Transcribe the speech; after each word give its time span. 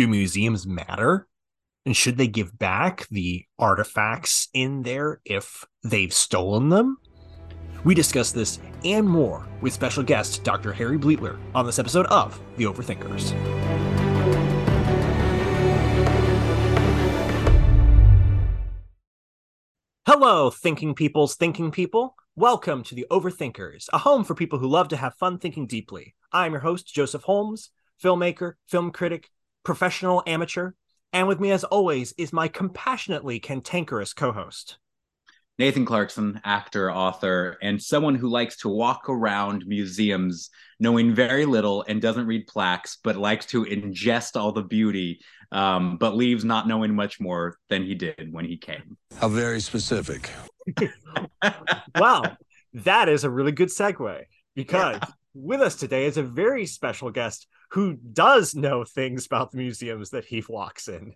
Do 0.00 0.08
museums 0.08 0.66
matter? 0.66 1.28
And 1.84 1.94
should 1.94 2.16
they 2.16 2.26
give 2.26 2.58
back 2.58 3.06
the 3.10 3.44
artifacts 3.58 4.48
in 4.54 4.80
there 4.80 5.20
if 5.26 5.66
they've 5.82 6.10
stolen 6.10 6.70
them? 6.70 6.96
We 7.84 7.94
discuss 7.94 8.32
this 8.32 8.60
and 8.82 9.06
more 9.06 9.46
with 9.60 9.74
special 9.74 10.02
guest 10.02 10.42
Dr. 10.42 10.72
Harry 10.72 10.96
Bleattler 10.96 11.38
on 11.54 11.66
this 11.66 11.78
episode 11.78 12.06
of 12.06 12.40
The 12.56 12.64
Overthinkers. 12.64 13.32
Hello, 20.06 20.48
thinking 20.48 20.94
peoples, 20.94 21.36
thinking 21.36 21.70
people. 21.70 22.14
Welcome 22.36 22.84
to 22.84 22.94
The 22.94 23.04
Overthinkers, 23.10 23.90
a 23.92 23.98
home 23.98 24.24
for 24.24 24.34
people 24.34 24.60
who 24.60 24.66
love 24.66 24.88
to 24.88 24.96
have 24.96 25.14
fun 25.16 25.38
thinking 25.38 25.66
deeply. 25.66 26.14
I'm 26.32 26.52
your 26.52 26.62
host, 26.62 26.86
Joseph 26.86 27.24
Holmes, 27.24 27.68
filmmaker, 28.02 28.54
film 28.66 28.92
critic, 28.92 29.28
professional 29.62 30.22
amateur, 30.26 30.72
and 31.12 31.26
with 31.26 31.40
me, 31.40 31.50
as 31.50 31.64
always, 31.64 32.12
is 32.16 32.32
my 32.32 32.48
compassionately 32.48 33.40
cantankerous 33.40 34.12
co 34.12 34.32
host. 34.32 34.78
Nathan 35.60 35.84
Clarkson, 35.84 36.40
actor, 36.42 36.90
author, 36.90 37.58
and 37.60 37.82
someone 37.82 38.14
who 38.14 38.30
likes 38.30 38.56
to 38.58 38.68
walk 38.70 39.10
around 39.10 39.66
museums 39.66 40.48
knowing 40.78 41.14
very 41.14 41.44
little 41.44 41.84
and 41.86 42.00
doesn't 42.00 42.26
read 42.26 42.46
plaques, 42.46 42.96
but 43.04 43.16
likes 43.16 43.44
to 43.46 43.66
ingest 43.66 44.40
all 44.40 44.52
the 44.52 44.62
beauty, 44.62 45.20
um, 45.52 45.98
but 45.98 46.16
leaves 46.16 46.46
not 46.46 46.66
knowing 46.66 46.94
much 46.94 47.20
more 47.20 47.58
than 47.68 47.84
he 47.84 47.94
did 47.94 48.32
when 48.32 48.46
he 48.46 48.56
came. 48.56 48.96
How 49.20 49.28
very 49.28 49.60
specific. 49.60 50.30
wow, 51.94 52.22
that 52.72 53.10
is 53.10 53.24
a 53.24 53.30
really 53.30 53.52
good 53.52 53.68
segue 53.68 54.22
because 54.54 54.96
yeah. 55.02 55.08
with 55.34 55.60
us 55.60 55.76
today 55.76 56.06
is 56.06 56.16
a 56.16 56.22
very 56.22 56.64
special 56.64 57.10
guest 57.10 57.46
who 57.70 57.94
does 57.94 58.54
know 58.54 58.84
things 58.84 59.26
about 59.26 59.50
the 59.50 59.58
museums 59.58 60.10
that 60.10 60.24
he 60.24 60.44
walks 60.48 60.88
in. 60.88 61.14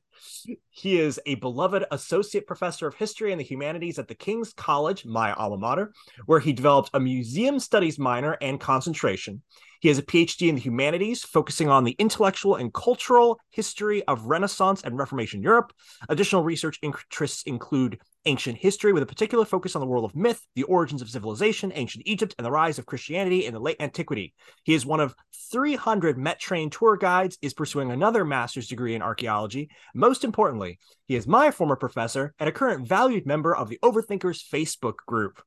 He 0.71 1.01
is 1.01 1.21
a 1.27 1.35
beloved 1.37 1.85
associate 1.91 2.47
professor 2.47 2.87
of 2.87 2.95
history 2.95 3.33
and 3.33 3.41
the 3.41 3.45
humanities 3.45 3.99
at 3.99 4.07
the 4.07 4.15
King's 4.15 4.53
College, 4.53 5.05
my 5.05 5.33
alma 5.33 5.57
mater, 5.57 5.93
where 6.27 6.39
he 6.39 6.53
developed 6.53 6.91
a 6.95 7.01
museum 7.01 7.59
studies 7.59 7.99
minor 7.99 8.37
and 8.41 8.61
concentration. 8.61 9.43
He 9.81 9.89
has 9.89 9.99
a 9.99 10.03
PhD 10.03 10.49
in 10.49 10.55
the 10.55 10.61
humanities, 10.61 11.25
focusing 11.25 11.69
on 11.69 11.85
the 11.85 11.97
intellectual 11.99 12.55
and 12.55 12.73
cultural 12.73 13.41
history 13.51 14.05
of 14.05 14.27
Renaissance 14.27 14.83
and 14.83 14.97
Reformation 14.97 15.43
Europe. 15.43 15.73
Additional 16.09 16.45
research 16.45 16.79
interests 16.83 17.43
include 17.43 18.01
ancient 18.27 18.59
history 18.59 18.93
with 18.93 19.03
a 19.03 19.07
particular 19.07 19.45
focus 19.45 19.75
on 19.75 19.81
the 19.81 19.87
world 19.87 20.05
of 20.05 20.17
myth, 20.17 20.41
the 20.55 20.63
origins 20.65 21.03
of 21.03 21.11
civilization, 21.11 21.73
ancient 21.75 22.07
Egypt, 22.07 22.35
and 22.39 22.45
the 22.45 22.51
rise 22.51 22.79
of 22.79 22.87
Christianity 22.87 23.47
in 23.47 23.55
the 23.55 23.61
late 23.61 23.77
antiquity. 23.81 24.35
He 24.65 24.75
is 24.75 24.87
one 24.87 25.01
of 25.01 25.15
300 25.53 26.19
Met 26.19 26.39
trained 26.39 26.73
tour 26.73 26.97
guides, 26.97 27.39
is 27.43 27.55
pursuing 27.55 27.91
another 27.91 28.25
master's 28.25 28.69
degree 28.69 28.95
in 28.95 29.03
archaeology. 29.03 29.69
Most 29.95 30.25
importantly, 30.25 30.79
he 31.07 31.17
is 31.17 31.27
my 31.27 31.51
former 31.51 31.77
professor 31.77 32.35
and 32.39 32.49
a 32.49 32.53
current 32.53 32.89
valued 32.89 33.27
member 33.27 33.55
of 33.55 33.69
the 33.69 33.79
Overthinkers 33.83 34.43
Facebook 34.43 34.97
group. 35.07 35.43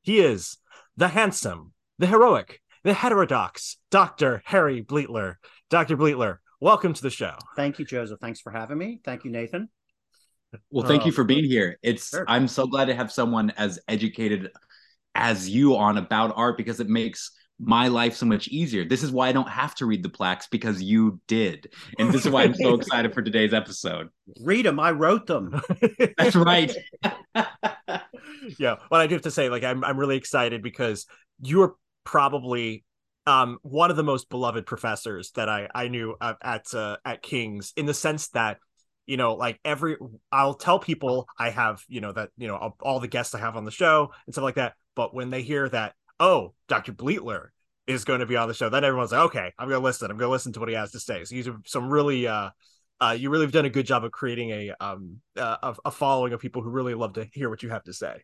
He 0.00 0.20
is 0.20 0.58
the 0.96 1.08
handsome, 1.08 1.72
the 1.98 2.06
heroic, 2.06 2.60
the 2.82 2.94
heterodox 2.94 3.76
Dr. 3.90 4.42
Harry 4.44 4.82
Bleattler. 4.82 5.36
Dr. 5.70 5.96
Bleattler, 5.96 6.38
welcome 6.60 6.92
to 6.92 7.02
the 7.02 7.10
show. 7.10 7.36
Thank 7.56 7.78
you, 7.78 7.84
Joseph. 7.84 8.18
Thanks 8.20 8.40
for 8.40 8.50
having 8.50 8.78
me. 8.78 9.00
Thank 9.04 9.24
you, 9.24 9.30
Nathan. 9.30 9.68
Well, 10.70 10.86
thank 10.86 11.06
you 11.06 11.12
for 11.12 11.24
being 11.24 11.44
here. 11.44 11.78
It's 11.82 12.10
sure. 12.10 12.24
I'm 12.28 12.48
so 12.48 12.66
glad 12.66 12.86
to 12.86 12.94
have 12.94 13.10
someone 13.10 13.50
as 13.56 13.78
educated 13.88 14.50
as 15.14 15.48
you 15.48 15.76
on 15.76 15.98
about 15.98 16.32
art 16.36 16.56
because 16.56 16.80
it 16.80 16.88
makes 16.88 17.30
my 17.58 17.88
life 17.88 18.16
so 18.16 18.26
much 18.26 18.48
easier. 18.48 18.84
This 18.84 19.02
is 19.02 19.12
why 19.12 19.28
I 19.28 19.32
don't 19.32 19.48
have 19.48 19.74
to 19.76 19.86
read 19.86 20.02
the 20.02 20.08
plaques 20.08 20.48
because 20.48 20.82
you 20.82 21.20
did. 21.28 21.72
And 21.98 22.12
this 22.12 22.26
is 22.26 22.32
why 22.32 22.42
I'm 22.42 22.54
so 22.54 22.74
excited 22.78 23.14
for 23.14 23.22
today's 23.22 23.54
episode. 23.54 24.08
Read 24.40 24.66
them. 24.66 24.80
I 24.80 24.90
wrote 24.90 25.26
them. 25.26 25.60
That's 26.18 26.34
right. 26.34 26.74
yeah. 28.58 28.76
Well, 28.90 29.00
I 29.00 29.06
do 29.06 29.14
have 29.14 29.22
to 29.22 29.30
say, 29.30 29.48
like, 29.48 29.62
I'm 29.62 29.84
I'm 29.84 29.98
really 29.98 30.16
excited 30.16 30.62
because 30.62 31.06
you're 31.40 31.76
probably 32.04 32.84
um, 33.26 33.58
one 33.62 33.90
of 33.90 33.96
the 33.96 34.02
most 34.02 34.28
beloved 34.28 34.66
professors 34.66 35.30
that 35.32 35.48
I 35.48 35.68
I 35.74 35.88
knew 35.88 36.16
at 36.20 36.74
uh, 36.74 36.96
at 37.04 37.22
King's 37.22 37.72
in 37.76 37.86
the 37.86 37.94
sense 37.94 38.28
that 38.30 38.58
you 39.06 39.16
know 39.16 39.34
like 39.34 39.58
every 39.64 39.96
I'll 40.30 40.54
tell 40.54 40.78
people 40.78 41.26
I 41.38 41.50
have 41.50 41.82
you 41.88 42.00
know 42.00 42.12
that 42.12 42.30
you 42.36 42.48
know 42.48 42.74
all 42.80 43.00
the 43.00 43.08
guests 43.08 43.34
I 43.34 43.38
have 43.38 43.56
on 43.56 43.64
the 43.64 43.70
show 43.70 44.12
and 44.26 44.34
stuff 44.34 44.44
like 44.44 44.56
that 44.56 44.74
but 44.94 45.14
when 45.14 45.30
they 45.30 45.42
hear 45.42 45.68
that 45.68 45.94
oh 46.20 46.54
Dr. 46.68 46.92
Bleattler 46.92 47.48
is 47.86 48.04
going 48.04 48.20
to 48.20 48.26
be 48.26 48.36
on 48.36 48.48
the 48.48 48.54
show 48.54 48.68
then 48.68 48.84
everyone's 48.84 49.12
like 49.12 49.26
okay 49.26 49.52
I'm 49.58 49.68
going 49.68 49.80
to 49.80 49.84
listen 49.84 50.10
I'm 50.10 50.16
going 50.16 50.28
to 50.28 50.32
listen 50.32 50.52
to 50.52 50.60
what 50.60 50.68
he 50.68 50.74
has 50.74 50.92
to 50.92 51.00
say 51.00 51.24
so 51.24 51.34
he's 51.34 51.48
some 51.66 51.88
really 51.88 52.26
uh 52.26 52.50
uh, 53.00 53.10
you 53.10 53.30
really 53.30 53.44
have 53.44 53.52
done 53.52 53.64
a 53.64 53.70
good 53.70 53.84
job 53.86 54.04
of 54.04 54.12
creating 54.12 54.50
a 54.50 54.72
um 54.80 55.16
uh, 55.36 55.74
a 55.84 55.90
following 55.90 56.32
of 56.32 56.40
people 56.40 56.62
who 56.62 56.70
really 56.70 56.94
love 56.94 57.14
to 57.14 57.26
hear 57.32 57.50
what 57.50 57.62
you 57.62 57.68
have 57.68 57.82
to 57.82 57.92
say. 57.92 58.22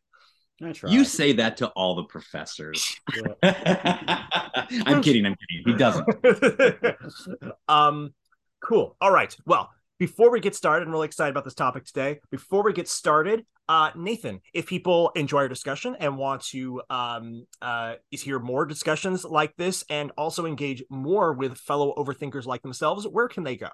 You 0.88 1.04
say 1.04 1.32
that 1.34 1.56
to 1.58 1.68
all 1.68 1.94
the 1.94 2.04
professors. 2.04 2.96
I'm 3.42 5.02
kidding. 5.02 5.24
I'm 5.24 5.36
kidding. 5.36 5.64
He 5.64 5.74
doesn't. 5.74 6.06
um, 7.68 8.12
cool. 8.60 8.96
All 9.00 9.12
right. 9.12 9.36
Well, 9.46 9.70
before 9.98 10.30
we 10.30 10.40
get 10.40 10.54
started, 10.54 10.86
I'm 10.86 10.92
really 10.92 11.06
excited 11.06 11.30
about 11.30 11.44
this 11.44 11.54
topic 11.54 11.84
today. 11.84 12.20
Before 12.30 12.62
we 12.62 12.72
get 12.72 12.88
started, 12.88 13.44
uh, 13.68 13.90
Nathan, 13.96 14.40
if 14.54 14.66
people 14.66 15.10
enjoy 15.14 15.38
our 15.38 15.48
discussion 15.48 15.96
and 15.98 16.16
want 16.16 16.42
to 16.46 16.80
um, 16.88 17.46
uh, 17.60 17.94
hear 18.10 18.38
more 18.38 18.64
discussions 18.64 19.24
like 19.24 19.54
this 19.56 19.84
and 19.90 20.12
also 20.16 20.46
engage 20.46 20.82
more 20.88 21.32
with 21.34 21.58
fellow 21.58 21.94
overthinkers 21.96 22.46
like 22.46 22.62
themselves, 22.62 23.06
where 23.06 23.28
can 23.28 23.42
they 23.42 23.56
go? 23.56 23.68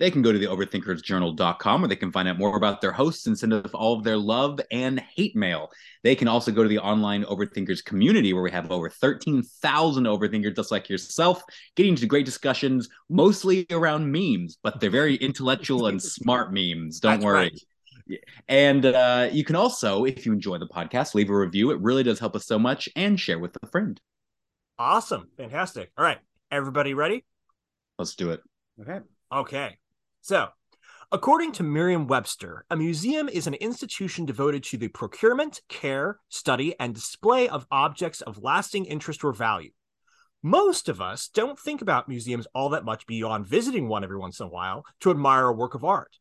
They 0.00 0.10
can 0.10 0.22
go 0.22 0.32
to 0.32 0.38
the 0.38 0.46
overthinkersjournal.com 0.46 1.80
where 1.82 1.88
they 1.88 1.94
can 1.94 2.10
find 2.10 2.26
out 2.26 2.38
more 2.38 2.56
about 2.56 2.80
their 2.80 2.90
hosts 2.90 3.26
and 3.26 3.38
send 3.38 3.52
us 3.52 3.70
all 3.72 3.98
of 3.98 4.02
their 4.02 4.16
love 4.16 4.58
and 4.72 4.98
hate 4.98 5.36
mail. 5.36 5.70
They 6.02 6.16
can 6.16 6.26
also 6.26 6.50
go 6.50 6.62
to 6.62 6.68
the 6.68 6.78
online 6.78 7.22
overthinkers 7.24 7.84
community 7.84 8.32
where 8.32 8.42
we 8.42 8.50
have 8.50 8.72
over 8.72 8.88
13,000 8.88 10.04
overthinkers 10.04 10.56
just 10.56 10.70
like 10.70 10.88
yourself, 10.88 11.42
getting 11.76 11.90
into 11.92 12.06
great 12.06 12.24
discussions 12.24 12.88
mostly 13.10 13.66
around 13.70 14.10
memes, 14.10 14.56
but 14.62 14.80
they're 14.80 14.88
very 14.88 15.16
intellectual 15.16 15.86
and 15.86 16.02
smart 16.02 16.50
memes. 16.52 16.98
Don't 16.98 17.20
That's 17.20 17.24
worry. 17.24 17.52
Right. 18.08 18.18
And 18.48 18.86
uh, 18.86 19.28
you 19.30 19.44
can 19.44 19.54
also, 19.54 20.04
if 20.04 20.24
you 20.24 20.32
enjoy 20.32 20.56
the 20.56 20.66
podcast, 20.66 21.14
leave 21.14 21.28
a 21.28 21.36
review. 21.36 21.72
It 21.72 21.80
really 21.80 22.02
does 22.02 22.18
help 22.18 22.34
us 22.34 22.46
so 22.46 22.58
much 22.58 22.88
and 22.96 23.20
share 23.20 23.38
with 23.38 23.56
a 23.62 23.66
friend. 23.66 24.00
Awesome. 24.78 25.28
Fantastic. 25.36 25.90
All 25.98 26.04
right. 26.04 26.18
Everybody 26.50 26.94
ready? 26.94 27.26
Let's 27.98 28.14
do 28.14 28.30
it. 28.30 28.40
Okay. 28.80 29.00
Okay. 29.30 29.76
So, 30.22 30.48
according 31.10 31.52
to 31.52 31.62
Merriam 31.62 32.06
Webster, 32.06 32.64
a 32.70 32.76
museum 32.76 33.28
is 33.28 33.46
an 33.46 33.54
institution 33.54 34.26
devoted 34.26 34.62
to 34.64 34.76
the 34.76 34.88
procurement, 34.88 35.60
care, 35.68 36.18
study, 36.28 36.74
and 36.78 36.94
display 36.94 37.48
of 37.48 37.66
objects 37.70 38.20
of 38.20 38.42
lasting 38.42 38.84
interest 38.84 39.24
or 39.24 39.32
value. 39.32 39.70
Most 40.42 40.88
of 40.88 41.00
us 41.00 41.28
don't 41.28 41.58
think 41.58 41.82
about 41.82 42.08
museums 42.08 42.46
all 42.54 42.70
that 42.70 42.84
much 42.84 43.06
beyond 43.06 43.46
visiting 43.46 43.88
one 43.88 44.04
every 44.04 44.16
once 44.16 44.40
in 44.40 44.46
a 44.46 44.50
while 44.50 44.84
to 45.00 45.10
admire 45.10 45.46
a 45.46 45.52
work 45.52 45.74
of 45.74 45.84
art. 45.84 46.16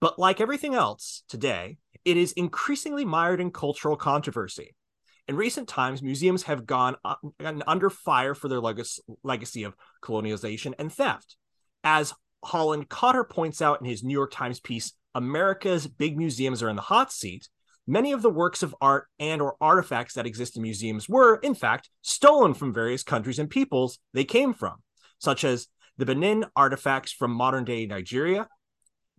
But 0.00 0.18
like 0.18 0.40
everything 0.40 0.74
else 0.74 1.22
today, 1.28 1.78
it 2.04 2.16
is 2.16 2.32
increasingly 2.32 3.04
mired 3.04 3.40
in 3.40 3.50
cultural 3.50 3.96
controversy. 3.96 4.74
In 5.26 5.36
recent 5.36 5.68
times, 5.68 6.02
museums 6.02 6.44
have 6.44 6.64
gone 6.64 6.96
under 7.66 7.90
fire 7.90 8.34
for 8.34 8.48
their 8.48 8.60
legacy 8.60 9.64
of 9.64 9.74
colonialization 10.02 10.74
and 10.78 10.90
theft. 10.90 11.36
As 11.84 12.14
Holland 12.44 12.88
Cotter 12.88 13.24
points 13.24 13.60
out 13.60 13.80
in 13.80 13.86
his 13.86 14.02
New 14.02 14.12
York 14.12 14.32
Times 14.32 14.60
piece, 14.60 14.92
America's 15.14 15.86
big 15.86 16.16
museums 16.16 16.62
are 16.62 16.68
in 16.68 16.76
the 16.76 16.82
hot 16.82 17.12
seat. 17.12 17.48
Many 17.86 18.12
of 18.12 18.22
the 18.22 18.30
works 18.30 18.62
of 18.62 18.76
art 18.80 19.06
and 19.18 19.40
or 19.40 19.56
artifacts 19.60 20.14
that 20.14 20.26
exist 20.26 20.56
in 20.56 20.62
museums 20.62 21.08
were, 21.08 21.36
in 21.36 21.54
fact, 21.54 21.88
stolen 22.02 22.54
from 22.54 22.74
various 22.74 23.02
countries 23.02 23.38
and 23.38 23.48
peoples 23.48 23.98
they 24.12 24.24
came 24.24 24.52
from, 24.52 24.76
such 25.18 25.42
as 25.42 25.68
the 25.96 26.06
Benin 26.06 26.44
artifacts 26.54 27.12
from 27.12 27.32
modern-day 27.32 27.86
Nigeria. 27.86 28.46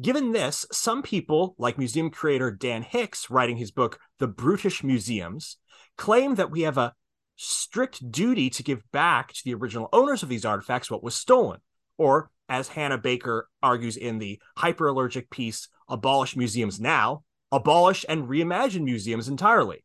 Given 0.02 0.32
this, 0.32 0.66
some 0.72 1.02
people, 1.02 1.56
like 1.58 1.78
museum 1.78 2.10
creator 2.10 2.52
Dan 2.52 2.84
Hicks, 2.84 3.30
writing 3.30 3.58
his 3.58 3.72
book 3.72 4.00
The 4.20 4.28
Brutish 4.28 4.84
Museums, 4.84 5.58
claim 5.98 6.36
that 6.36 6.52
we 6.52 6.62
have 6.62 6.78
a 6.78 6.94
strict 7.36 8.12
duty 8.12 8.50
to 8.52 8.64
give 8.64 8.90
back 8.92 9.34
to 9.34 9.42
the 9.44 9.56
original 9.56 9.90
owners 9.92 10.24
of 10.24 10.30
these 10.30 10.46
artifacts 10.46 10.90
what 10.90 11.04
was 11.04 11.16
stolen, 11.16 11.60
or 11.98 12.30
as 12.50 12.70
Hannah 12.70 12.98
Baker 12.98 13.48
argues 13.62 13.96
in 13.96 14.18
the 14.18 14.40
hyperallergic 14.58 15.30
piece 15.30 15.70
Abolish 15.88 16.36
Museums 16.36 16.80
Now, 16.80 17.24
abolish 17.52 18.06
and 18.08 18.28
reimagine 18.28 18.84
museums 18.84 19.28
entirely. 19.28 19.84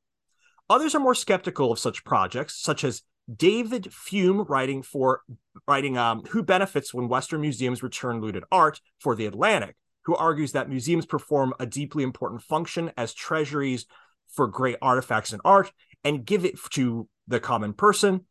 Others 0.69 0.94
are 0.94 1.00
more 1.00 1.14
skeptical 1.14 1.70
of 1.70 1.78
such 1.78 2.05
projects, 2.05 2.61
such 2.61 2.84
as 2.84 3.02
David 3.34 3.93
Frum 3.93 4.44
writing 4.49 4.82
for 4.82 5.22
writing 5.66 5.96
um, 5.96 6.22
Who 6.31 6.43
Benefits 6.43 6.93
When 6.93 7.08
Western 7.08 7.40
Museums 7.40 7.82
Return 7.82 8.20
Looted 8.20 8.44
Art 8.50 8.81
for 9.00 9.14
The 9.14 9.26
Atlantic, 9.26 9.76
who 10.05 10.14
argues 10.14 10.52
that 10.52 10.69
museums 10.69 11.06
perform 11.06 11.55
a 11.58 11.66
deeply 11.66 12.02
important 12.02 12.43
function 12.43 12.93
as 12.96 13.14
treasuries 13.14 13.87
for 14.28 14.46
great 14.46 14.76
artifacts 14.82 15.32
and 15.32 15.40
art 15.44 15.72
and 16.02 16.25
give 16.25 16.44
it 16.44 16.58
to 16.70 17.08
the 17.26 17.40
common 17.40 17.72
person. 17.72 18.26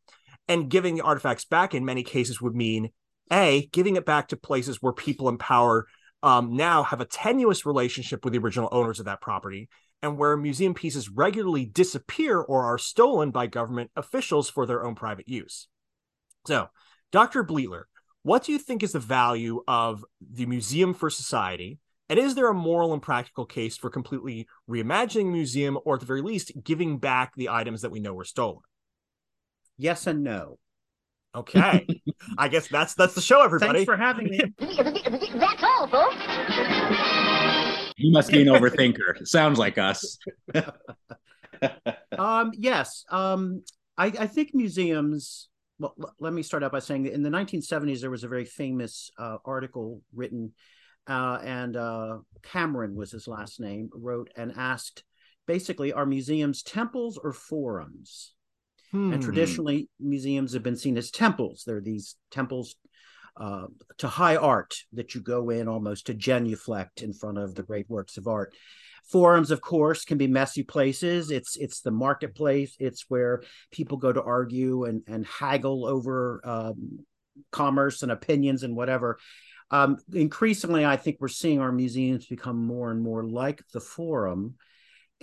And 0.48 0.70
giving 0.70 0.96
the 0.96 1.04
artifacts 1.04 1.46
back 1.46 1.74
in 1.74 1.86
many 1.86 2.04
cases 2.04 2.42
would 2.42 2.54
mean 2.54 2.90
A, 3.32 3.70
giving 3.72 3.96
it 3.96 4.06
back 4.06 4.30
to 4.30 4.38
places 4.38 4.82
where 4.82 4.94
people 4.94 5.30
in 5.30 5.38
power 5.38 5.88
um, 6.22 6.56
now 6.56 6.84
have 6.84 7.02
a 7.02 7.06
tenuous 7.06 7.66
relationship 7.66 8.24
with 8.24 8.34
the 8.34 8.40
original 8.40 8.70
owners 8.72 9.00
of 9.00 9.06
that 9.06 9.22
property, 9.22 9.70
and 10.02 10.18
where 10.18 10.36
museum 10.38 10.74
pieces 10.74 11.10
regularly 11.10 11.66
disappear 11.66 12.40
or 12.40 12.64
are 12.64 12.78
stolen 12.78 13.32
by 13.32 13.48
government 13.48 13.92
officials 13.96 14.50
for 14.50 14.66
their 14.66 14.86
own 14.86 14.96
private 14.96 15.28
use. 15.28 15.68
So, 16.46 16.70
Dr. 17.12 17.44
Bleattler, 17.44 17.84
what 18.24 18.44
do 18.44 18.52
you 18.52 18.60
think 18.60 18.84
is 18.84 18.94
the 18.94 19.00
value 19.00 19.64
of 19.68 20.04
the 20.22 20.46
museum 20.46 20.94
for 20.94 21.10
society? 21.10 21.80
And 22.10 22.20
is 22.20 22.36
there 22.36 22.50
a 22.50 22.54
moral 22.54 22.94
and 22.94 23.02
practical 23.02 23.46
case 23.46 23.78
for 23.78 23.90
completely 23.90 24.48
reimagining 24.70 25.32
museum, 25.32 25.78
or 25.86 25.96
at 25.96 26.00
the 26.02 26.06
very 26.06 26.22
least, 26.22 26.52
giving 26.64 27.00
back 27.00 27.34
the 27.36 27.50
items 27.50 27.82
that 27.82 27.92
we 27.92 28.00
know 28.00 28.14
were 28.14 28.26
stolen? 28.26 28.62
Yes 29.78 30.06
and 30.08 30.24
no. 30.24 30.60
Okay, 31.36 31.88
I 32.38 32.48
guess 32.48 32.68
that's 32.68 32.94
that's 32.94 33.16
the 33.16 33.22
show, 33.22 33.42
everybody. 33.44 33.86
Thanks 33.86 33.86
for 33.86 33.98
having 33.98 34.30
me. 34.30 34.40
That's 34.60 35.64
all, 35.64 35.88
folks. 35.88 36.16
You 37.98 38.12
must 38.12 38.32
be 38.32 38.42
an 38.42 38.48
overthinker. 38.50 39.28
Sounds 39.28 39.58
like 39.58 39.80
us. 39.80 40.18
um, 42.18 42.52
yes, 42.54 43.04
um, 43.10 43.64
I, 43.98 44.08
I 44.08 44.28
think 44.28 44.54
museums. 44.54 45.50
Well, 45.80 45.96
l- 46.00 46.14
let 46.20 46.34
me 46.34 46.44
start 46.44 46.64
out 46.64 46.72
by 46.72 46.80
saying 46.80 47.04
that 47.04 47.14
in 47.14 47.24
the 47.24 47.32
1970s 47.32 48.02
there 48.02 48.12
was 48.12 48.24
a 48.24 48.28
very 48.28 48.46
famous 48.46 49.10
uh, 49.18 49.38
article 49.44 50.02
written, 50.14 50.54
uh, 51.08 51.40
and 51.44 51.76
uh, 51.76 52.18
Cameron 52.44 52.96
was 52.96 53.12
his 53.12 53.28
last 53.28 53.60
name. 53.60 53.90
Wrote 53.92 54.30
and 54.36 54.54
asked, 54.56 55.04
basically, 55.48 55.94
are 55.94 56.06
museums 56.06 56.62
temples 56.62 57.20
or 57.22 57.34
forums? 57.34 58.34
Hmm. 58.94 59.12
And 59.12 59.24
traditionally, 59.24 59.90
museums 60.00 60.54
have 60.54 60.62
been 60.62 60.78
seen 60.78 60.98
as 60.98 61.10
temples. 61.10 61.64
They're 61.66 61.82
these 61.82 62.16
temples 62.30 62.76
uh, 63.36 63.66
to 63.98 64.08
high 64.08 64.36
art 64.36 64.76
that 64.94 65.16
you 65.16 65.22
go 65.22 65.50
in 65.50 65.68
almost 65.68 66.06
to 66.06 66.14
genuflect 66.14 67.02
in 67.02 67.12
front 67.12 67.40
of 67.40 67.56
the 67.56 67.64
great 67.64 67.90
works 67.90 68.18
of 68.18 68.28
art. 68.28 68.54
Forums, 69.12 69.50
of 69.50 69.62
course, 69.62 70.06
can 70.06 70.20
be 70.20 70.28
messy 70.28 70.62
places. 70.62 71.32
It's 71.32 71.58
it's 71.58 71.82
the 71.82 71.92
marketplace. 71.92 72.76
It's 72.80 73.06
where 73.10 73.42
people 73.72 73.98
go 73.98 74.14
to 74.14 74.22
argue 74.22 74.86
and 74.86 75.02
and 75.08 75.26
haggle 75.26 75.88
over 75.88 76.40
um, 76.44 77.00
commerce 77.52 78.04
and 78.04 78.12
opinions 78.12 78.62
and 78.62 78.76
whatever. 78.76 79.18
Um, 79.72 79.98
increasingly, 80.14 80.86
I 80.86 80.98
think 80.98 81.18
we're 81.20 81.30
seeing 81.30 81.60
our 81.60 81.72
museums 81.72 82.28
become 82.28 82.64
more 82.64 82.92
and 82.92 83.02
more 83.02 83.24
like 83.26 83.64
the 83.74 83.82
forum, 83.82 84.54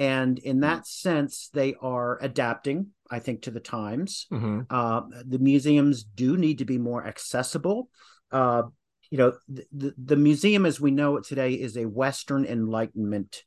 and 0.00 0.38
in 0.38 0.60
that 0.60 0.86
sense, 0.86 1.50
they 1.52 1.74
are 1.80 2.18
adapting. 2.22 2.88
I 3.10 3.18
think 3.18 3.42
to 3.42 3.50
the 3.50 3.60
times. 3.60 4.26
Mhm. 4.32 4.66
Uh, 4.70 5.02
the 5.26 5.38
museums 5.38 6.04
do 6.04 6.38
need 6.38 6.58
to 6.58 6.64
be 6.64 6.78
more 6.78 7.06
accessible. 7.06 7.90
Uh, 8.32 8.62
you 9.10 9.18
know, 9.18 9.34
the, 9.48 9.92
the, 10.02 10.16
museum 10.16 10.64
as 10.64 10.80
we 10.80 10.92
know 10.92 11.16
it 11.16 11.24
today 11.24 11.54
is 11.54 11.76
a 11.76 11.84
Western 11.84 12.44
Enlightenment 12.44 13.42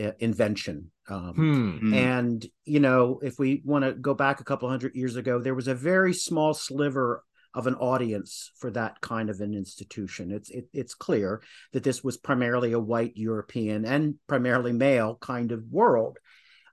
uh, 0.00 0.12
invention. 0.18 0.90
Um, 1.08 1.34
Hmm. 1.34 1.92
Mm. 1.92 1.94
And, 1.94 2.46
you 2.64 2.80
know, 2.80 3.20
if 3.22 3.38
we 3.38 3.62
want 3.64 3.84
to 3.84 3.92
go 3.92 4.14
back 4.14 4.40
a 4.40 4.44
couple 4.44 4.68
hundred 4.70 4.96
years 4.96 5.16
ago, 5.16 5.38
there 5.38 5.54
was 5.54 5.68
a 5.68 5.74
very 5.74 6.14
small 6.14 6.54
sliver 6.54 7.22
of 7.56 7.66
an 7.66 7.74
audience 7.76 8.52
for 8.58 8.70
that 8.70 9.00
kind 9.00 9.30
of 9.30 9.40
an 9.40 9.54
institution. 9.54 10.30
It's 10.30 10.50
it, 10.50 10.68
it's 10.74 10.94
clear 10.94 11.42
that 11.72 11.82
this 11.82 12.04
was 12.04 12.18
primarily 12.18 12.72
a 12.72 12.78
white 12.78 13.16
European 13.16 13.86
and 13.86 14.16
primarily 14.28 14.72
male 14.72 15.16
kind 15.20 15.50
of 15.52 15.64
world. 15.70 16.18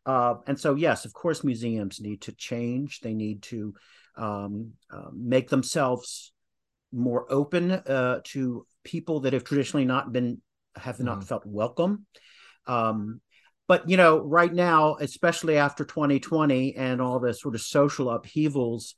Uh, 0.06 0.36
and 0.46 0.60
so, 0.60 0.76
yes, 0.76 1.06
of 1.06 1.14
course, 1.14 1.46
museums 1.46 2.02
need 2.02 2.22
to 2.24 2.34
change. 2.34 3.00
They 3.00 3.14
need 3.14 3.44
to 3.44 3.74
um, 4.18 4.74
uh, 4.92 5.10
make 5.14 5.50
themselves 5.50 6.34
more 6.92 7.26
open 7.32 7.72
uh, 7.72 8.20
to 8.26 8.68
people 8.84 9.22
that 9.22 9.34
have 9.34 9.46
traditionally 9.46 9.86
not 9.86 10.12
been 10.12 10.42
have 10.76 11.00
not 11.00 11.22
Mhm. 11.22 11.28
felt 11.28 11.46
welcome. 11.46 12.06
Um, 12.68 13.22
but 13.68 13.90
you 13.90 13.96
know, 13.96 14.20
right 14.20 14.54
now, 14.54 14.98
especially 15.00 15.58
after 15.58 15.86
2020 15.86 16.76
and 16.76 17.02
all 17.02 17.20
the 17.20 17.34
sort 17.34 17.56
of 17.56 17.62
social 17.62 18.10
upheavals 18.10 18.96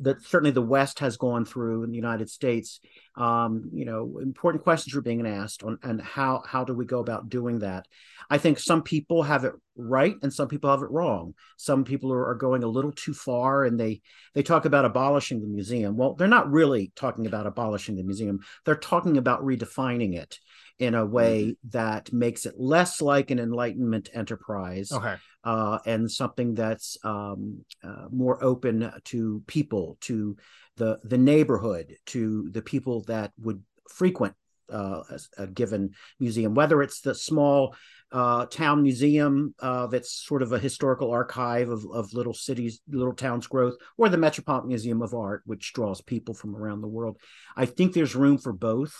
that 0.00 0.22
certainly 0.22 0.50
the 0.50 0.62
West 0.62 0.98
has 0.98 1.16
gone 1.16 1.44
through 1.44 1.84
in 1.84 1.90
the 1.90 1.96
United 1.96 2.28
States, 2.28 2.80
um, 3.16 3.70
you 3.72 3.84
know, 3.84 4.18
important 4.20 4.64
questions 4.64 4.94
are 4.96 5.02
being 5.02 5.26
asked 5.26 5.62
on 5.62 5.78
and 5.82 6.00
how 6.00 6.42
how 6.46 6.64
do 6.64 6.74
we 6.74 6.84
go 6.84 7.00
about 7.00 7.28
doing 7.28 7.60
that? 7.60 7.86
I 8.28 8.38
think 8.38 8.58
some 8.58 8.82
people 8.82 9.22
have 9.22 9.44
it 9.44 9.52
right 9.76 10.16
and 10.22 10.32
some 10.32 10.48
people 10.48 10.70
have 10.70 10.82
it 10.82 10.90
wrong. 10.90 11.34
Some 11.56 11.84
people 11.84 12.12
are, 12.12 12.26
are 12.28 12.34
going 12.34 12.64
a 12.64 12.68
little 12.68 12.92
too 12.92 13.14
far 13.14 13.64
and 13.64 13.78
they 13.78 14.02
they 14.34 14.42
talk 14.42 14.64
about 14.64 14.84
abolishing 14.84 15.40
the 15.40 15.46
museum. 15.46 15.96
Well, 15.96 16.14
they're 16.14 16.26
not 16.26 16.50
really 16.50 16.92
talking 16.96 17.26
about 17.26 17.46
abolishing 17.46 17.96
the 17.96 18.02
museum. 18.02 18.40
They're 18.64 18.74
talking 18.74 19.16
about 19.16 19.44
redefining 19.44 20.16
it 20.16 20.38
in 20.78 20.94
a 20.94 21.06
way 21.06 21.56
that 21.70 22.12
makes 22.12 22.46
it 22.46 22.54
less 22.58 23.00
like 23.00 23.30
an 23.30 23.38
enlightenment 23.38 24.10
enterprise 24.12 24.90
Okay. 24.90 25.14
uh, 25.44 25.78
and 25.86 26.10
something 26.10 26.54
that's 26.54 26.96
um, 27.04 27.64
uh, 27.82 28.06
more 28.10 28.42
open 28.42 28.90
to 29.04 29.42
people, 29.46 29.96
to 30.00 30.36
the 30.76 30.98
the 31.04 31.18
neighborhood, 31.18 31.96
to 32.06 32.48
the 32.50 32.62
people 32.62 33.02
that 33.04 33.32
would 33.40 33.62
frequent 33.88 34.34
uh, 34.72 35.02
a, 35.10 35.42
a 35.44 35.46
given 35.46 35.90
museum, 36.18 36.54
whether 36.54 36.82
it's 36.82 37.00
the 37.02 37.14
small 37.14 37.76
uh, 38.10 38.46
town 38.46 38.82
museum 38.82 39.54
uh, 39.60 39.86
that's 39.86 40.10
sort 40.26 40.42
of 40.42 40.52
a 40.52 40.58
historical 40.58 41.10
archive 41.10 41.68
of, 41.68 41.84
of 41.92 42.12
little 42.14 42.34
cities, 42.34 42.80
little 42.88 43.12
towns' 43.12 43.46
growth, 43.46 43.74
or 43.98 44.08
the 44.08 44.16
Metropolitan 44.16 44.68
Museum 44.68 45.02
of 45.02 45.14
Art, 45.14 45.42
which 45.46 45.72
draws 45.72 46.00
people 46.00 46.34
from 46.34 46.56
around 46.56 46.80
the 46.80 46.88
world. 46.88 47.18
I 47.56 47.66
think 47.66 47.92
there's 47.92 48.16
room 48.16 48.38
for 48.38 48.52
both. 48.52 48.94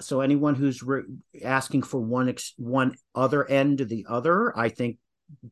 So 0.00 0.20
anyone 0.20 0.54
who's 0.54 0.82
re- 0.82 1.02
asking 1.44 1.82
for 1.82 2.00
one 2.00 2.28
ex- 2.28 2.54
one 2.56 2.94
other 3.14 3.48
end 3.48 3.78
to 3.78 3.84
the 3.84 4.06
other, 4.08 4.56
I 4.56 4.68
think 4.68 4.98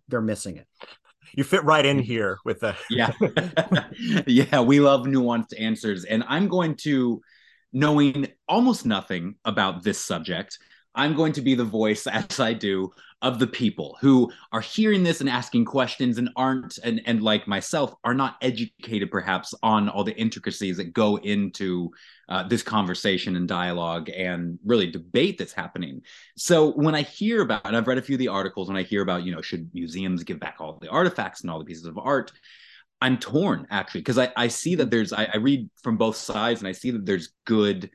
they're 0.09 0.21
missing 0.21 0.57
it. 0.57 0.67
You 1.35 1.45
fit 1.45 1.65
right 1.65 1.85
in 1.85 1.99
here 1.99 2.39
with 2.45 2.61
the 2.61 2.77
yeah 2.89 3.13
yeah 4.27 4.61
we 4.61 4.81
love 4.81 5.07
nuanced 5.07 5.61
answers 5.61 6.05
and 6.05 6.25
i'm 6.29 6.49
going 6.49 6.77
to 6.77 7.21
knowing 7.73 8.29
almost 8.49 8.87
nothing 8.87 9.35
about 9.45 9.83
this 9.83 9.99
subject 9.99 10.59
i'm 10.95 11.15
going 11.15 11.33
to 11.33 11.41
be 11.41 11.55
the 11.55 11.65
voice 11.65 12.07
as 12.07 12.39
i 12.39 12.53
do 12.53 12.91
of 13.23 13.39
the 13.39 13.47
people 13.47 13.97
who 14.01 14.31
are 14.53 14.61
hearing 14.61 15.03
this 15.03 15.21
and 15.21 15.31
asking 15.31 15.65
questions 15.65 16.19
and 16.19 16.29
aren't 16.37 16.79
and 16.79 17.01
and 17.07 17.23
like 17.23 17.49
myself 17.49 17.95
are 18.05 18.13
not 18.13 18.37
educated 18.43 19.11
perhaps 19.11 19.55
on 19.63 19.89
all 19.89 20.05
the 20.05 20.17
intricacies 20.17 20.77
that 20.77 20.93
go 20.93 21.17
into 21.17 21.91
uh, 22.29 22.47
this 22.47 22.63
conversation 22.63 23.37
and 23.37 23.49
dialogue 23.49 24.11
and 24.11 24.59
really 24.65 24.91
debate 24.91 25.39
that's 25.39 25.53
happening. 25.53 26.03
So 26.37 26.73
when 26.73 26.95
i 26.95 27.03
hear 27.03 27.41
about 27.41 27.67
and 27.67 27.77
i've 27.77 27.87
read 27.87 27.99
a 27.99 28.03
few 28.03 28.17
of 28.17 28.21
the 28.21 28.29
articles 28.29 28.69
when 28.69 28.77
i 28.77 28.83
hear 28.83 29.03
about 29.03 29.25
you 29.25 29.35
know 29.35 29.41
should 29.41 29.71
museums 29.73 30.23
give 30.23 30.39
back 30.39 30.57
all 30.61 30.79
the 30.81 30.91
artifacts 30.91 31.41
and 31.41 31.51
all 31.51 31.59
the 31.59 31.65
pieces 31.65 31.87
of 31.87 31.99
art 31.99 32.33
I'm 33.01 33.19
torn 33.19 33.67
actually 33.71 34.01
because 34.01 34.19
I, 34.19 34.33
I 34.37 34.49
see 34.49 34.75
that 34.77 34.91
there's 34.91 35.13
I, 35.13 35.29
I 35.35 35.37
read 35.37 35.69
from 35.83 35.97
both 35.97 36.17
sides 36.17 36.61
and 36.61 36.69
I 36.69 36.73
see 36.73 36.91
that 36.93 37.05
there's 37.05 37.31
good 37.45 37.91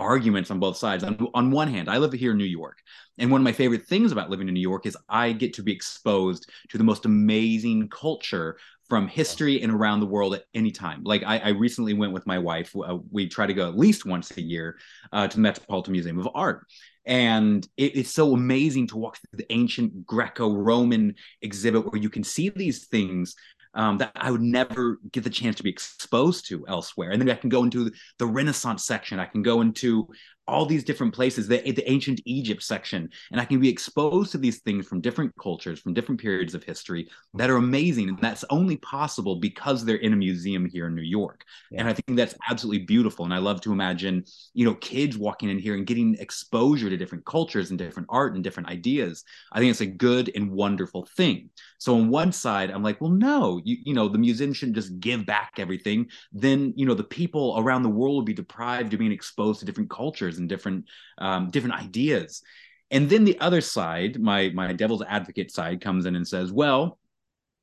arguments 0.00 0.50
on 0.50 0.58
both 0.58 0.76
sides. 0.76 1.04
On, 1.04 1.28
on 1.34 1.50
one 1.50 1.68
hand, 1.68 1.88
I 1.88 1.98
live 1.98 2.12
here 2.12 2.32
in 2.32 2.38
New 2.38 2.44
York, 2.44 2.78
and 3.18 3.30
one 3.30 3.40
of 3.40 3.44
my 3.44 3.52
favorite 3.52 3.86
things 3.86 4.10
about 4.10 4.30
living 4.30 4.48
in 4.48 4.54
New 4.54 4.60
York 4.60 4.86
is 4.86 4.96
I 5.08 5.32
get 5.32 5.54
to 5.54 5.62
be 5.62 5.72
exposed 5.72 6.50
to 6.70 6.78
the 6.78 6.84
most 6.84 7.04
amazing 7.04 7.88
culture 7.88 8.56
from 8.88 9.06
history 9.06 9.62
and 9.62 9.70
around 9.70 10.00
the 10.00 10.06
world 10.06 10.34
at 10.34 10.44
any 10.52 10.72
time. 10.72 11.04
Like 11.04 11.22
I, 11.24 11.38
I 11.38 11.48
recently 11.50 11.94
went 11.94 12.12
with 12.12 12.26
my 12.26 12.38
wife. 12.38 12.74
Uh, 12.74 12.98
we 13.12 13.28
try 13.28 13.46
to 13.46 13.54
go 13.54 13.68
at 13.68 13.78
least 13.78 14.04
once 14.04 14.36
a 14.36 14.40
year 14.40 14.78
uh, 15.12 15.28
to 15.28 15.36
the 15.36 15.42
Metropolitan 15.42 15.92
Museum 15.92 16.18
of 16.18 16.28
Art. 16.34 16.66
And 17.06 17.66
it, 17.76 17.96
it's 17.96 18.10
so 18.10 18.34
amazing 18.34 18.88
to 18.88 18.96
walk 18.96 19.18
through 19.18 19.38
the 19.38 19.52
ancient 19.52 20.04
Greco-Roman 20.06 21.14
exhibit 21.40 21.90
where 21.90 22.02
you 22.02 22.10
can 22.10 22.24
see 22.24 22.48
these 22.48 22.86
things 22.86 23.36
um, 23.74 23.98
that 23.98 24.12
I 24.16 24.30
would 24.30 24.40
never 24.40 24.98
get 25.12 25.24
the 25.24 25.30
chance 25.30 25.56
to 25.56 25.62
be 25.62 25.70
exposed 25.70 26.48
to 26.48 26.64
elsewhere. 26.66 27.10
And 27.10 27.20
then 27.20 27.30
I 27.30 27.34
can 27.34 27.50
go 27.50 27.62
into 27.62 27.90
the 28.18 28.26
Renaissance 28.26 28.84
section. 28.84 29.20
I 29.20 29.26
can 29.26 29.42
go 29.42 29.60
into 29.60 30.08
all 30.50 30.66
these 30.66 30.84
different 30.84 31.14
places, 31.14 31.48
the, 31.48 31.58
the 31.72 31.88
ancient 31.90 32.20
Egypt 32.24 32.62
section, 32.62 33.08
and 33.30 33.40
I 33.40 33.44
can 33.44 33.60
be 33.60 33.68
exposed 33.68 34.32
to 34.32 34.38
these 34.38 34.58
things 34.60 34.86
from 34.86 35.00
different 35.00 35.32
cultures, 35.40 35.80
from 35.80 35.94
different 35.94 36.20
periods 36.20 36.54
of 36.54 36.64
history 36.64 37.08
that 37.34 37.50
are 37.50 37.56
amazing. 37.56 38.08
And 38.08 38.18
that's 38.18 38.44
only 38.50 38.76
possible 38.78 39.36
because 39.36 39.84
they're 39.84 39.96
in 39.96 40.12
a 40.12 40.16
museum 40.16 40.66
here 40.66 40.88
in 40.88 40.94
New 40.94 41.02
York. 41.02 41.44
Yeah. 41.70 41.80
And 41.80 41.88
I 41.88 41.92
think 41.92 42.16
that's 42.16 42.34
absolutely 42.50 42.84
beautiful. 42.84 43.24
And 43.24 43.32
I 43.32 43.38
love 43.38 43.60
to 43.62 43.72
imagine, 43.72 44.24
you 44.52 44.64
know, 44.64 44.74
kids 44.74 45.16
walking 45.16 45.48
in 45.48 45.58
here 45.58 45.74
and 45.74 45.86
getting 45.86 46.16
exposure 46.16 46.90
to 46.90 46.96
different 46.96 47.24
cultures 47.24 47.70
and 47.70 47.78
different 47.78 48.08
art 48.10 48.34
and 48.34 48.42
different 48.42 48.68
ideas. 48.68 49.24
I 49.52 49.58
think 49.58 49.70
it's 49.70 49.80
a 49.80 49.86
good 49.86 50.30
and 50.34 50.50
wonderful 50.50 51.06
thing. 51.16 51.50
So 51.78 51.94
on 51.94 52.10
one 52.10 52.32
side, 52.32 52.70
I'm 52.70 52.82
like, 52.82 53.00
well, 53.00 53.10
no, 53.10 53.60
you, 53.64 53.76
you 53.84 53.94
know, 53.94 54.08
the 54.08 54.18
museum 54.18 54.52
shouldn't 54.52 54.76
just 54.76 54.98
give 55.00 55.24
back 55.24 55.54
everything. 55.58 56.08
Then, 56.32 56.74
you 56.76 56.86
know, 56.86 56.94
the 56.94 57.04
people 57.04 57.54
around 57.56 57.84
the 57.84 57.88
world 57.88 58.16
will 58.16 58.22
be 58.22 58.34
deprived 58.34 58.92
of 58.92 58.98
being 58.98 59.12
exposed 59.12 59.60
to 59.60 59.66
different 59.66 59.90
cultures 59.90 60.38
and 60.40 60.48
different 60.48 60.86
um, 61.18 61.50
different 61.50 61.76
ideas. 61.76 62.42
And 62.90 63.08
then 63.08 63.24
the 63.24 63.38
other 63.38 63.60
side, 63.60 64.20
my 64.20 64.50
my 64.50 64.72
devil's 64.72 65.02
advocate 65.02 65.52
side, 65.52 65.80
comes 65.80 66.06
in 66.06 66.16
and 66.16 66.26
says, 66.26 66.50
well, 66.50 66.98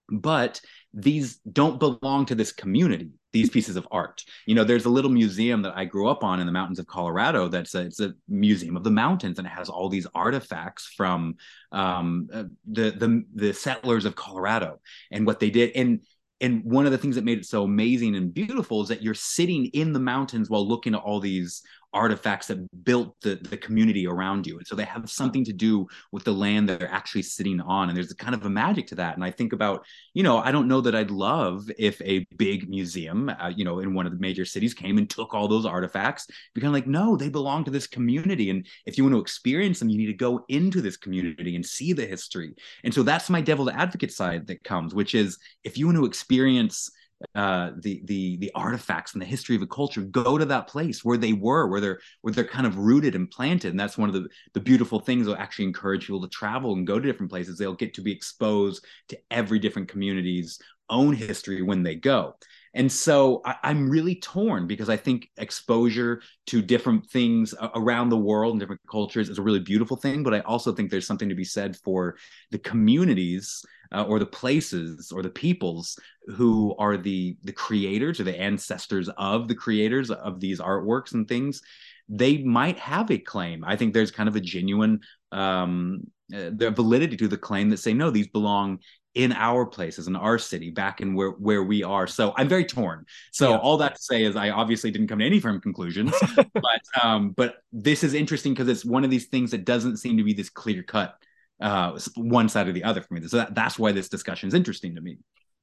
but 0.10 0.62
these 0.94 1.40
don't 1.52 1.80
belong 1.80 2.26
to 2.26 2.36
this 2.36 2.52
community 2.52 3.12
these 3.34 3.50
pieces 3.50 3.76
of 3.76 3.88
art 3.92 4.24
you 4.46 4.56
know 4.56 4.64
there's 4.64 4.86
a 4.86 4.90
little 4.90 5.12
museum 5.12 5.62
that 5.62 5.78
i 5.78 5.84
grew 5.84 6.08
up 6.08 6.24
on 6.24 6.40
in 6.40 6.46
the 6.46 6.52
mountains 6.52 6.80
of 6.80 6.88
colorado 6.88 7.48
that's 7.48 7.76
a, 7.76 7.82
it's 7.82 8.00
a 8.00 8.14
museum 8.28 8.78
of 8.78 8.84
the 8.84 8.92
mountains 8.92 9.38
and 9.38 9.48
it 9.48 9.52
has 9.52 9.70
all 9.70 9.90
these 9.90 10.08
artifacts 10.16 10.86
from 10.96 11.36
um, 11.72 12.30
uh, 12.34 12.46
the 12.72 12.92
the 12.92 13.24
the 13.36 13.54
settlers 13.54 14.06
of 14.06 14.16
colorado 14.16 14.80
and 15.12 15.26
what 15.26 15.40
they 15.40 15.50
did 15.50 15.72
and 15.76 16.02
and 16.40 16.64
one 16.64 16.86
of 16.86 16.92
the 16.92 16.98
things 16.98 17.16
that 17.16 17.26
made 17.26 17.40
it 17.40 17.46
so 17.46 17.64
amazing 17.64 18.16
and 18.16 18.34
beautiful 18.34 18.82
is 18.82 18.90
that 18.90 19.02
you're 19.02 19.14
sitting 19.14 19.66
in 19.68 19.92
the 19.92 20.00
mountains 20.00 20.50
while 20.50 20.68
looking 20.68 20.94
at 20.94 21.02
all 21.02 21.20
these 21.20 21.64
artifacts 21.98 22.48
that 22.48 22.60
built 22.84 23.16
the, 23.22 23.36
the 23.36 23.58
community 23.58 24.06
around 24.08 24.46
you. 24.46 24.58
And 24.58 24.68
so 24.68 24.76
they 24.76 24.86
have 24.86 25.10
something 25.10 25.44
to 25.46 25.54
do 25.54 25.88
with 26.12 26.24
the 26.24 26.32
land 26.32 26.70
that 26.70 26.80
they're 26.80 26.92
actually 26.92 27.24
sitting 27.24 27.60
on. 27.60 27.90
And 27.90 27.98
there's 27.98 28.12
a 28.12 28.16
kind 28.16 28.36
of 28.36 28.46
a 28.46 28.50
magic 28.50 28.88
to 28.88 28.96
that. 28.96 29.16
And 29.16 29.24
I 29.24 29.32
think 29.32 29.52
about, 29.54 29.86
you 30.14 30.24
know, 30.24 30.38
I 30.38 30.52
don't 30.52 30.68
know 30.68 30.82
that 30.82 30.96
I'd 30.96 31.12
love 31.12 31.70
if 31.78 32.00
a 32.02 32.26
big 32.38 32.70
museum, 32.70 33.30
uh, 33.30 33.52
you 33.56 33.66
know, 33.66 33.80
in 33.80 33.94
one 33.94 34.06
of 34.06 34.14
the 34.14 34.20
major 34.20 34.46
cities 34.46 34.74
came 34.74 34.98
and 34.98 35.10
took 35.10 35.34
all 35.34 35.48
those 35.48 35.66
artifacts. 35.66 36.28
Be 36.54 36.62
kind 36.62 36.70
of 36.70 36.74
like, 36.74 36.88
no, 36.88 37.18
they 37.18 37.30
belong 37.30 37.64
to 37.64 37.72
this 37.72 37.88
community. 37.88 38.50
And 38.52 38.68
if 38.86 38.98
you 38.98 39.04
want 39.04 39.16
to 39.16 39.22
experience 39.22 39.80
them, 39.80 39.90
you 39.90 39.98
need 39.98 40.08
to 40.08 40.14
go 40.14 40.46
into 40.50 40.82
this 40.82 40.98
community 40.98 41.56
and 41.56 41.66
see 41.66 41.94
the 41.94 42.06
history. 42.06 42.54
And 42.84 42.94
so 42.94 43.04
that's 43.04 43.30
my 43.30 43.42
devil 43.42 43.70
advocate 43.70 44.14
side 44.14 44.48
that 44.48 44.64
comes, 44.64 44.94
which 44.94 45.16
is 45.16 45.38
if 45.64 45.78
you 45.78 45.88
want 45.88 45.98
to 45.98 46.06
experience 46.06 46.92
uh, 47.34 47.72
the 47.80 48.02
the 48.06 48.38
the 48.38 48.52
artifacts 48.54 49.14
and 49.14 49.22
the 49.22 49.26
history 49.26 49.56
of 49.56 49.62
a 49.62 49.68
culture 49.68 50.02
go 50.02 50.38
to 50.38 50.46
that 50.46 50.68
place 50.68 51.04
where 51.04 51.18
they 51.18 51.34
were 51.34 51.68
where 51.68 51.82
they're 51.82 52.00
where 52.22 52.34
they're 52.34 52.44
kind 52.44 52.68
of 52.68 52.78
rooted 52.78 53.16
and 53.16 53.32
planted 53.32 53.72
and 53.72 53.80
that's 53.80 53.98
one 53.98 54.08
of 54.08 54.14
the 54.14 54.28
the 54.54 54.60
beautiful 54.60 55.00
things 55.00 55.26
that 55.26 55.40
actually 55.40 55.66
encourage 55.66 56.06
people 56.06 56.22
to 56.22 56.28
travel 56.28 56.74
and 56.74 56.86
go 56.86 57.00
to 57.00 57.08
different 57.08 57.32
places 57.32 57.58
they'll 57.58 57.74
get 57.74 57.94
to 57.94 58.02
be 58.02 58.12
exposed 58.12 58.86
to 59.08 59.18
every 59.32 59.58
different 59.58 59.88
community's 59.88 60.60
own 60.90 61.14
history 61.14 61.64
when 61.64 61.82
they 61.82 61.96
go 61.96 62.36
and 62.78 62.92
so 62.92 63.42
I, 63.44 63.56
am 63.64 63.90
really 63.90 64.16
torn 64.16 64.68
because 64.68 64.88
I 64.88 64.98
think 64.98 65.32
exposure 65.38 66.22
to 66.46 66.62
different 66.62 67.10
things 67.10 67.56
around 67.74 68.10
the 68.10 68.18
world 68.18 68.54
and 68.54 68.60
different 68.60 68.82
cultures 68.90 69.30
is 69.30 69.40
a 69.40 69.42
really 69.42 69.60
beautiful 69.60 69.98
thing. 69.98 70.22
But 70.22 70.36
I 70.36 70.42
also 70.42 70.72
think 70.72 70.92
there's 70.92 71.08
something 71.08 71.30
to 71.30 71.34
be 71.34 71.44
said 71.44 71.76
for 71.78 72.18
the 72.52 72.60
communities 72.60 73.66
uh, 73.94 74.04
or 74.04 74.20
the 74.20 74.26
places 74.26 75.12
or 75.12 75.22
the 75.22 75.30
peoples 75.30 75.98
who 76.36 76.76
are 76.78 76.98
the 76.98 77.38
the 77.44 77.52
creators 77.52 78.20
or 78.20 78.24
the 78.24 78.40
ancestors 78.40 79.10
of 79.18 79.48
the 79.48 79.56
creators 79.56 80.12
of 80.12 80.40
these 80.40 80.60
artworks 80.60 81.14
and 81.14 81.28
things 81.28 81.62
they 82.10 82.38
might 82.38 82.80
have 82.80 83.12
a 83.12 83.18
claim. 83.18 83.64
I 83.66 83.76
think 83.76 83.94
there's 83.94 84.12
kind 84.12 84.30
of 84.30 84.36
a 84.36 84.42
genuine 84.42 85.02
um 85.32 86.02
uh, 86.34 86.52
the 86.54 86.72
validity 86.72 87.18
to 87.18 87.28
the 87.28 87.38
claim 87.38 87.70
that 87.70 87.78
say 87.78 87.94
no 87.94 88.10
these 88.10 88.28
belong 88.28 88.80
in 89.14 89.32
our 89.34 89.66
places 89.66 90.08
in 90.08 90.16
our 90.16 90.38
city 90.38 90.70
back 90.70 91.02
in 91.02 91.16
where 91.16 91.32
where 91.32 91.64
we 91.64 91.84
are. 91.84 92.08
So 92.08 92.34
i'm 92.38 92.48
very 92.48 92.66
torn. 92.66 93.06
So 93.32 93.52
yeah. 93.52 93.58
all 93.58 93.78
that 93.78 93.96
to 93.96 94.02
say 94.02 94.24
is 94.24 94.36
i 94.36 94.50
obviously 94.52 94.92
didn't 94.92 95.08
come 95.08 95.20
to 95.20 95.26
any 95.26 95.40
firm 95.40 95.60
conclusions 95.60 96.14
but 96.54 96.82
um 97.02 97.32
but 97.32 97.56
this 97.74 98.04
is 98.04 98.14
interesting 98.14 98.54
because 98.54 98.70
it's 98.70 98.86
one 98.86 99.04
of 99.04 99.10
these 99.10 99.28
things 99.28 99.52
that 99.52 99.66
doesn't 99.66 99.98
seem 99.98 100.18
to 100.18 100.24
be 100.24 100.34
this 100.34 100.50
clear 100.50 100.84
cut 100.84 101.16
uh, 101.60 101.98
one 102.16 102.50
side 102.50 102.68
or 102.68 102.72
the 102.72 102.84
other 102.84 103.02
for 103.02 103.14
me. 103.14 103.28
So 103.28 103.38
that, 103.38 103.56
that's 103.56 103.80
why 103.80 103.92
this 103.92 104.10
discussion 104.10 104.48
is 104.48 104.54
interesting 104.54 104.96
to 104.96 105.02
me. 105.02 105.18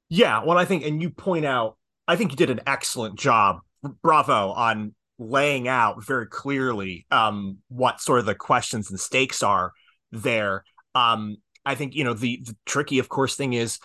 Yeah, 0.09 0.43
well, 0.45 0.59
I 0.59 0.65
think, 0.65 0.85
and 0.85 1.01
you 1.01 1.11
point 1.11 1.45
out, 1.45 1.77
I 2.07 2.17
think 2.17 2.31
you 2.31 2.37
did 2.37 2.51
an 2.51 2.61
excellent 2.67 3.19
job. 3.19 3.61
Bravo 4.03 4.51
on 4.51 4.95
laying 5.19 5.69
out 5.69 6.05
very 6.05 6.27
clearly 6.27 7.07
um, 7.11 7.59
what 7.69 8.01
sort 8.01 8.19
of 8.19 8.27
the 8.27 8.35
questions 8.35 8.91
and 8.91 8.99
stakes 8.99 9.43
are 9.43 9.73
there. 10.11 10.65
Um, 10.95 11.37
I 11.67 11.75
think 11.75 11.95
you 11.95 12.05
know 12.05 12.15
the, 12.15 12.41
the 12.45 12.57
tricky, 12.67 12.99
of 12.99 13.09
course, 13.09 13.37
thing 13.37 13.53
is 13.53 13.79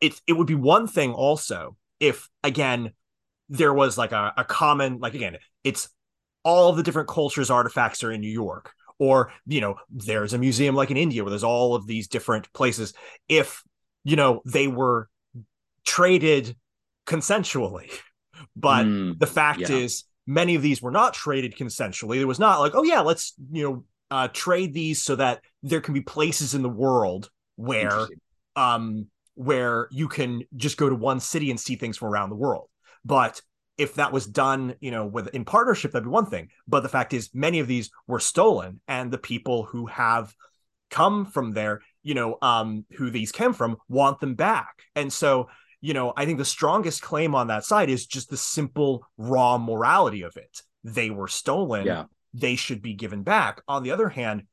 it. 0.00 0.20
It 0.26 0.34
would 0.34 0.46
be 0.46 0.54
one 0.54 0.86
thing 0.86 1.12
also 1.12 1.76
if 2.00 2.28
again 2.42 2.92
there 3.48 3.72
was 3.72 3.98
like 3.98 4.12
a, 4.12 4.32
a 4.36 4.44
common 4.44 4.98
like 4.98 5.14
again 5.14 5.36
it's 5.62 5.88
all 6.42 6.72
the 6.72 6.82
different 6.82 7.08
cultures 7.08 7.50
artifacts 7.50 8.04
are 8.04 8.12
in 8.12 8.20
New 8.20 8.30
York 8.30 8.72
or 8.98 9.32
you 9.46 9.60
know 9.60 9.76
there's 9.90 10.34
a 10.34 10.38
museum 10.38 10.74
like 10.74 10.90
in 10.90 10.96
india 10.96 11.22
where 11.22 11.30
there's 11.30 11.44
all 11.44 11.74
of 11.74 11.86
these 11.86 12.06
different 12.06 12.52
places 12.52 12.94
if 13.28 13.62
you 14.04 14.16
know 14.16 14.40
they 14.44 14.68
were 14.68 15.08
traded 15.84 16.56
consensually. 17.06 17.90
But 18.56 18.84
mm, 18.84 19.18
the 19.18 19.26
fact 19.26 19.60
yeah. 19.60 19.72
is 19.72 20.04
many 20.26 20.54
of 20.54 20.62
these 20.62 20.82
were 20.82 20.90
not 20.90 21.14
traded 21.14 21.56
consensually. 21.56 22.18
It 22.18 22.24
was 22.24 22.38
not 22.38 22.60
like 22.60 22.72
oh 22.74 22.82
yeah 22.82 23.00
let's 23.00 23.34
you 23.50 23.62
know 23.62 23.84
uh, 24.10 24.28
trade 24.28 24.74
these 24.74 25.02
so 25.02 25.16
that 25.16 25.40
there 25.62 25.80
can 25.80 25.94
be 25.94 26.00
places 26.00 26.54
in 26.54 26.62
the 26.62 26.68
world 26.68 27.30
where 27.56 28.06
um 28.54 29.06
where 29.34 29.88
you 29.90 30.08
can 30.08 30.42
just 30.56 30.76
go 30.76 30.88
to 30.88 30.94
one 30.94 31.20
city 31.20 31.50
and 31.50 31.58
see 31.58 31.74
things 31.76 31.96
from 31.96 32.08
around 32.08 32.30
the 32.30 32.36
world. 32.36 32.68
But 33.04 33.40
if 33.76 33.94
that 33.94 34.12
was 34.12 34.26
done, 34.26 34.74
you 34.80 34.90
know, 34.90 35.06
with 35.06 35.28
in 35.28 35.44
partnership, 35.44 35.92
that'd 35.92 36.04
be 36.04 36.10
one 36.10 36.26
thing. 36.26 36.48
But 36.66 36.82
the 36.82 36.88
fact 36.88 37.12
is, 37.12 37.30
many 37.34 37.60
of 37.60 37.66
these 37.66 37.90
were 38.06 38.20
stolen, 38.20 38.80
and 38.86 39.10
the 39.10 39.18
people 39.18 39.64
who 39.64 39.86
have 39.86 40.34
come 40.90 41.26
from 41.26 41.52
there, 41.52 41.80
you 42.02 42.14
know, 42.14 42.38
um, 42.40 42.84
who 42.96 43.10
these 43.10 43.32
came 43.32 43.52
from, 43.52 43.76
want 43.88 44.20
them 44.20 44.34
back. 44.34 44.82
And 44.94 45.12
so, 45.12 45.48
you 45.80 45.92
know, 45.92 46.12
I 46.16 46.24
think 46.24 46.38
the 46.38 46.44
strongest 46.44 47.02
claim 47.02 47.34
on 47.34 47.48
that 47.48 47.64
side 47.64 47.90
is 47.90 48.06
just 48.06 48.30
the 48.30 48.36
simple 48.36 49.04
raw 49.16 49.58
morality 49.58 50.22
of 50.22 50.36
it. 50.36 50.62
They 50.84 51.10
were 51.10 51.28
stolen. 51.28 51.86
Yeah. 51.86 52.04
They 52.32 52.56
should 52.56 52.82
be 52.82 52.94
given 52.94 53.22
back. 53.22 53.62
On 53.66 53.82
the 53.82 53.90
other 53.90 54.08
hand, 54.08 54.44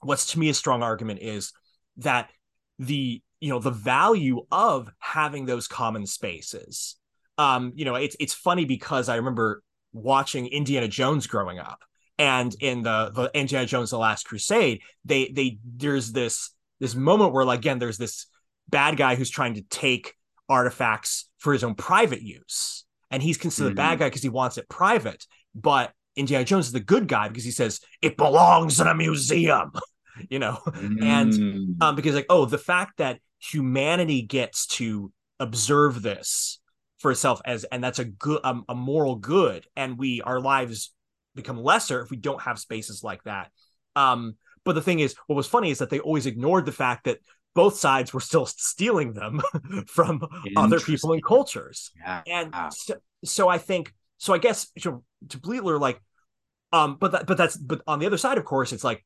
what's 0.00 0.32
to 0.32 0.38
me 0.38 0.48
a 0.48 0.54
strong 0.54 0.82
argument 0.82 1.20
is 1.20 1.52
that 1.98 2.30
the 2.78 3.20
you 3.40 3.50
know 3.50 3.58
the 3.58 3.70
value 3.70 4.42
of 4.50 4.90
having 4.98 5.46
those 5.46 5.68
common 5.68 6.06
spaces 6.06 6.97
um, 7.38 7.72
you 7.76 7.84
know, 7.84 7.94
it's 7.94 8.16
it's 8.18 8.34
funny 8.34 8.64
because 8.64 9.08
I 9.08 9.16
remember 9.16 9.62
watching 9.92 10.46
Indiana 10.48 10.88
Jones 10.88 11.26
growing 11.26 11.58
up, 11.58 11.80
and 12.18 12.54
in 12.60 12.82
the 12.82 13.10
the 13.14 13.30
Indiana 13.32 13.66
Jones: 13.66 13.90
The 13.90 13.98
Last 13.98 14.24
Crusade, 14.24 14.82
they 15.04 15.28
they 15.28 15.58
there's 15.64 16.12
this 16.12 16.50
this 16.80 16.94
moment 16.94 17.32
where 17.32 17.44
like, 17.44 17.60
again 17.60 17.78
there's 17.78 17.98
this 17.98 18.26
bad 18.68 18.96
guy 18.96 19.14
who's 19.14 19.30
trying 19.30 19.54
to 19.54 19.62
take 19.62 20.14
artifacts 20.48 21.28
for 21.38 21.52
his 21.52 21.62
own 21.62 21.76
private 21.76 22.22
use, 22.22 22.84
and 23.10 23.22
he's 23.22 23.38
considered 23.38 23.70
mm-hmm. 23.70 23.78
a 23.78 23.82
bad 23.82 23.92
mm-hmm. 23.92 23.98
guy 24.00 24.08
because 24.08 24.22
he 24.22 24.28
wants 24.28 24.58
it 24.58 24.68
private, 24.68 25.24
but 25.54 25.92
Indiana 26.16 26.44
Jones 26.44 26.66
is 26.66 26.72
the 26.72 26.80
good 26.80 27.06
guy 27.06 27.28
because 27.28 27.44
he 27.44 27.52
says 27.52 27.80
it 28.02 28.16
belongs 28.16 28.80
in 28.80 28.88
a 28.88 28.94
museum, 28.94 29.70
you 30.28 30.40
know, 30.40 30.58
mm. 30.66 31.02
and 31.02 31.80
um, 31.80 31.94
because 31.94 32.16
like 32.16 32.26
oh 32.28 32.46
the 32.46 32.58
fact 32.58 32.98
that 32.98 33.20
humanity 33.38 34.22
gets 34.22 34.66
to 34.66 35.12
observe 35.38 36.02
this 36.02 36.57
for 36.98 37.10
itself 37.10 37.40
as 37.44 37.64
and 37.64 37.82
that's 37.82 37.98
a 37.98 38.04
good 38.04 38.40
um, 38.44 38.64
a 38.68 38.74
moral 38.74 39.16
good 39.16 39.66
and 39.76 39.98
we 39.98 40.20
our 40.22 40.40
lives 40.40 40.92
become 41.34 41.56
lesser 41.56 42.02
if 42.02 42.10
we 42.10 42.16
don't 42.16 42.42
have 42.42 42.58
spaces 42.58 43.02
like 43.04 43.22
that. 43.24 43.50
Um 43.96 44.36
but 44.64 44.74
the 44.74 44.82
thing 44.82 45.00
is 45.00 45.14
what 45.26 45.36
was 45.36 45.46
funny 45.46 45.70
is 45.70 45.78
that 45.78 45.90
they 45.90 46.00
always 46.00 46.26
ignored 46.26 46.66
the 46.66 46.72
fact 46.72 47.04
that 47.04 47.18
both 47.54 47.76
sides 47.76 48.12
were 48.12 48.20
still 48.20 48.46
stealing 48.46 49.12
them 49.12 49.40
from 49.86 50.26
other 50.56 50.80
people 50.80 51.12
and 51.12 51.24
cultures. 51.24 51.90
Yeah. 51.96 52.22
and 52.26 52.54
so, 52.72 52.94
so 53.24 53.48
i 53.48 53.58
think 53.58 53.92
so 54.18 54.34
i 54.34 54.38
guess 54.38 54.68
to, 54.80 55.02
to 55.28 55.38
Bleattler, 55.38 55.80
like 55.80 56.00
um 56.72 56.96
but 57.00 57.12
that, 57.12 57.26
but 57.26 57.36
that's 57.36 57.56
but 57.56 57.82
on 57.86 57.98
the 57.98 58.06
other 58.06 58.18
side 58.18 58.38
of 58.38 58.44
course 58.44 58.72
it's 58.72 58.84
like 58.84 59.04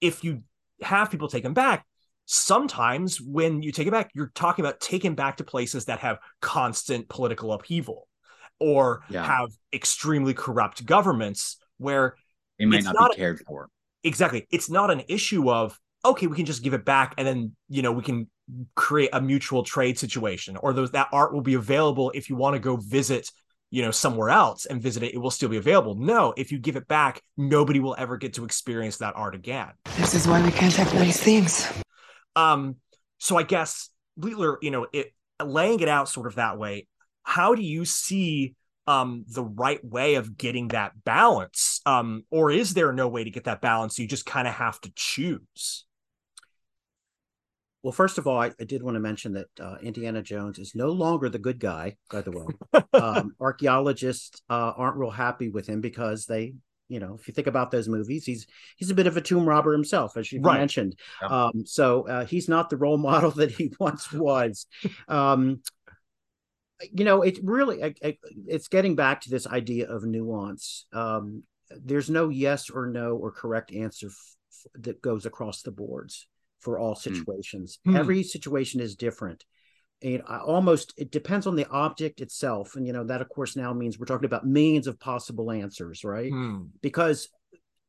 if 0.00 0.24
you 0.24 0.42
have 0.82 1.10
people 1.10 1.28
take 1.28 1.42
them 1.42 1.54
back 1.54 1.86
sometimes 2.26 3.20
when 3.20 3.62
you 3.62 3.72
take 3.72 3.86
it 3.86 3.90
back, 3.90 4.10
you're 4.14 4.32
talking 4.34 4.64
about 4.64 4.80
taking 4.80 5.14
back 5.14 5.38
to 5.38 5.44
places 5.44 5.86
that 5.86 6.00
have 6.00 6.18
constant 6.40 7.08
political 7.08 7.52
upheaval 7.52 8.08
or 8.60 9.02
yeah. 9.08 9.24
have 9.24 9.50
extremely 9.72 10.34
corrupt 10.34 10.86
governments 10.86 11.58
where 11.78 12.16
it 12.58 12.66
might 12.66 12.84
not, 12.84 12.94
not 12.94 13.10
be 13.10 13.16
cared 13.16 13.40
for. 13.46 13.68
Exactly. 14.04 14.46
It's 14.50 14.70
not 14.70 14.90
an 14.90 15.02
issue 15.08 15.50
of, 15.50 15.78
okay, 16.04 16.26
we 16.26 16.36
can 16.36 16.46
just 16.46 16.62
give 16.62 16.74
it 16.74 16.84
back 16.84 17.14
and 17.18 17.26
then, 17.26 17.56
you 17.68 17.82
know, 17.82 17.92
we 17.92 18.02
can 18.02 18.28
create 18.74 19.10
a 19.12 19.20
mutual 19.20 19.62
trade 19.62 19.98
situation 19.98 20.56
or 20.58 20.72
those 20.72 20.90
that 20.92 21.08
art 21.12 21.32
will 21.32 21.40
be 21.40 21.54
available 21.54 22.10
if 22.14 22.28
you 22.28 22.36
want 22.36 22.54
to 22.54 22.60
go 22.60 22.76
visit 22.76 23.30
you 23.70 23.82
know 23.82 23.90
somewhere 23.90 24.28
else 24.28 24.66
and 24.66 24.82
visit 24.82 25.02
it 25.02 25.14
it 25.14 25.18
will 25.18 25.30
still 25.30 25.48
be 25.48 25.56
available 25.56 25.94
no 25.94 26.34
if 26.36 26.52
you 26.52 26.58
give 26.58 26.76
it 26.76 26.86
back 26.86 27.22
nobody 27.38 27.80
will 27.80 27.96
ever 27.98 28.18
get 28.18 28.34
to 28.34 28.44
experience 28.44 28.98
that 28.98 29.14
art 29.16 29.34
again 29.34 29.70
this 29.96 30.14
is 30.14 30.28
why 30.28 30.42
we 30.44 30.50
can't 30.50 30.74
have 30.74 30.92
nice 30.94 31.18
things 31.18 31.72
um, 32.36 32.76
so 33.18 33.36
I 33.36 33.42
guess 33.42 33.90
Bleattler, 34.18 34.56
you 34.62 34.70
know, 34.70 34.86
it 34.92 35.12
laying 35.42 35.80
it 35.80 35.88
out 35.88 36.08
sort 36.08 36.26
of 36.26 36.36
that 36.36 36.58
way. 36.58 36.86
How 37.22 37.54
do 37.54 37.62
you 37.62 37.84
see 37.84 38.54
um 38.86 39.24
the 39.28 39.42
right 39.42 39.82
way 39.82 40.16
of 40.16 40.36
getting 40.36 40.68
that 40.68 40.92
balance? 41.04 41.80
Um, 41.86 42.24
or 42.30 42.50
is 42.50 42.74
there 42.74 42.92
no 42.92 43.08
way 43.08 43.24
to 43.24 43.30
get 43.30 43.44
that 43.44 43.60
balance? 43.60 43.98
You 43.98 44.06
just 44.06 44.26
kind 44.26 44.46
of 44.46 44.54
have 44.54 44.80
to 44.82 44.92
choose. 44.94 45.86
Well, 47.82 47.92
first 47.92 48.16
of 48.16 48.26
all, 48.26 48.40
I, 48.40 48.50
I 48.58 48.64
did 48.64 48.82
want 48.82 48.94
to 48.94 49.00
mention 49.00 49.34
that 49.34 49.48
uh, 49.60 49.76
Indiana 49.82 50.22
Jones 50.22 50.58
is 50.58 50.74
no 50.74 50.88
longer 50.88 51.28
the 51.28 51.38
good 51.38 51.60
guy. 51.60 51.96
By 52.10 52.22
the 52.22 52.30
way, 52.30 52.82
um, 52.94 53.34
archaeologists 53.38 54.40
uh, 54.48 54.72
aren't 54.74 54.96
real 54.96 55.10
happy 55.10 55.50
with 55.50 55.66
him 55.66 55.82
because 55.82 56.24
they 56.24 56.54
you 56.94 57.00
know, 57.00 57.14
if 57.18 57.26
you 57.26 57.34
think 57.34 57.48
about 57.48 57.70
those 57.72 57.88
movies, 57.88 58.24
he's 58.24 58.46
he's 58.76 58.90
a 58.90 58.94
bit 58.94 59.08
of 59.08 59.16
a 59.16 59.20
tomb 59.20 59.44
robber 59.48 59.72
himself, 59.72 60.16
as 60.16 60.30
you 60.32 60.40
Right. 60.40 60.58
mentioned. 60.60 60.94
Yeah. 61.20 61.28
Um, 61.46 61.66
so 61.66 62.06
uh, 62.08 62.24
he's 62.24 62.48
not 62.48 62.70
the 62.70 62.76
role 62.76 62.98
model 63.10 63.32
that 63.32 63.50
he 63.50 63.72
once 63.80 64.12
was. 64.12 64.66
um, 65.08 65.60
you 66.92 67.04
know, 67.04 67.22
it 67.22 67.38
really 67.42 67.82
I- 67.82 67.94
I- 68.04 68.18
it's 68.46 68.68
getting 68.68 68.94
back 68.94 69.22
to 69.22 69.30
this 69.30 69.46
idea 69.46 69.88
of 69.90 70.04
nuance. 70.04 70.86
Um, 70.92 71.42
there's 71.70 72.10
no 72.10 72.28
yes 72.28 72.70
or 72.70 72.86
no 72.86 73.16
or 73.16 73.30
correct 73.32 73.72
answer 73.72 74.08
f- 74.08 74.66
that 74.82 75.02
goes 75.02 75.26
across 75.26 75.62
the 75.62 75.70
boards 75.72 76.28
for 76.60 76.78
all 76.78 76.94
situations. 76.94 77.78
Hmm. 77.84 77.96
Every 77.96 78.22
situation 78.22 78.80
is 78.80 78.96
different. 78.96 79.44
And 80.04 80.22
I 80.28 80.38
almost 80.38 80.92
it 80.98 81.10
depends 81.10 81.46
on 81.46 81.56
the 81.56 81.66
object 81.68 82.20
itself, 82.20 82.76
and 82.76 82.86
you 82.86 82.92
know 82.92 83.04
that 83.04 83.22
of 83.22 83.28
course 83.30 83.56
now 83.56 83.72
means 83.72 83.98
we're 83.98 84.06
talking 84.06 84.26
about 84.26 84.46
millions 84.46 84.86
of 84.86 85.00
possible 85.00 85.50
answers, 85.50 86.04
right? 86.04 86.30
Hmm. 86.30 86.64
because 86.82 87.28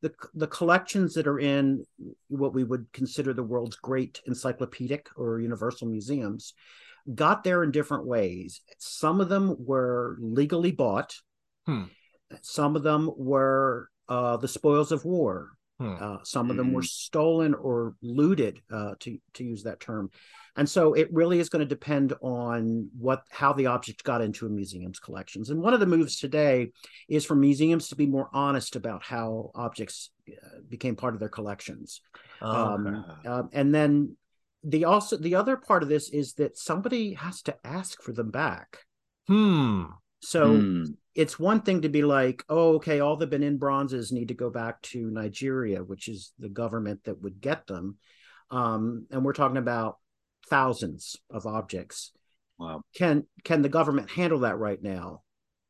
the 0.02 0.12
the 0.34 0.46
collections 0.46 1.14
that 1.14 1.26
are 1.26 1.38
in 1.38 1.84
what 2.28 2.54
we 2.54 2.64
would 2.64 2.86
consider 2.92 3.32
the 3.32 3.42
world's 3.42 3.76
great 3.76 4.20
encyclopedic 4.26 5.08
or 5.16 5.40
universal 5.40 5.88
museums 5.88 6.54
got 7.14 7.44
there 7.44 7.62
in 7.62 7.70
different 7.70 8.06
ways. 8.06 8.62
Some 8.78 9.20
of 9.20 9.28
them 9.28 9.54
were 9.58 10.16
legally 10.20 10.72
bought. 10.72 11.14
Hmm. 11.66 11.84
Some 12.42 12.76
of 12.76 12.82
them 12.82 13.10
were 13.16 13.88
uh, 14.08 14.36
the 14.38 14.48
spoils 14.48 14.90
of 14.90 15.04
war. 15.04 15.50
Hmm. 15.78 15.96
Uh, 16.00 16.16
some 16.24 16.50
of 16.50 16.56
them 16.56 16.72
were 16.72 16.82
stolen 16.82 17.52
or 17.54 17.94
looted, 18.02 18.60
uh, 18.72 18.94
to 19.00 19.18
to 19.34 19.44
use 19.44 19.64
that 19.64 19.80
term. 19.80 20.10
And 20.56 20.68
so 20.68 20.94
it 20.94 21.12
really 21.12 21.38
is 21.38 21.48
going 21.50 21.60
to 21.60 21.68
depend 21.68 22.14
on 22.22 22.88
what 22.98 23.22
how 23.30 23.52
the 23.52 23.66
object 23.66 24.04
got 24.04 24.22
into 24.22 24.46
a 24.46 24.48
museum's 24.48 24.98
collections. 24.98 25.50
And 25.50 25.60
one 25.60 25.74
of 25.74 25.80
the 25.80 25.86
moves 25.86 26.18
today 26.18 26.72
is 27.08 27.24
for 27.26 27.34
museums 27.34 27.88
to 27.88 27.96
be 27.96 28.06
more 28.06 28.30
honest 28.32 28.74
about 28.74 29.02
how 29.02 29.50
objects 29.54 30.10
uh, 30.30 30.60
became 30.68 30.96
part 30.96 31.14
of 31.14 31.20
their 31.20 31.28
collections. 31.28 32.00
Um, 32.40 33.04
um, 33.26 33.50
and 33.52 33.74
then 33.74 34.16
the 34.64 34.84
also 34.86 35.16
the 35.16 35.34
other 35.34 35.56
part 35.56 35.82
of 35.82 35.88
this 35.88 36.08
is 36.10 36.34
that 36.34 36.56
somebody 36.58 37.14
has 37.14 37.42
to 37.42 37.56
ask 37.64 38.02
for 38.02 38.12
them 38.12 38.30
back. 38.30 38.78
Hmm. 39.28 39.84
So 40.20 40.52
Hmm. 40.56 40.84
it's 41.14 41.38
one 41.38 41.60
thing 41.60 41.82
to 41.82 41.88
be 41.88 42.02
like, 42.02 42.44
oh, 42.48 42.76
okay, 42.76 43.00
all 43.00 43.16
the 43.16 43.26
Benin 43.26 43.58
bronzes 43.58 44.10
need 44.12 44.28
to 44.28 44.34
go 44.34 44.50
back 44.50 44.80
to 44.82 45.10
Nigeria, 45.10 45.84
which 45.84 46.08
is 46.08 46.32
the 46.38 46.48
government 46.48 47.04
that 47.04 47.20
would 47.22 47.40
get 47.40 47.66
them. 47.66 47.96
Um, 48.50 49.06
and 49.10 49.24
we're 49.24 49.32
talking 49.32 49.56
about 49.56 49.98
thousands 50.48 51.16
of 51.30 51.46
objects. 51.46 52.12
Wow. 52.58 52.82
Can 52.94 53.26
can 53.44 53.62
the 53.62 53.68
government 53.68 54.10
handle 54.10 54.40
that 54.40 54.58
right 54.58 54.82
now? 54.82 55.22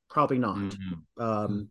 Probably 0.09 0.38
not. 0.38 0.56
Mhm. 0.56 1.02
Um, 1.18 1.71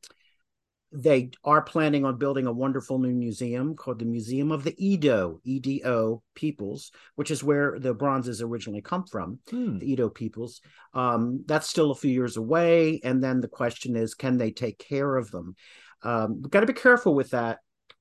they 0.92 1.32
are 1.44 1.62
planning 1.62 2.06
on 2.06 2.18
building 2.18 2.48
a 2.48 2.54
wonderful 2.54 3.00
new 3.00 3.14
museum 3.14 3.76
called 3.76 4.00
the 4.00 4.06
Museum 4.06 4.52
of 4.52 4.64
the 4.64 4.76
Edo, 4.78 5.42
EDO 5.44 6.24
peoples, 6.36 6.92
which 7.16 7.32
is 7.32 7.44
where 7.44 7.78
the 7.80 7.94
bronzes 7.94 8.42
originally 8.42 8.82
come 8.82 9.06
from, 9.06 9.40
Hmm. 9.50 9.80
the 9.80 9.92
Edo 9.92 10.10
peoples. 10.10 10.62
Um, 10.94 11.44
that's 11.48 11.68
still 11.70 11.92
a 11.92 11.96
few 11.96 12.12
years 12.12 12.38
away. 12.38 13.02
And 13.04 13.22
then 13.22 13.42
the 13.42 13.50
question 13.50 13.96
is, 13.98 14.16
can 14.16 14.38
they 14.38 14.52
take 14.52 14.78
care 14.78 15.18
of 15.18 15.32
them? 15.32 15.56
Um, 16.02 16.42
we've 16.42 16.52
got 16.52 16.62
to 16.62 16.66
be 16.68 16.74
careful 16.74 17.14
with 17.14 17.32
that, 17.32 17.60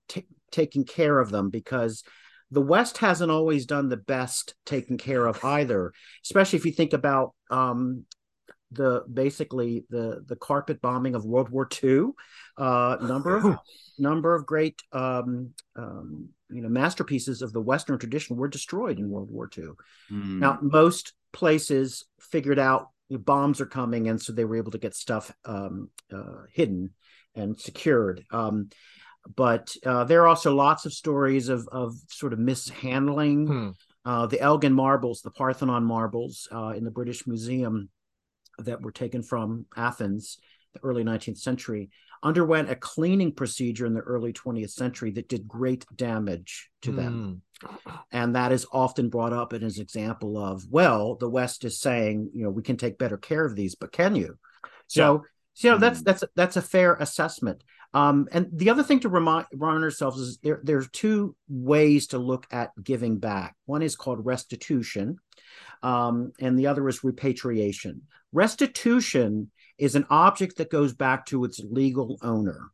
ta 0.09 0.21
taking 0.53 0.85
care 0.85 1.19
of 1.19 1.31
them, 1.31 1.51
because 1.51 2.05
the 2.51 2.61
West 2.61 2.99
hasn't 2.99 3.31
always 3.31 3.67
done 3.67 3.89
the 3.89 3.97
best 3.97 4.55
taking 4.65 4.99
care 4.99 5.27
of 5.27 5.45
either, 5.45 5.93
especially 6.25 6.59
if 6.59 6.67
you 6.67 6.73
think 6.73 6.93
about 6.93 7.35
um, 7.51 8.05
the 8.71 9.05
basically 9.13 9.85
the 9.91 10.25
the 10.27 10.37
carpet 10.37 10.81
bombing 10.81 11.15
of 11.15 11.25
World 11.25 11.49
War 11.49 11.69
II. 11.83 12.09
Uh, 12.57 12.97
number 13.01 13.37
of 13.37 13.59
number 13.99 14.35
of 14.35 14.47
great 14.47 14.81
um, 14.93 15.51
um, 15.77 16.29
you 16.51 16.63
know 16.63 16.69
masterpieces 16.69 17.43
of 17.43 17.53
the 17.53 17.61
Western 17.61 17.99
tradition 17.99 18.37
were 18.37 18.49
destroyed 18.49 18.99
in 18.99 19.11
World 19.11 19.31
War 19.31 19.51
II. 19.57 19.69
Hmm. 20.09 20.41
Now 20.41 20.59
most 20.63 21.13
places 21.33 22.05
figured 22.21 22.59
out 22.59 22.89
bombs 23.11 23.61
are 23.61 23.67
coming, 23.67 24.09
and 24.09 24.21
so 24.21 24.33
they 24.33 24.45
were 24.45 24.57
able 24.57 24.73
to 24.73 24.79
get 24.79 24.95
stuff 24.95 25.33
um, 25.45 25.91
uh, 26.13 26.43
hidden 26.53 26.91
and 27.35 27.59
secured. 27.59 28.25
Um, 28.31 28.71
but 29.37 29.75
uh, 29.85 30.05
there 30.05 30.23
are 30.23 30.29
also 30.29 30.55
lots 30.55 30.87
of 30.87 30.93
stories 30.93 31.49
of 31.49 31.69
of 31.69 31.95
sort 32.09 32.33
of 32.33 32.39
mishandling. 32.39 33.47
Hmm. 33.47 33.71
Uh, 34.07 34.27
the 34.27 34.41
Elgin 34.41 34.75
marbles, 34.75 35.23
the 35.23 35.31
Parthenon 35.31 35.83
marbles 35.83 36.47
uh, 36.53 36.75
in 36.77 36.85
the 36.85 36.91
British 36.91 37.27
Museum 37.27 37.89
that 38.59 38.83
were 38.83 38.93
taken 38.93 39.23
from 39.23 39.65
Athens, 39.77 40.39
the 40.75 40.81
early 40.81 41.03
19th 41.03 41.39
century, 41.39 41.89
underwent 42.23 42.71
a 42.71 42.77
cleaning 42.77 43.33
procedure 43.33 43.87
in 43.87 43.95
the 43.95 44.01
early 44.01 44.33
20th 44.33 44.71
century 44.71 45.11
that 45.13 45.29
did 45.29 45.49
great 45.49 45.87
damage 45.97 46.71
to 46.83 46.93
them. 46.93 47.43
Hmm. 47.63 47.97
And 48.13 48.37
that 48.37 48.53
is 48.53 48.67
often 48.73 49.09
brought 49.09 49.33
up 49.33 49.53
as 49.53 49.77
an 49.77 49.83
example 49.83 50.37
of, 50.37 50.67
well, 50.71 51.15
the 51.17 51.31
West 51.31 51.65
is 51.65 51.81
saying, 51.81 52.31
you 52.35 52.45
know, 52.45 52.51
we 52.51 52.63
can 52.63 52.77
take 52.77 52.99
better 52.99 53.17
care 53.17 53.45
of 53.45 53.57
these, 53.57 53.75
but 53.75 53.93
can 53.93 54.17
you? 54.17 54.39
So, 54.87 55.25
so, 55.55 55.69
you 55.69 55.73
know, 55.73 55.79
that's 55.79 56.03
that's 56.03 56.25
that's 56.35 56.57
a 56.57 56.63
fair 56.63 56.95
assessment. 56.95 57.63
Um, 57.95 58.29
and 58.33 58.49
the 58.53 58.71
other 58.71 58.83
thing 58.83 59.01
to 59.01 59.09
remind, 59.09 59.47
remind 59.53 59.85
ourselves 59.85 60.21
is 60.21 60.39
there 60.43 60.61
there's 60.65 60.91
two 60.91 61.37
ways 61.49 62.09
to 62.09 62.19
look 62.19 62.47
at 62.51 62.73
giving 62.83 63.19
back. 63.19 63.55
One 63.67 63.83
is 63.83 63.95
called 63.95 64.27
restitution, 64.27 65.19
um, 65.83 66.33
and 66.41 66.59
the 66.59 66.67
other 66.67 66.89
is 66.89 67.05
repatriation. 67.05 68.03
Restitution 68.33 69.53
is 69.79 69.95
an 69.95 70.07
object 70.11 70.57
that 70.57 70.71
goes 70.71 70.93
back 70.93 71.27
to 71.27 71.45
its 71.45 71.61
legal 71.61 72.19
owner. 72.21 72.73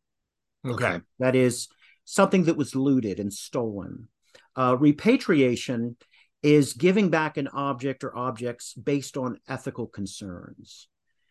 Okay. 0.67 1.01
That 1.19 1.37
is 1.37 1.69
something 2.05 2.45
that 2.45 2.57
was 2.57 2.75
looted 2.75 3.21
and 3.21 3.33
stolen. 3.33 4.09
Uh, 4.57 4.77
repatriation 4.79 5.97
is 6.43 6.73
giving 6.73 7.11
back 7.11 7.37
an 7.37 7.49
object 7.49 8.05
or 8.05 8.17
objects 8.17 8.73
based 8.75 9.17
on 9.17 9.39
ethical 9.49 9.87
concerns. 9.87 10.89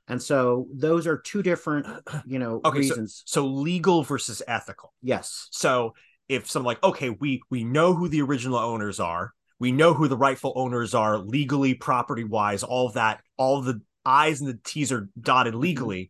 And 0.09 0.21
so 0.21 0.67
those 0.73 1.07
are 1.07 1.17
two 1.17 1.41
different, 1.43 1.85
you 2.25 2.39
know, 2.39 2.61
Okay, 2.65 2.79
reasons. 2.79 3.23
So 3.25 3.45
legal 3.45 4.03
versus 4.03 4.41
ethical. 4.47 4.93
yes. 5.01 5.47
So 5.51 5.93
if 6.27 6.49
someone 6.49 6.71
like, 6.75 6.83
okay, 6.83 7.09
we 7.09 7.41
we 7.49 7.63
know 7.63 7.93
who 7.93 8.07
the 8.07 8.21
original 8.21 8.57
owners 8.57 8.99
are, 8.99 9.33
we 9.59 9.71
know 9.71 9.93
who 9.93 10.07
the 10.07 10.17
rightful 10.17 10.53
owners 10.55 10.93
are 10.93 11.17
legally, 11.17 11.73
property 11.73 12.23
wise, 12.23 12.63
all 12.63 12.87
of 12.87 12.93
that, 12.93 13.21
all 13.37 13.61
the 13.61 13.81
I's 14.05 14.39
and 14.41 14.49
the 14.49 14.59
T's 14.63 14.91
are 14.91 15.09
dotted 15.19 15.55
legally. 15.55 16.09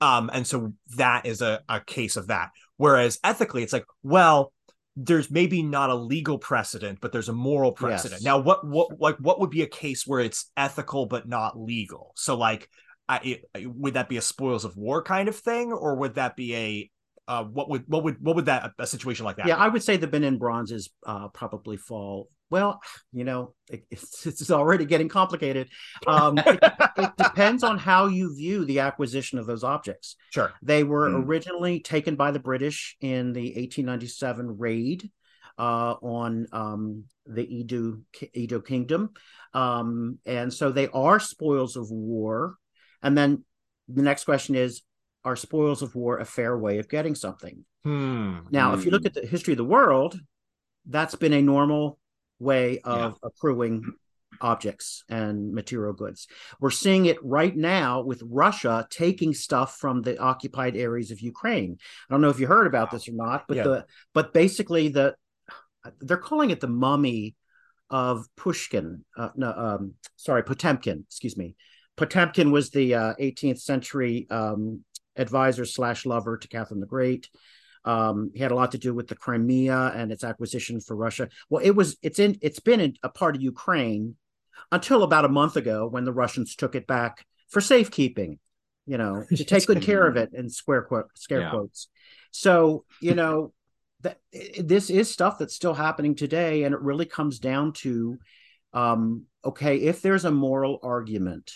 Um, 0.00 0.30
and 0.32 0.46
so 0.46 0.72
that 0.96 1.26
is 1.26 1.42
a, 1.42 1.62
a 1.68 1.80
case 1.80 2.16
of 2.16 2.26
that. 2.26 2.50
Whereas 2.76 3.18
ethically, 3.22 3.62
it's 3.62 3.72
like, 3.72 3.86
well, 4.02 4.52
there's 4.96 5.30
maybe 5.30 5.62
not 5.62 5.90
a 5.90 5.94
legal 5.94 6.38
precedent, 6.38 6.98
but 7.00 7.12
there's 7.12 7.28
a 7.28 7.32
moral 7.32 7.72
precedent. 7.72 8.20
Yes. 8.20 8.24
Now, 8.24 8.38
what 8.38 8.66
what 8.66 9.00
like 9.00 9.16
what 9.18 9.40
would 9.40 9.50
be 9.50 9.62
a 9.62 9.66
case 9.68 10.06
where 10.06 10.20
it's 10.20 10.50
ethical 10.56 11.06
but 11.06 11.26
not 11.28 11.58
legal? 11.58 12.12
So 12.16 12.36
like, 12.36 12.68
I, 13.08 13.40
would 13.64 13.94
that 13.94 14.08
be 14.08 14.16
a 14.16 14.22
spoils 14.22 14.64
of 14.64 14.76
war 14.76 15.02
kind 15.02 15.28
of 15.28 15.36
thing, 15.36 15.72
or 15.72 15.96
would 15.96 16.14
that 16.14 16.36
be 16.36 16.54
a 16.56 16.90
uh, 17.28 17.44
what 17.44 17.68
would 17.68 17.84
what 17.86 18.04
would 18.04 18.16
what 18.20 18.36
would 18.36 18.46
that 18.46 18.72
a 18.78 18.86
situation 18.86 19.24
like 19.24 19.36
that? 19.36 19.46
Yeah, 19.46 19.56
be? 19.56 19.60
I 19.62 19.68
would 19.68 19.82
say 19.82 19.96
the 19.96 20.06
Benin 20.06 20.38
bronzes 20.38 20.90
uh, 21.06 21.28
probably 21.28 21.76
fall. 21.76 22.28
Well, 22.50 22.82
you 23.12 23.24
know, 23.24 23.54
it, 23.70 23.84
it's, 23.90 24.26
it's 24.26 24.50
already 24.50 24.84
getting 24.84 25.08
complicated. 25.08 25.70
Um, 26.06 26.36
it, 26.36 26.58
it 26.98 27.10
depends 27.16 27.62
on 27.62 27.78
how 27.78 28.06
you 28.06 28.34
view 28.36 28.66
the 28.66 28.80
acquisition 28.80 29.38
of 29.38 29.46
those 29.46 29.64
objects. 29.64 30.16
Sure. 30.34 30.52
They 30.60 30.84
were 30.84 31.08
Hmm. 31.08 31.24
originally 31.24 31.80
taken 31.80 32.16
by 32.16 32.30
the 32.30 32.40
British 32.40 32.96
in 33.00 33.32
the 33.32 33.54
1897 33.54 34.58
raid 34.58 35.10
uh, 35.58 35.94
on 36.02 36.46
um, 36.52 37.04
the 37.24 37.42
Edo, 37.42 38.00
Edo 38.34 38.60
Kingdom. 38.60 39.10
Um, 39.54 40.18
and 40.26 40.52
so 40.52 40.72
they 40.72 40.88
are 40.88 41.20
spoils 41.20 41.76
of 41.76 41.90
war. 41.90 42.56
And 43.02 43.16
then 43.16 43.44
the 43.88 44.02
next 44.02 44.24
question 44.24 44.54
is 44.54 44.82
Are 45.24 45.36
spoils 45.36 45.82
of 45.82 45.94
war 45.94 46.18
a 46.18 46.24
fair 46.24 46.56
way 46.56 46.78
of 46.78 46.88
getting 46.88 47.14
something? 47.14 47.64
Hmm. 47.84 48.40
Now, 48.50 48.74
if 48.74 48.84
you 48.84 48.90
look 48.90 49.06
at 49.06 49.14
the 49.14 49.26
history 49.26 49.54
of 49.54 49.58
the 49.58 49.64
world, 49.64 50.18
that's 50.86 51.14
been 51.14 51.32
a 51.32 51.42
normal 51.42 51.98
way 52.38 52.78
of 52.80 53.18
accruing 53.22 53.84
objects 54.40 55.04
and 55.08 55.52
material 55.52 55.92
goods. 55.92 56.26
We're 56.60 56.70
seeing 56.70 57.06
it 57.06 57.22
right 57.22 57.54
now 57.54 58.02
with 58.02 58.22
Russia 58.24 58.86
taking 58.90 59.34
stuff 59.34 59.76
from 59.76 60.02
the 60.02 60.18
occupied 60.18 60.76
areas 60.76 61.10
of 61.10 61.20
Ukraine. 61.20 61.76
I 62.08 62.14
don't 62.14 62.20
know 62.20 62.30
if 62.30 62.40
you 62.40 62.46
heard 62.46 62.66
about 62.66 62.90
this 62.90 63.08
or 63.08 63.12
not, 63.12 63.44
but 63.46 63.58
Yeah. 63.58 63.64
the 63.64 63.86
but 64.14 64.32
basically 64.32 64.88
the 64.88 65.14
they're 66.00 66.16
calling 66.16 66.50
it 66.50 66.60
the 66.60 66.68
mummy 66.68 67.34
of 67.90 68.26
Pushkin. 68.36 69.04
Uh, 69.16 69.30
no, 69.36 69.52
um, 69.52 69.94
sorry, 70.16 70.42
Potemkin. 70.42 71.04
Excuse 71.08 71.36
me. 71.36 71.56
Potemkin 72.02 72.50
was 72.50 72.70
the 72.70 72.96
uh, 72.96 73.14
18th 73.20 73.60
century 73.60 74.26
um, 74.28 74.84
advisor 75.14 75.64
slash 75.64 76.04
lover 76.04 76.36
to 76.36 76.48
Catherine 76.48 76.80
the 76.80 76.86
Great. 76.86 77.30
Um, 77.84 78.32
he 78.34 78.40
had 78.40 78.50
a 78.50 78.56
lot 78.56 78.72
to 78.72 78.78
do 78.78 78.92
with 78.92 79.06
the 79.06 79.14
Crimea 79.14 79.92
and 79.94 80.10
its 80.10 80.24
acquisition 80.24 80.80
for 80.80 80.96
Russia. 80.96 81.28
Well, 81.48 81.64
it 81.64 81.70
was 81.70 81.96
it's 82.02 82.18
in 82.18 82.38
it's 82.42 82.58
been 82.58 82.80
in, 82.80 82.96
a 83.04 83.08
part 83.08 83.36
of 83.36 83.42
Ukraine 83.42 84.16
until 84.72 85.04
about 85.04 85.24
a 85.24 85.28
month 85.28 85.56
ago 85.56 85.86
when 85.86 86.04
the 86.04 86.12
Russians 86.12 86.56
took 86.56 86.74
it 86.74 86.88
back 86.88 87.24
for 87.48 87.60
safekeeping. 87.60 88.40
you 88.84 88.98
know, 88.98 89.24
to 89.36 89.44
take 89.44 89.66
good 89.68 89.80
care 89.80 90.04
of 90.04 90.16
it 90.16 90.30
in 90.34 90.50
square 90.50 90.82
quote 90.82 91.06
scare 91.14 91.42
Yeah. 91.42 91.50
quotes. 91.50 91.86
So, 92.32 92.84
you 93.00 93.14
know, 93.14 93.52
that 94.00 94.18
this 94.58 94.90
is 94.90 95.08
stuff 95.08 95.38
that's 95.38 95.54
still 95.54 95.74
happening 95.74 96.16
today, 96.16 96.64
and 96.64 96.74
it 96.74 96.80
really 96.80 97.06
comes 97.06 97.38
down 97.38 97.74
to 97.74 98.18
um, 98.72 99.26
okay, 99.44 99.76
if 99.76 100.02
there's 100.02 100.24
a 100.24 100.30
moral 100.30 100.80
argument, 100.82 101.52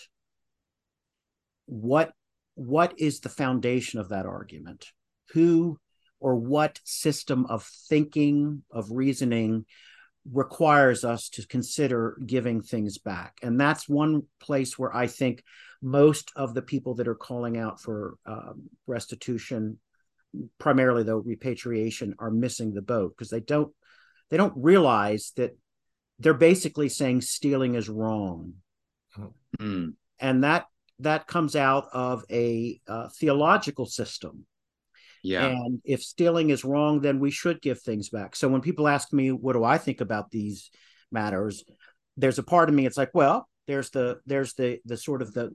what 1.67 2.11
what 2.55 2.93
is 2.97 3.19
the 3.19 3.29
foundation 3.29 3.99
of 3.99 4.09
that 4.09 4.25
argument? 4.25 4.87
Who 5.33 5.77
or 6.19 6.35
what 6.35 6.79
system 6.83 7.45
of 7.45 7.63
thinking, 7.87 8.63
of 8.71 8.89
reasoning 8.89 9.65
requires 10.31 11.05
us 11.05 11.29
to 11.29 11.45
consider 11.45 12.19
giving 12.25 12.63
things 12.63 12.97
back? 12.97 13.37
And 13.43 13.59
that's 13.59 13.87
one 13.87 14.23
place 14.39 14.77
where 14.79 14.95
I 14.95 15.05
think 15.05 15.43
most 15.83 16.31
of 16.35 16.55
the 16.55 16.63
people 16.63 16.95
that 16.95 17.07
are 17.07 17.15
calling 17.15 17.57
out 17.57 17.79
for 17.79 18.15
um, 18.25 18.69
restitution, 18.87 19.77
primarily 20.57 21.03
though 21.03 21.17
repatriation, 21.17 22.15
are 22.17 22.31
missing 22.31 22.73
the 22.73 22.81
boat 22.81 23.13
because 23.15 23.29
they 23.29 23.41
don't 23.41 23.71
they 24.31 24.37
don't 24.37 24.53
realize 24.57 25.31
that 25.37 25.55
they're 26.17 26.33
basically 26.33 26.89
saying 26.89 27.21
stealing 27.21 27.75
is 27.75 27.87
wrong 27.87 28.53
Mm. 29.59 29.93
and 30.19 30.43
that 30.43 30.67
that 30.99 31.27
comes 31.27 31.55
out 31.55 31.87
of 31.93 32.23
a 32.31 32.79
uh, 32.87 33.09
theological 33.19 33.85
system. 33.85 34.45
Yeah. 35.23 35.47
and 35.47 35.81
if 35.83 36.01
stealing 36.03 36.51
is 36.51 36.63
wrong 36.63 37.01
then 37.01 37.19
we 37.19 37.31
should 37.31 37.61
give 37.61 37.81
things 37.81 38.09
back. 38.09 38.35
So 38.35 38.47
when 38.47 38.61
people 38.61 38.87
ask 38.87 39.11
me 39.11 39.31
what 39.31 39.53
do 39.53 39.63
i 39.63 39.77
think 39.77 39.99
about 40.01 40.31
these 40.31 40.69
matters? 41.11 41.63
there's 42.19 42.39
a 42.39 42.43
part 42.43 42.69
of 42.69 42.75
me 42.75 42.85
it's 42.85 42.97
like 42.97 43.13
well 43.13 43.47
there's 43.67 43.89
the 43.91 44.19
there's 44.25 44.53
the 44.53 44.79
the 44.85 44.97
sort 44.97 45.21
of 45.21 45.33
the 45.33 45.51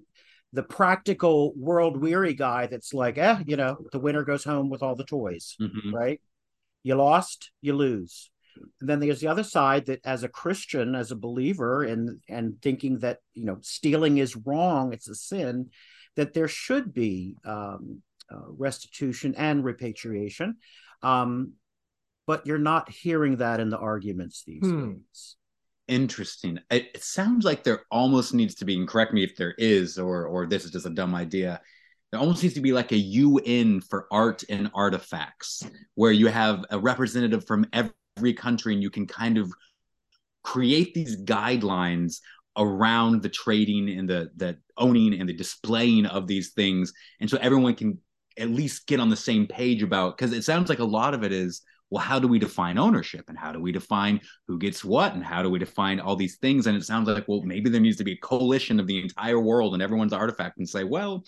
the 0.53 0.63
practical 0.63 1.53
world 1.57 1.97
weary 1.97 2.35
guy 2.35 2.67
that's 2.67 2.93
like 2.95 3.19
eh 3.19 3.39
you 3.47 3.57
know 3.57 3.77
the 3.93 3.99
winner 3.99 4.23
goes 4.25 4.45
home 4.45 4.69
with 4.71 4.83
all 4.83 4.95
the 4.95 5.05
toys 5.05 5.57
Mhm. 5.61 5.93
right? 5.93 6.21
You 6.83 6.95
lost 6.97 7.51
you 7.63 7.73
lose 7.75 8.31
and 8.81 8.89
then 8.89 9.01
there's 9.01 9.21
the 9.21 9.29
other 9.29 9.43
side 9.45 9.87
that 9.87 10.01
as 10.05 10.23
a 10.23 10.29
christian 10.29 10.95
as 10.95 11.11
a 11.11 11.17
believer 11.17 11.83
and 11.83 12.21
and 12.29 12.61
thinking 12.63 12.99
that 12.99 13.19
you 13.35 13.45
know 13.45 13.59
stealing 13.61 14.19
is 14.19 14.37
wrong 14.37 14.93
it's 14.93 15.09
a 15.09 15.15
sin 15.15 15.71
that 16.17 16.35
there 16.35 16.49
should 16.49 16.93
be 16.93 17.37
um, 17.45 18.03
uh, 18.31 18.49
restitution 18.49 19.35
and 19.37 19.65
repatriation 19.65 20.57
um, 21.03 21.53
but 22.27 22.47
you're 22.47 22.59
not 22.59 22.89
hearing 22.91 23.37
that 23.37 23.61
in 23.61 23.71
the 23.71 23.79
arguments 23.79 24.45
these 24.47 24.61
Hmm. 24.63 24.93
days 24.93 25.37
Interesting. 25.89 26.59
It, 26.71 26.91
it 26.95 27.03
sounds 27.03 27.45
like 27.45 27.65
there 27.65 27.83
almost 27.91 28.33
needs 28.35 28.55
to 28.57 28.65
be, 28.65 28.77
and 28.77 28.87
correct 28.89 29.13
me 29.13 29.25
if 29.25 29.37
there 29.37 29.55
is, 29.59 29.99
or 29.99 30.27
or 30.27 30.47
this 30.47 30.65
is 30.65 30.71
just 30.71 30.87
a 30.87 30.91
dumb 30.91 31.15
idea. 31.15 31.61
There 32.11 32.21
almost 32.21 32.43
needs 32.43 32.55
to 32.55 32.61
be 32.61 32.73
like 32.73 32.93
a 32.93 32.97
UN 32.97 33.81
for 33.81 34.07
art 34.11 34.45
and 34.49 34.71
artifacts, 34.75 35.63
where 35.95 36.13
you 36.13 36.29
have 36.29 36.65
a 36.71 36.79
representative 36.79 37.47
from 37.47 37.67
every 37.73 37.93
country, 38.37 38.75
and 38.75 38.83
you 38.83 38.91
can 38.91 39.07
kind 39.07 39.39
of 39.39 39.53
create 40.43 40.95
these 40.95 41.21
guidelines 41.23 42.19
around 42.57 43.23
the 43.23 43.29
trading 43.29 43.89
and 43.89 44.09
the 44.09 44.31
the 44.37 44.59
owning 44.77 45.19
and 45.19 45.29
the 45.29 45.33
displaying 45.33 46.07
of 46.07 46.27
these 46.27 46.51
things, 46.51 46.93
and 47.21 47.29
so 47.29 47.39
everyone 47.41 47.75
can 47.75 47.99
at 48.39 48.51
least 48.51 48.87
get 48.87 49.01
on 49.01 49.11
the 49.11 49.17
same 49.17 49.47
page 49.47 49.83
about. 49.83 50.17
Because 50.17 50.33
it 50.33 50.43
sounds 50.45 50.69
like 50.69 50.79
a 50.79 50.85
lot 50.85 51.15
of 51.15 51.23
it 51.25 51.33
is 51.33 51.63
well, 51.93 52.03
how 52.03 52.19
do 52.19 52.27
we 52.27 52.39
define 52.39 52.79
ownership 52.79 53.27
and 53.29 53.37
how 53.37 53.53
do 53.53 53.61
we 53.61 53.71
define 53.71 54.19
who 54.49 54.59
gets 54.59 54.83
what 54.83 55.13
and 55.13 55.23
how 55.23 55.43
do 55.43 55.51
we 55.51 55.59
define 55.59 56.01
all 56.01 56.17
these 56.17 56.39
things? 56.39 56.67
And 56.67 56.75
it 56.75 56.85
sounds 56.85 57.07
like, 57.07 57.29
well, 57.29 57.43
maybe 57.43 57.69
there 57.69 57.83
needs 57.83 57.99
to 57.99 58.05
be 58.05 58.13
a 58.13 58.17
coalition 58.17 58.81
of 58.81 58.87
the 58.87 58.99
entire 59.03 59.39
world 59.39 59.75
and 59.75 59.83
everyone's 59.83 60.15
artifact 60.15 60.57
and 60.57 60.67
say, 60.67 60.85
well, 60.85 61.23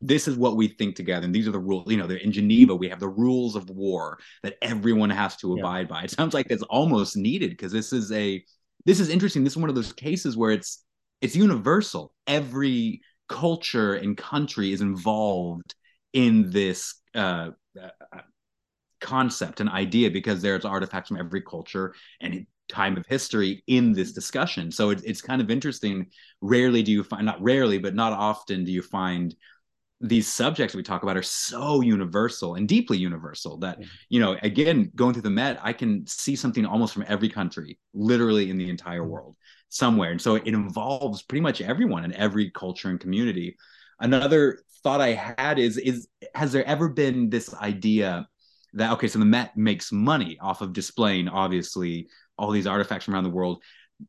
this 0.00 0.26
is 0.26 0.38
what 0.38 0.56
we 0.56 0.68
think 0.68 0.96
together. 0.96 1.26
And 1.26 1.34
these 1.34 1.46
are 1.46 1.50
the 1.50 1.58
rules. 1.58 1.90
You 1.90 1.98
know, 1.98 2.06
they're 2.06 2.16
in 2.16 2.32
Geneva, 2.32 2.74
we 2.74 2.88
have 2.88 2.98
the 2.98 3.10
rules 3.10 3.56
of 3.56 3.68
war 3.68 4.18
that 4.42 4.56
everyone 4.62 5.10
has 5.10 5.36
to 5.36 5.52
Yeah. 5.54 5.60
abide 5.60 5.86
by. 5.86 6.04
It 6.04 6.12
sounds 6.12 6.32
like 6.32 6.46
it's 6.48 6.62
almost 6.62 7.18
needed 7.18 7.50
because 7.50 7.70
this 7.70 7.92
is 7.92 8.10
a 8.10 8.42
this 8.86 9.00
is 9.00 9.10
interesting. 9.10 9.44
This 9.44 9.52
is 9.52 9.58
one 9.58 9.68
of 9.68 9.76
those 9.76 9.92
cases 9.92 10.34
where 10.34 10.50
it's 10.50 10.82
it's 11.20 11.36
universal. 11.36 12.14
Every 12.26 13.02
culture 13.28 13.92
and 13.92 14.16
country 14.16 14.72
is 14.72 14.80
involved 14.80 15.74
in 16.14 16.48
this 16.50 16.94
uh, 17.14 17.50
uh, 17.78 18.20
concept 19.00 19.60
and 19.60 19.68
idea 19.68 20.10
because 20.10 20.42
there's 20.42 20.64
artifacts 20.64 21.08
from 21.08 21.18
every 21.18 21.42
culture 21.42 21.94
and 22.20 22.46
time 22.68 22.96
of 22.96 23.06
history 23.06 23.62
in 23.66 23.92
this 23.92 24.12
discussion. 24.12 24.70
So 24.72 24.90
it, 24.90 25.02
it's 25.04 25.22
kind 25.22 25.40
of 25.40 25.50
interesting. 25.50 26.06
Rarely 26.40 26.82
do 26.82 26.92
you 26.92 27.04
find, 27.04 27.24
not 27.24 27.40
rarely, 27.40 27.78
but 27.78 27.94
not 27.94 28.12
often 28.12 28.64
do 28.64 28.72
you 28.72 28.82
find 28.82 29.34
these 30.00 30.30
subjects 30.30 30.74
we 30.74 30.82
talk 30.82 31.02
about 31.02 31.16
are 31.16 31.22
so 31.22 31.80
universal 31.80 32.56
and 32.56 32.68
deeply 32.68 32.98
universal 32.98 33.56
that 33.56 33.78
you 34.10 34.20
know 34.20 34.36
again 34.42 34.90
going 34.94 35.14
through 35.14 35.22
the 35.22 35.30
met 35.30 35.58
i 35.62 35.72
can 35.72 36.06
see 36.06 36.36
something 36.36 36.66
almost 36.66 36.92
from 36.92 37.04
every 37.08 37.30
country 37.30 37.78
literally 37.94 38.50
in 38.50 38.58
the 38.58 38.68
entire 38.68 39.00
mm-hmm. 39.00 39.10
world 39.12 39.36
somewhere 39.70 40.10
and 40.10 40.20
so 40.20 40.34
it 40.34 40.46
involves 40.46 41.22
pretty 41.22 41.40
much 41.40 41.62
everyone 41.62 42.04
in 42.04 42.12
every 42.12 42.50
culture 42.50 42.90
and 42.90 43.00
community 43.00 43.56
another 44.00 44.58
thought 44.82 45.00
i 45.00 45.12
had 45.12 45.58
is 45.58 45.78
is 45.78 46.08
has 46.34 46.52
there 46.52 46.66
ever 46.66 46.90
been 46.90 47.30
this 47.30 47.54
idea 47.54 48.28
that 48.76 48.92
okay 48.92 49.08
so 49.08 49.18
the 49.18 49.24
met 49.24 49.56
makes 49.56 49.90
money 49.90 50.38
off 50.40 50.60
of 50.60 50.72
displaying 50.72 51.28
obviously 51.28 52.08
all 52.38 52.50
these 52.50 52.66
artifacts 52.66 53.04
from 53.04 53.14
around 53.14 53.24
the 53.24 53.30
world. 53.30 53.62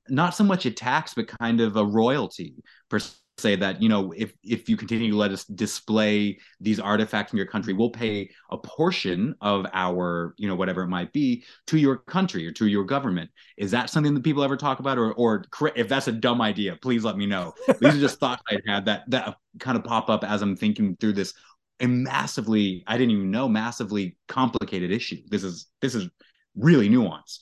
Not 0.09 0.35
so 0.35 0.43
much 0.43 0.65
a 0.65 0.71
tax 0.71 1.13
but 1.13 1.27
kind 1.39 1.61
of 1.61 1.75
a 1.77 1.85
royalty 1.85 2.55
per 2.89 2.99
say 3.39 3.55
that 3.55 3.81
you 3.81 3.87
know 3.87 4.11
if 4.17 4.33
if 4.43 4.67
you 4.67 4.75
continue 4.75 5.11
to 5.11 5.17
let 5.17 5.31
us 5.31 5.45
display 5.45 6.39
these 6.59 6.79
artifacts 6.79 7.31
in 7.31 7.37
your 7.37 7.45
country 7.45 7.71
we'll 7.71 7.91
pay 7.91 8.27
a 8.49 8.57
portion 8.57 9.35
of 9.41 9.67
our 9.73 10.33
you 10.37 10.47
know 10.47 10.55
whatever 10.55 10.81
it 10.81 10.87
might 10.87 11.13
be 11.13 11.43
to 11.67 11.77
your 11.77 11.97
country 11.97 12.47
or 12.47 12.51
to 12.51 12.65
your 12.65 12.83
government. 12.83 13.29
Is 13.55 13.71
that 13.71 13.89
something 13.89 14.13
that 14.15 14.23
people 14.23 14.43
ever 14.43 14.57
talk 14.57 14.79
about? 14.79 14.97
Or 14.97 15.13
or 15.13 15.45
if 15.75 15.87
that's 15.87 16.07
a 16.07 16.11
dumb 16.11 16.41
idea 16.41 16.77
please 16.81 17.03
let 17.03 17.15
me 17.15 17.27
know. 17.27 17.53
These 17.79 17.95
are 17.95 17.99
just 17.99 18.19
thoughts 18.19 18.41
i 18.49 18.59
had 18.67 18.85
that 18.85 19.03
that 19.07 19.37
kind 19.59 19.77
of 19.77 19.83
pop 19.83 20.09
up 20.09 20.23
as 20.23 20.41
i'm 20.41 20.55
thinking 20.55 20.97
through 20.97 21.13
this 21.13 21.33
a 21.79 21.87
massively 21.87 22.83
i 22.87 22.97
didn't 22.97 23.11
even 23.11 23.31
know 23.31 23.47
massively 23.47 24.17
complicated 24.27 24.91
issue 24.91 25.17
this 25.29 25.43
is 25.43 25.67
this 25.81 25.95
is 25.95 26.09
really 26.55 26.89
nuanced 26.89 27.39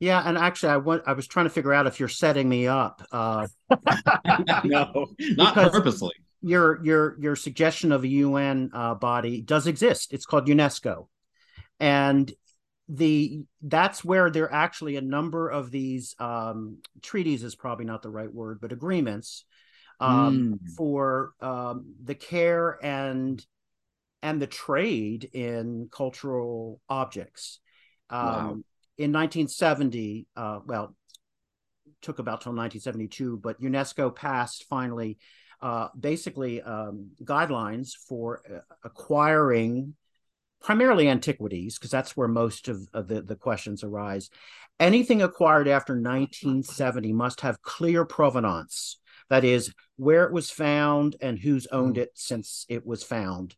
yeah 0.00 0.22
and 0.24 0.38
actually 0.38 0.70
i 0.70 0.76
want 0.76 1.02
i 1.06 1.12
was 1.12 1.26
trying 1.26 1.46
to 1.46 1.50
figure 1.50 1.72
out 1.72 1.86
if 1.86 1.98
you're 1.98 2.08
setting 2.08 2.48
me 2.48 2.66
up 2.66 3.02
uh 3.12 3.46
no 4.64 5.06
not 5.20 5.54
purposely 5.54 6.12
your 6.42 6.84
your 6.84 7.16
your 7.20 7.36
suggestion 7.36 7.92
of 7.92 8.02
a 8.02 8.08
UN 8.08 8.70
uh, 8.72 8.96
body 8.96 9.40
does 9.40 9.68
exist. 9.68 10.12
It's 10.12 10.26
called 10.26 10.48
UNESCO, 10.48 11.06
and 11.78 12.32
the 12.88 13.44
that's 13.62 14.04
where 14.04 14.28
there 14.28 14.46
are 14.46 14.52
actually 14.52 14.96
a 14.96 15.00
number 15.00 15.48
of 15.48 15.70
these 15.70 16.16
um, 16.18 16.78
treaties 17.00 17.44
is 17.44 17.54
probably 17.54 17.84
not 17.84 18.02
the 18.02 18.10
right 18.10 18.32
word, 18.32 18.60
but 18.60 18.72
agreements 18.72 19.44
um, 20.00 20.58
Mm. 20.64 20.74
for 20.76 21.34
um, 21.40 21.94
the 22.02 22.16
care 22.16 22.76
and 22.84 23.44
and 24.22 24.40
the 24.40 24.46
trade 24.46 25.28
in 25.32 25.88
cultural 25.90 26.80
objects. 26.88 27.60
Um, 28.10 28.20
Wow. 28.20 28.58
In 28.98 29.10
1970, 29.10 30.26
uh, 30.36 30.60
well, 30.66 30.94
took 32.02 32.18
about 32.18 32.42
till 32.42 32.52
1972, 32.52 33.38
but 33.42 33.60
UNESCO 33.60 34.14
passed 34.14 34.66
finally 34.68 35.18
uh, 35.62 35.88
basically 35.98 36.60
um, 36.60 37.10
guidelines 37.24 37.92
for 38.08 38.42
uh, 38.48 38.58
acquiring 38.84 39.94
primarily 40.60 41.08
antiquities, 41.08 41.78
because 41.78 41.90
that's 41.90 42.16
where 42.16 42.28
most 42.28 42.68
of, 42.68 42.86
of 42.92 43.08
the, 43.08 43.22
the 43.22 43.36
questions 43.36 43.82
arise. 43.82 44.30
Anything 44.78 45.22
acquired 45.22 45.68
after 45.68 45.94
1970 45.94 47.12
must 47.12 47.40
have 47.40 47.62
clear 47.62 48.04
provenance. 48.04 48.98
That 49.30 49.44
is, 49.44 49.72
where 49.96 50.24
it 50.24 50.32
was 50.32 50.50
found 50.50 51.16
and 51.20 51.38
who's 51.38 51.66
owned 51.68 51.96
it 51.96 52.10
since 52.14 52.66
it 52.68 52.84
was 52.86 53.02
found. 53.02 53.54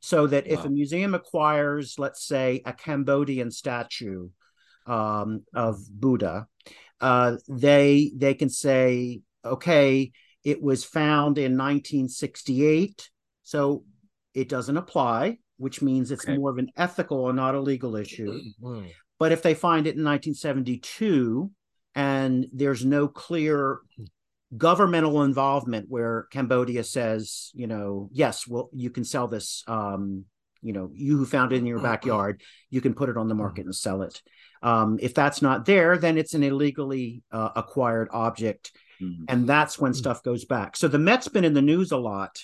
So 0.00 0.26
that 0.28 0.46
if 0.46 0.64
a 0.64 0.70
museum 0.70 1.14
acquires, 1.14 1.98
let's 1.98 2.24
say, 2.26 2.62
a 2.64 2.72
Cambodian 2.72 3.50
statue 3.50 4.28
um, 4.86 5.42
of 5.54 5.78
Buddha, 5.90 6.46
uh, 7.00 7.36
they 7.48 8.12
they 8.16 8.34
can 8.34 8.48
say, 8.48 9.20
okay, 9.44 10.12
it 10.44 10.62
was 10.62 10.84
found 10.84 11.38
in 11.38 11.56
1968, 11.56 13.10
so 13.42 13.84
it 14.34 14.48
doesn't 14.48 14.76
apply, 14.76 15.38
which 15.56 15.82
means 15.82 16.10
it's 16.10 16.24
Okay. 16.24 16.36
more 16.36 16.50
of 16.50 16.58
an 16.58 16.70
ethical 16.76 17.28
and 17.28 17.36
not 17.36 17.54
a 17.54 17.60
legal 17.60 17.96
issue. 17.96 18.32
Mm. 18.62 18.90
But 19.18 19.32
if 19.32 19.42
they 19.42 19.54
find 19.54 19.88
it 19.88 19.96
in 19.96 20.04
1972 20.04 21.50
and 21.96 22.46
there's 22.52 22.84
no 22.84 23.08
clear 23.08 23.80
governmental 24.56 25.22
involvement 25.22 25.86
where 25.88 26.26
Cambodia 26.30 26.84
says, 26.84 27.50
you 27.54 27.66
know, 27.66 28.08
yes, 28.12 28.46
well, 28.46 28.70
you 28.72 28.90
can 28.90 29.04
sell 29.04 29.28
this, 29.28 29.62
um, 29.66 30.24
you 30.62 30.72
know, 30.72 30.90
you 30.92 31.16
who 31.18 31.26
found 31.26 31.52
it 31.52 31.56
in 31.56 31.66
your 31.66 31.80
backyard, 31.80 32.42
you 32.70 32.80
can 32.80 32.94
put 32.94 33.08
it 33.08 33.16
on 33.16 33.28
the 33.28 33.34
market 33.34 33.64
and 33.66 33.74
sell 33.74 34.02
it. 34.02 34.22
Um, 34.62 34.98
if 35.00 35.14
that's 35.14 35.42
not 35.42 35.66
there, 35.66 35.98
then 35.98 36.18
it's 36.18 36.34
an 36.34 36.42
illegally 36.42 37.22
uh, 37.30 37.50
acquired 37.54 38.08
object 38.10 38.72
Mhm. 39.00 39.26
and 39.28 39.48
that's 39.48 39.78
when 39.78 39.94
stuff 39.94 40.24
goes 40.24 40.44
back. 40.44 40.76
So 40.76 40.88
the 40.88 40.98
Met's 40.98 41.28
been 41.28 41.44
in 41.44 41.54
the 41.54 41.62
news 41.62 41.92
a 41.92 41.96
lot 41.96 42.36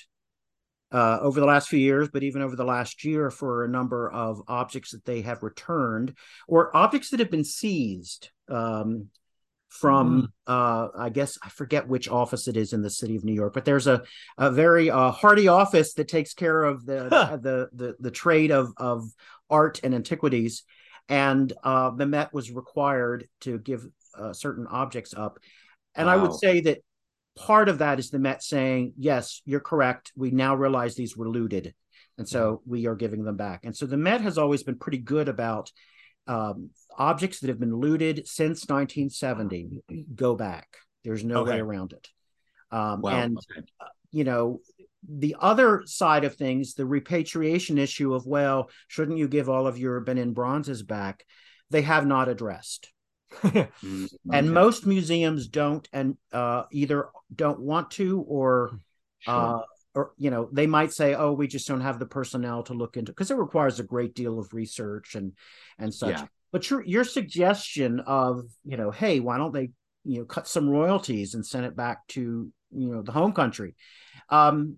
uh, 0.92 1.18
over 1.20 1.40
the 1.40 1.46
last 1.46 1.68
few 1.68 1.80
years, 1.80 2.08
but 2.12 2.22
even 2.22 2.42
over 2.42 2.54
the 2.54 2.64
last 2.64 3.04
year 3.04 3.28
for 3.32 3.64
a 3.64 3.68
number 3.68 4.08
of 4.08 4.40
objects 4.46 4.92
that 4.92 5.04
they 5.04 5.22
have 5.22 5.42
returned 5.42 6.14
or 6.46 6.76
objects 6.76 7.10
that 7.10 7.18
have 7.18 7.30
been 7.32 7.42
seized 7.42 8.30
um, 8.48 9.08
from, 9.74 10.22
mm. 10.22 10.28
uh, 10.46 10.88
I 10.96 11.08
guess, 11.08 11.36
I 11.42 11.48
forget 11.48 11.88
which 11.88 12.08
office 12.08 12.46
it 12.46 12.56
is 12.56 12.72
in 12.72 12.82
the 12.82 12.90
city 12.90 13.16
of 13.16 13.24
New 13.24 13.34
York, 13.34 13.52
but 13.52 13.64
there's 13.64 13.88
a, 13.88 14.02
a 14.38 14.50
very 14.50 14.88
uh, 14.88 15.10
hardy 15.10 15.48
office 15.48 15.94
that 15.94 16.06
takes 16.06 16.32
care 16.32 16.62
of 16.62 16.86
the, 16.86 17.08
huh. 17.10 17.36
the, 17.36 17.68
the, 17.72 17.96
the, 17.98 18.10
trade 18.10 18.52
of, 18.52 18.72
of 18.76 19.04
art 19.50 19.80
and 19.82 19.92
antiquities. 19.94 20.62
And 21.08 21.52
uh, 21.64 21.90
the 21.90 22.06
Met 22.06 22.32
was 22.32 22.52
required 22.52 23.28
to 23.40 23.58
give 23.58 23.84
uh, 24.16 24.32
certain 24.32 24.66
objects 24.68 25.12
up. 25.12 25.38
And 25.96 26.06
wow. 26.06 26.14
I 26.14 26.16
would 26.18 26.34
say 26.34 26.60
that 26.62 26.78
part 27.36 27.68
of 27.68 27.78
that 27.78 27.98
is 27.98 28.10
the 28.10 28.20
Met 28.20 28.44
saying, 28.44 28.92
yes, 28.96 29.42
you're 29.44 29.60
correct. 29.60 30.12
We 30.16 30.30
now 30.30 30.54
realize 30.54 30.94
these 30.94 31.16
were 31.16 31.28
looted. 31.28 31.74
And 32.16 32.28
so 32.28 32.62
we 32.64 32.86
are 32.86 32.94
giving 32.94 33.24
them 33.24 33.36
back. 33.36 33.64
And 33.64 33.76
so 33.76 33.86
the 33.86 33.96
Met 33.96 34.20
has 34.20 34.38
always 34.38 34.62
been 34.62 34.78
pretty 34.78 34.98
good 34.98 35.28
about 35.28 35.72
um, 36.26 36.70
objects 36.96 37.40
that 37.40 37.48
have 37.48 37.60
been 37.60 37.76
looted 37.76 38.26
since 38.26 38.68
1970 38.68 39.82
go 40.14 40.34
back. 40.34 40.76
There's 41.02 41.24
no 41.24 41.40
okay. 41.40 41.52
way 41.52 41.60
around 41.60 41.92
it. 41.92 42.08
Um, 42.70 43.00
wow. 43.00 43.20
And, 43.20 43.36
okay. 43.36 43.66
uh, 43.80 43.86
you 44.10 44.24
know, 44.24 44.60
the 45.08 45.36
other 45.38 45.82
side 45.86 46.24
of 46.24 46.34
things, 46.34 46.74
the 46.74 46.86
repatriation 46.86 47.78
issue 47.78 48.14
of, 48.14 48.26
well, 48.26 48.70
shouldn't 48.88 49.18
you 49.18 49.28
give 49.28 49.48
all 49.48 49.66
of 49.66 49.78
your 49.78 50.00
Benin 50.00 50.32
bronzes 50.32 50.82
back? 50.82 51.24
They 51.70 51.82
have 51.82 52.06
not 52.06 52.28
addressed. 52.28 52.90
Mm, 53.42 54.08
and 54.32 54.54
most 54.54 54.86
museums 54.86 55.48
don't 55.48 55.88
and 55.92 56.16
uh, 56.32 56.62
either 56.70 57.08
don't 57.34 57.58
want 57.58 57.90
to 57.92 58.20
or 58.28 58.78
sure. 59.18 59.34
uh, 59.34 59.60
or 59.94 60.12
you 60.18 60.30
know 60.30 60.48
they 60.52 60.66
might 60.66 60.92
say 60.92 61.14
oh 61.14 61.32
we 61.32 61.46
just 61.46 61.68
don't 61.68 61.80
have 61.80 61.98
the 61.98 62.06
personnel 62.06 62.62
to 62.62 62.74
look 62.74 62.96
into 62.96 63.12
because 63.12 63.30
it 63.30 63.36
requires 63.36 63.78
a 63.80 63.84
great 63.84 64.14
deal 64.14 64.38
of 64.38 64.52
research 64.52 65.14
and 65.14 65.32
and 65.78 65.92
such 65.92 66.18
yeah. 66.18 66.26
but 66.52 66.68
your 66.70 66.84
your 66.84 67.04
suggestion 67.04 68.00
of 68.00 68.44
you 68.64 68.76
know 68.76 68.90
hey 68.90 69.20
why 69.20 69.36
don't 69.36 69.52
they 69.52 69.70
you 70.04 70.18
know 70.18 70.24
cut 70.24 70.48
some 70.48 70.68
royalties 70.68 71.34
and 71.34 71.46
send 71.46 71.64
it 71.64 71.76
back 71.76 72.06
to 72.08 72.50
you 72.72 72.88
know 72.88 73.02
the 73.02 73.12
home 73.12 73.32
country 73.32 73.74
um 74.30 74.76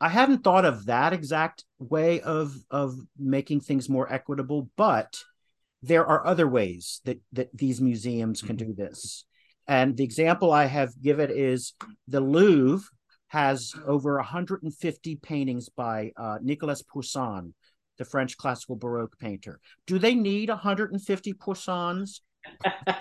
i 0.00 0.08
hadn't 0.08 0.42
thought 0.42 0.64
of 0.64 0.86
that 0.86 1.12
exact 1.12 1.64
way 1.78 2.20
of 2.20 2.54
of 2.70 2.96
making 3.18 3.60
things 3.60 3.88
more 3.88 4.12
equitable 4.12 4.68
but 4.76 5.22
there 5.82 6.06
are 6.06 6.26
other 6.26 6.48
ways 6.48 7.00
that 7.04 7.20
that 7.32 7.56
these 7.56 7.80
museums 7.80 8.40
can 8.40 8.56
mm-hmm. 8.56 8.72
do 8.72 8.74
this. 8.74 9.24
And 9.66 9.96
the 9.96 10.04
example 10.04 10.52
I 10.52 10.66
have 10.66 11.00
given 11.00 11.30
is 11.30 11.74
the 12.08 12.20
Louvre 12.20 12.88
has 13.32 13.74
over 13.86 14.16
150 14.16 15.16
paintings 15.16 15.70
by 15.70 16.12
uh, 16.18 16.36
Nicolas 16.42 16.82
Poussin, 16.82 17.54
the 17.96 18.04
French 18.04 18.36
classical 18.36 18.76
Baroque 18.76 19.18
painter. 19.18 19.58
Do 19.86 19.98
they 19.98 20.14
need 20.14 20.50
150 20.50 21.32
Poussins? 21.34 22.20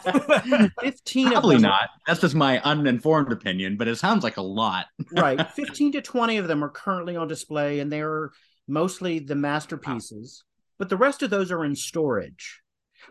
15 0.80 1.32
probably 1.32 1.58
not 1.58 1.90
that's 2.06 2.22
just 2.22 2.36
my 2.36 2.60
uninformed 2.60 3.32
opinion 3.32 3.76
but 3.76 3.88
it 3.88 3.96
sounds 3.96 4.24
like 4.24 4.38
a 4.38 4.42
lot 4.42 4.86
right 5.14 5.50
15 5.54 5.94
to 5.94 6.02
20 6.04 6.38
of 6.38 6.48
them 6.48 6.64
are 6.64 6.70
currently 6.70 7.16
on 7.16 7.28
display 7.28 7.80
and 7.80 7.92
they're 7.92 8.30
mostly 8.68 9.18
the 9.18 9.34
masterpieces 9.34 10.44
wow. 10.44 10.76
but 10.78 10.90
the 10.90 10.96
rest 10.96 11.24
of 11.24 11.32
those 11.32 11.52
are 11.52 11.66
in 11.66 11.76
storage 11.76 12.62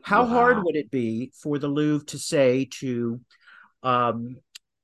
how 0.02 0.22
wow. 0.22 0.28
hard 0.28 0.62
would 0.62 0.76
it 0.76 0.88
be 0.92 1.32
for 1.34 1.58
the 1.58 1.66
Louvre 1.66 2.06
to 2.06 2.16
say 2.16 2.68
to 2.78 3.20
um, 3.82 4.36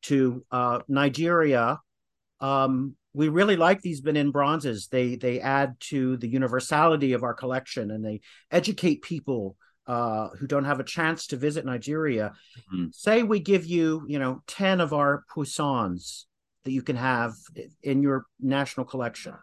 to 0.06 0.44
uh, 0.50 0.80
Nigeria, 0.88 1.80
um, 2.40 2.96
we 3.14 3.28
really 3.28 3.56
like 3.56 3.80
these 3.80 4.00
Benin 4.00 4.30
bronzes. 4.30 4.88
They 4.88 5.16
they 5.16 5.40
add 5.40 5.76
to 5.88 6.16
the 6.18 6.28
universality 6.28 7.12
of 7.14 7.22
our 7.22 7.34
collection 7.34 7.90
and 7.90 8.04
they 8.04 8.20
educate 8.50 9.02
people 9.02 9.56
uh, 9.86 10.28
who 10.38 10.46
don't 10.46 10.64
have 10.64 10.80
a 10.80 10.84
chance 10.84 11.28
to 11.28 11.36
visit 11.36 11.64
Nigeria. 11.64 12.32
Mm-hmm. 12.74 12.86
Say 12.92 13.22
we 13.22 13.40
give 13.40 13.64
you, 13.64 14.04
you 14.08 14.18
know, 14.18 14.42
10 14.48 14.80
of 14.80 14.92
our 14.92 15.24
Poussins 15.32 16.26
that 16.64 16.72
you 16.72 16.82
can 16.82 16.96
have 16.96 17.32
in 17.82 18.02
your 18.02 18.26
national 18.40 18.84
collection. 18.84 19.34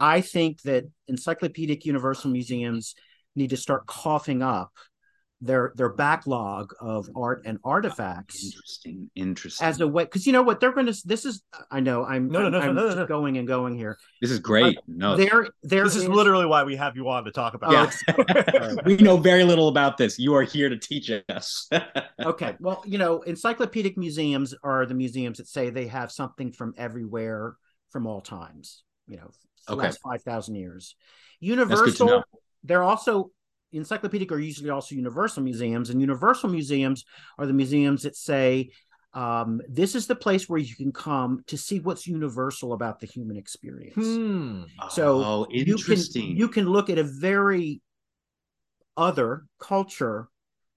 I 0.00 0.22
think 0.22 0.62
that 0.62 0.84
encyclopedic 1.08 1.84
universal 1.84 2.30
museums 2.30 2.94
need 3.36 3.50
to 3.50 3.56
start 3.56 3.86
coughing 3.86 4.42
up 4.42 4.72
their 5.40 5.72
their 5.74 5.88
backlog 5.88 6.74
of 6.80 7.08
art 7.16 7.42
and 7.46 7.58
artifacts. 7.64 8.44
Interesting, 8.44 9.10
interesting. 9.14 9.66
As 9.66 9.80
a 9.80 9.88
way, 9.88 10.04
because 10.04 10.26
you 10.26 10.32
know 10.32 10.42
what 10.42 10.60
they're 10.60 10.72
going 10.72 10.86
to. 10.86 10.96
This 11.04 11.24
is, 11.24 11.42
I 11.70 11.80
know, 11.80 12.04
I'm 12.04 12.28
no, 12.28 12.42
no, 12.42 12.50
no, 12.50 12.60
I'm 12.60 12.74
no, 12.74 12.88
no, 12.88 12.94
no, 12.94 13.06
going 13.06 13.38
and 13.38 13.48
going 13.48 13.74
here. 13.74 13.98
This 14.20 14.30
is 14.30 14.38
great. 14.38 14.76
But 14.76 14.84
no, 14.86 15.16
there, 15.16 15.48
there. 15.62 15.84
This 15.84 15.96
is, 15.96 16.02
is, 16.02 16.08
literally 16.08 16.46
why 16.46 16.64
we 16.64 16.76
have 16.76 16.94
you 16.94 17.08
on 17.08 17.24
to 17.24 17.30
talk 17.30 17.54
about. 17.54 17.94
Yeah, 18.08 18.74
we 18.84 18.96
know 18.96 19.16
very 19.16 19.44
little 19.44 19.68
about 19.68 19.96
this. 19.96 20.18
You 20.18 20.34
are 20.34 20.42
here 20.42 20.68
to 20.68 20.76
teach 20.76 21.10
us. 21.30 21.68
okay, 22.20 22.56
well, 22.60 22.82
you 22.86 22.98
know, 22.98 23.22
encyclopedic 23.22 23.96
museums 23.96 24.54
are 24.62 24.84
the 24.84 24.94
museums 24.94 25.38
that 25.38 25.48
say 25.48 25.70
they 25.70 25.86
have 25.86 26.12
something 26.12 26.52
from 26.52 26.74
everywhere, 26.76 27.56
from 27.90 28.06
all 28.06 28.20
times. 28.20 28.82
You 29.08 29.16
know, 29.16 29.30
okay. 29.70 29.82
last 29.82 30.00
five 30.02 30.22
thousand 30.22 30.56
years. 30.56 30.96
Universal 31.40 32.24
they're 32.64 32.82
also 32.82 33.30
encyclopedic 33.72 34.32
are 34.32 34.38
usually 34.38 34.70
also 34.70 34.94
universal 34.94 35.42
museums, 35.42 35.90
and 35.90 36.00
universal 36.00 36.48
museums 36.48 37.04
are 37.38 37.46
the 37.46 37.52
museums 37.52 38.02
that 38.02 38.16
say 38.16 38.70
um, 39.12 39.60
this 39.68 39.94
is 39.94 40.06
the 40.06 40.14
place 40.14 40.48
where 40.48 40.60
you 40.60 40.74
can 40.76 40.92
come 40.92 41.42
to 41.48 41.56
see 41.56 41.80
what's 41.80 42.06
universal 42.06 42.72
about 42.72 43.00
the 43.00 43.06
human 43.06 43.36
experience. 43.36 43.94
Hmm. 43.96 44.62
So 44.90 45.24
oh, 45.24 45.46
you 45.50 45.76
can 45.76 45.98
you 46.14 46.48
can 46.48 46.68
look 46.68 46.90
at 46.90 46.98
a 46.98 47.02
very 47.02 47.80
other 48.96 49.46
culture 49.58 50.28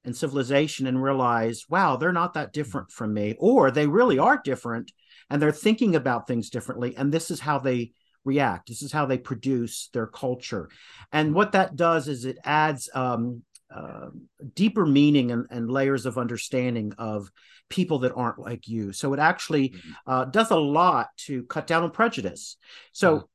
and 0.04 0.16
civilization 0.16 0.88
and 0.88 1.02
realize, 1.02 1.64
wow, 1.70 1.96
they're 1.96 2.12
not 2.12 2.34
that 2.34 2.54
different 2.54 2.92
from 2.92 3.14
me, 3.14 3.36
or 3.40 3.72
they 3.72 3.88
really 3.88 4.18
are 4.18 4.42
different, 4.44 4.92
and 5.30 5.42
they're 5.42 5.52
thinking 5.52 5.96
about 5.96 6.28
things 6.28 6.50
differently, 6.50 6.96
and 6.98 7.12
this 7.12 7.30
is 7.30 7.40
how 7.40 7.60
they 7.60 7.92
react. 8.26 8.68
This 8.68 8.82
is 8.82 8.92
how 8.92 9.06
they 9.06 9.18
produce 9.18 9.90
their 9.94 10.08
culture. 10.08 10.70
And 11.12 11.34
what 11.34 11.54
that 11.54 11.76
does 11.76 12.08
is 12.08 12.26
it 12.26 12.38
adds 12.44 12.90
um, 12.94 13.44
uh, 13.74 14.10
deeper 14.54 14.86
meaning 14.86 15.32
and, 15.32 15.48
and, 15.50 15.70
layers 15.70 16.06
of 16.06 16.18
understanding 16.18 16.94
of 16.98 17.32
people 17.70 18.00
that 18.00 18.14
aren't 18.16 18.38
like 18.38 18.68
you. 18.68 18.94
So 18.94 19.14
it 19.14 19.20
actually 19.20 19.70
mm-hmm. 19.70 19.92
uh, 20.06 20.26
does 20.26 20.52
a 20.52 20.56
lot 20.56 21.08
to 21.26 21.44
cut 21.44 21.66
down 21.66 21.84
on 21.84 21.92
prejudice. 21.92 22.58
So 22.92 23.30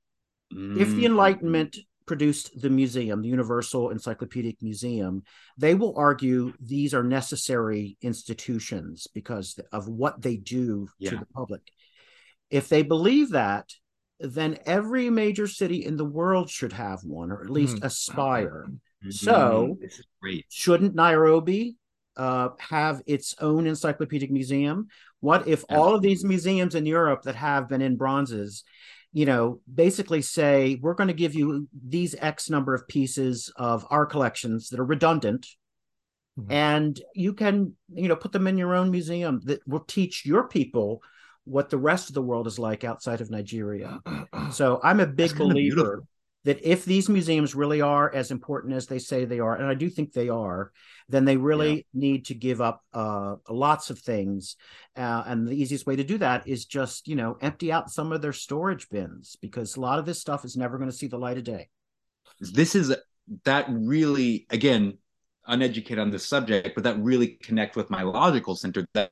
mm-hmm. 0.55 0.81
if 0.81 0.94
the 0.94 1.07
Enlightenment 1.07 1.77
produced 2.07 2.61
the 2.61 2.70
museum, 2.70 3.22
the 3.22 3.29
Universal 3.29 3.90
Encyclopedic 3.90 4.62
Museum, 4.62 5.22
they 5.57 5.74
will 5.74 5.94
argue 5.96 6.53
these 6.61 6.94
are 6.94 7.05
necessary 7.05 7.96
institutions 8.01 9.07
because 9.12 9.59
of 9.72 9.88
what 9.88 10.22
they 10.22 10.37
do 10.37 10.88
yeah. 10.98 11.11
to 11.11 11.16
the 11.16 11.27
public. 11.27 11.62
If 12.51 12.68
they 12.68 12.83
believe 12.83 13.31
that, 13.31 13.70
then 14.20 14.59
every 14.66 15.11
major 15.11 15.46
city 15.46 15.85
in 15.85 15.96
the 15.96 16.04
world 16.04 16.50
should 16.50 16.72
have 16.72 17.04
one, 17.04 17.31
or 17.31 17.40
at 17.40 17.50
least 17.50 17.76
mm-hmm. 17.76 17.87
aspire. 17.87 18.66
Mm-hmm. 18.68 19.11
So, 19.11 19.78
shouldn't 20.48 20.94
Nairobi 20.94 21.76
uh, 22.16 22.50
have 22.59 23.00
its 23.07 23.37
own 23.40 23.66
encyclopedic 23.66 24.31
museum? 24.31 24.88
What 25.20 25.46
if 25.46 25.64
Absolutely. 25.64 25.76
all 25.76 25.94
of 25.94 26.02
these 26.02 26.24
museums 26.24 26.74
in 26.74 26.85
Europe 26.85 27.22
that 27.22 27.37
have 27.37 27.68
been 27.68 27.83
in 27.83 27.96
bronzes, 27.96 28.64
you 29.12 29.24
know, 29.24 29.61
basically 29.72 30.22
say 30.22 30.78
we're 30.83 30.94
going 30.94 31.09
to 31.09 31.14
give 31.14 31.35
you 31.35 31.68
these 31.87 32.14
X 32.18 32.50
number 32.50 32.74
of 32.74 32.88
pieces 32.88 33.52
of 33.57 33.87
our 33.90 34.04
collections 34.04 34.68
that 34.70 34.81
are 34.81 34.85
redundant, 34.85 35.46
mm-hmm. 36.38 36.50
and 36.50 37.00
you 37.14 37.35
can, 37.35 37.74
you 37.94 38.09
know, 38.09 38.16
put 38.16 38.33
them 38.33 38.48
in 38.48 38.59
your 38.59 38.74
own 38.74 38.90
museum 38.90 39.40
that 39.44 39.66
will 39.66 39.85
teach 39.87 40.26
your 40.26 40.48
people 40.48 41.02
what 41.48 41.70
the 41.70 41.78
rest 41.78 42.08
of 42.08 42.14
the 42.14 42.22
world 42.22 42.46
is 42.46 42.58
like 42.58 42.84
outside 42.84 43.20
of 43.20 43.30
Nigeria. 43.30 44.00
So 44.50 44.80
I'm 44.82 45.00
a 45.00 45.06
big 45.06 45.37
believer 45.37 46.04
that 46.44 46.58
if 46.62 46.84
these 46.84 47.08
museums 47.08 47.54
really 47.54 47.82
are 47.82 48.14
as 48.14 48.30
important 48.30 48.72
as 48.72 48.87
they 48.87 48.98
say 48.98 49.24
they 49.24 49.40
are, 49.40 49.54
and 49.54 49.66
I 49.66 49.74
do 49.74 49.90
think 49.90 50.12
they 50.12 50.30
are, 50.30 50.72
then 51.08 51.24
they 51.24 51.37
really 51.37 51.74
yeah. 51.74 51.82
need 51.92 52.26
to 52.26 52.34
give 52.34 52.61
up 52.61 52.82
uh, 52.94 53.37
lots 53.48 53.90
of 53.90 53.98
things. 53.98 54.56
Uh, 54.96 55.24
and 55.26 55.46
the 55.46 55.52
easiest 55.52 55.87
way 55.87 55.96
to 55.96 56.04
do 56.04 56.16
that 56.18 56.48
is 56.48 56.64
just, 56.64 57.08
you 57.08 57.16
know, 57.16 57.37
empty 57.42 57.70
out 57.70 57.90
some 57.90 58.12
of 58.12 58.22
their 58.22 58.32
storage 58.32 58.88
bins 58.88 59.37
because 59.42 59.76
a 59.76 59.80
lot 59.80 59.98
of 59.98 60.06
this 60.06 60.20
stuff 60.20 60.44
is 60.44 60.56
never 60.56 60.78
going 60.78 60.90
to 60.90 60.96
see 60.96 61.08
the 61.08 61.18
light 61.18 61.37
of 61.37 61.44
day. 61.44 61.68
This 62.40 62.74
is 62.74 62.94
that 63.44 63.66
really, 63.68 64.46
again, 64.48 64.98
uneducated 65.46 65.98
on 65.98 66.11
this 66.11 66.26
subject, 66.26 66.74
but 66.74 66.84
that 66.84 66.98
really 66.98 67.38
connect 67.42 67.76
with 67.76 67.90
my 67.90 68.02
logical 68.02 68.54
center. 68.54 68.87
That 68.94 69.11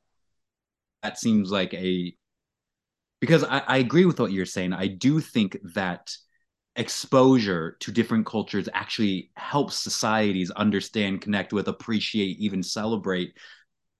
that 1.02 1.18
seems 1.18 1.50
like 1.50 1.74
a 1.74 2.14
because 3.26 3.44
I, 3.44 3.58
I 3.66 3.76
agree 3.78 4.04
with 4.04 4.20
what 4.20 4.30
you're 4.30 4.46
saying. 4.46 4.72
I 4.72 4.86
do 4.86 5.20
think 5.20 5.58
that 5.74 6.16
exposure 6.76 7.76
to 7.80 7.90
different 7.90 8.24
cultures 8.24 8.68
actually 8.72 9.30
helps 9.36 9.76
societies 9.76 10.50
understand, 10.52 11.22
connect 11.22 11.52
with, 11.52 11.66
appreciate, 11.66 12.38
even 12.38 12.62
celebrate 12.62 13.34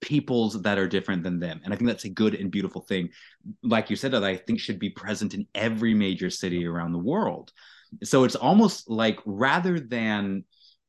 peoples 0.01 0.63
that 0.63 0.79
are 0.79 0.87
different 0.87 1.25
than 1.25 1.41
them. 1.41 1.61
And 1.65 1.73
I 1.73 1.77
think 1.77 1.89
that's 1.89 2.05
a 2.05 2.11
good 2.11 2.35
and 2.35 2.51
beautiful 2.51 2.83
thing. 2.83 3.09
Like 3.65 3.91
you 3.91 3.97
said, 3.97 4.13
that 4.13 4.23
I 4.23 4.37
think 4.37 4.61
should 4.61 4.79
be 4.79 4.91
present 4.91 5.35
in 5.35 5.47
every 5.55 5.95
major 5.95 6.31
city 6.31 6.65
around 6.65 6.93
the 6.93 6.99
world. 6.99 7.51
So 8.05 8.25
it's 8.25 8.37
almost 8.37 8.89
like 8.89 9.19
rather 9.25 9.81
than 9.81 10.45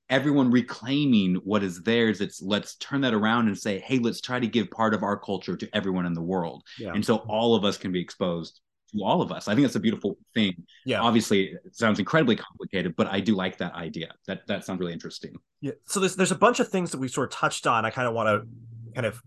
everyone 0.09 0.51
reclaiming 0.51 1.35
what 1.43 1.63
is 1.63 1.81
theirs, 1.81 2.21
it's 2.21 2.41
let's 2.41 2.75
turn 2.75 3.01
that 3.01 3.13
around 3.13 3.47
and 3.47 3.57
say, 3.57 3.79
hey, 3.79 3.99
let's 3.99 4.21
try 4.21 4.39
to 4.39 4.47
give 4.47 4.71
part 4.71 4.93
of 4.93 5.03
our 5.03 5.17
culture 5.17 5.55
to 5.57 5.69
everyone 5.75 6.05
in 6.05 6.13
the 6.13 6.21
world. 6.21 6.63
Yeah. 6.79 6.93
And 6.93 7.05
so 7.05 7.17
all 7.27 7.55
of 7.55 7.65
us 7.65 7.77
can 7.77 7.91
be 7.91 7.99
exposed 7.99 8.61
to 8.93 9.03
all 9.03 9.21
of 9.21 9.31
us. 9.31 9.47
I 9.47 9.53
think 9.53 9.65
that's 9.65 9.75
a 9.75 9.81
beautiful 9.81 10.17
thing. 10.33 10.53
Yeah. 10.85 11.01
Obviously, 11.01 11.51
it 11.65 11.75
sounds 11.75 11.99
incredibly 11.99 12.37
complicated, 12.37 12.95
but 12.95 13.07
I 13.07 13.19
do 13.19 13.35
like 13.35 13.57
that 13.57 13.73
idea. 13.73 14.13
That 14.27 14.47
that 14.47 14.63
sounds 14.63 14.79
really 14.79 14.93
interesting. 14.93 15.35
Yeah. 15.61 15.73
So 15.85 15.99
there's 15.99 16.15
there's 16.15 16.31
a 16.31 16.35
bunch 16.35 16.59
of 16.59 16.69
things 16.69 16.91
that 16.91 16.99
we 16.99 17.07
sort 17.07 17.33
of 17.33 17.37
touched 17.37 17.67
on. 17.67 17.85
I 17.85 17.89
kind 17.89 18.07
of 18.07 18.13
want 18.13 18.27
to 18.27 18.93
kind 18.95 19.05
of 19.05 19.21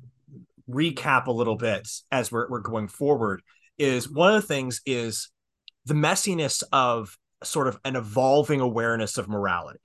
recap 0.68 1.26
a 1.26 1.32
little 1.32 1.56
bit 1.56 1.88
as 2.10 2.32
we're 2.32 2.48
we're 2.48 2.60
going 2.60 2.88
forward. 2.88 3.42
Is 3.78 4.10
one 4.10 4.34
of 4.34 4.40
the 4.40 4.46
things 4.46 4.80
is 4.86 5.30
the 5.84 5.94
messiness 5.94 6.62
of 6.72 7.16
sort 7.42 7.68
of 7.68 7.78
an 7.84 7.96
evolving 7.96 8.60
awareness 8.60 9.18
of 9.18 9.28
morality. 9.28 9.80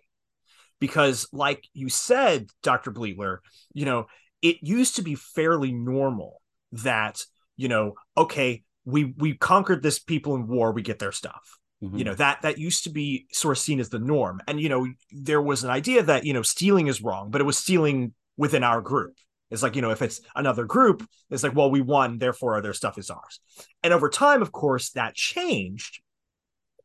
Because, 0.80 1.28
like 1.32 1.64
you 1.74 1.90
said, 1.90 2.48
Dr. 2.64 2.92
Bleattler, 2.92 3.40
you 3.74 3.86
know, 3.86 4.08
it 4.42 4.58
used 4.62 4.98
to 4.98 5.02
be 5.02 5.16
fairly 5.16 5.72
normal 5.72 6.42
that, 6.74 7.22
you 7.56 7.68
know, 7.68 7.94
okay, 8.18 8.64
we 8.84 9.06
we 9.18 9.36
conquered 9.36 9.82
this 9.82 10.00
people 10.00 10.36
in 10.36 10.48
war, 10.48 10.72
we 10.72 10.82
get 10.82 11.00
their 11.00 11.12
stuff. 11.12 11.58
Mhm. 11.84 11.98
You 11.98 12.04
know, 12.06 12.16
that 12.16 12.42
that 12.44 12.58
used 12.58 12.84
to 12.84 12.90
be 12.90 13.28
sort 13.32 13.58
of 13.58 13.62
seen 13.62 13.80
as 13.80 13.90
the 13.90 14.00
norm. 14.00 14.42
And, 14.48 14.60
you 14.60 14.70
know, 14.70 14.88
there 15.12 15.42
was 15.42 15.64
an 15.64 15.70
idea 15.70 16.04
that, 16.04 16.26
you 16.26 16.34
know, 16.34 16.42
stealing 16.42 16.88
is 16.88 17.02
wrong, 17.02 17.32
but 17.32 17.42
it 17.42 17.46
was 17.46 17.58
stealing 17.58 18.14
within 18.38 18.64
our 18.64 18.82
group. 18.82 19.18
It's 19.52 19.64
like, 19.64 19.76
you 19.76 19.82
know, 19.82 19.92
if 19.92 20.02
it's 20.02 20.22
another 20.36 20.66
group, 20.66 21.08
it's 21.30 21.44
like, 21.44 21.56
well, 21.56 21.70
we 21.70 21.82
won, 21.82 22.18
therefore 22.18 22.62
their 22.62 22.74
stuff 22.74 22.98
is 22.98 23.10
ours. 23.10 23.40
And 23.84 23.94
over 23.94 24.10
time, 24.10 24.42
of 24.42 24.52
course, 24.52 24.92
that 24.92 25.16
changed 25.16 26.02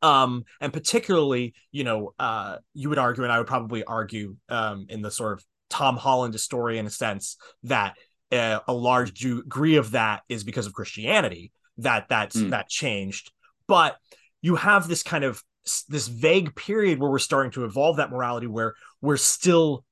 um 0.01 0.43
and 0.59 0.73
particularly 0.73 1.53
you 1.71 1.83
know 1.83 2.13
uh 2.19 2.57
you 2.73 2.89
would 2.89 2.97
argue 2.97 3.23
and 3.23 3.31
i 3.31 3.37
would 3.37 3.47
probably 3.47 3.83
argue 3.83 4.35
um 4.49 4.85
in 4.89 5.01
the 5.01 5.11
sort 5.11 5.33
of 5.33 5.45
tom 5.69 5.97
holland 5.97 6.37
story 6.39 6.77
in 6.77 6.85
a 6.85 6.89
sense 6.89 7.37
that 7.63 7.95
uh, 8.31 8.59
a 8.67 8.73
large 8.73 9.13
degree 9.13 9.75
of 9.75 9.91
that 9.91 10.21
is 10.29 10.43
because 10.43 10.65
of 10.67 10.73
christianity 10.73 11.51
that 11.77 12.07
that's 12.09 12.35
Mm. 12.37 12.49
that 12.51 12.67
changed 12.69 13.31
but 13.67 13.97
you 14.41 14.55
have 14.55 14.87
this 14.87 15.03
kind 15.03 15.23
of 15.23 15.41
this 15.87 16.07
vague 16.07 16.55
period 16.55 16.99
where 16.99 17.11
we're 17.11 17.19
starting 17.19 17.51
to 17.51 17.65
evolve 17.65 17.97
that 17.97 18.09
morality 18.09 18.47
where 18.47 18.73
we're 19.01 19.17
still 19.17 19.85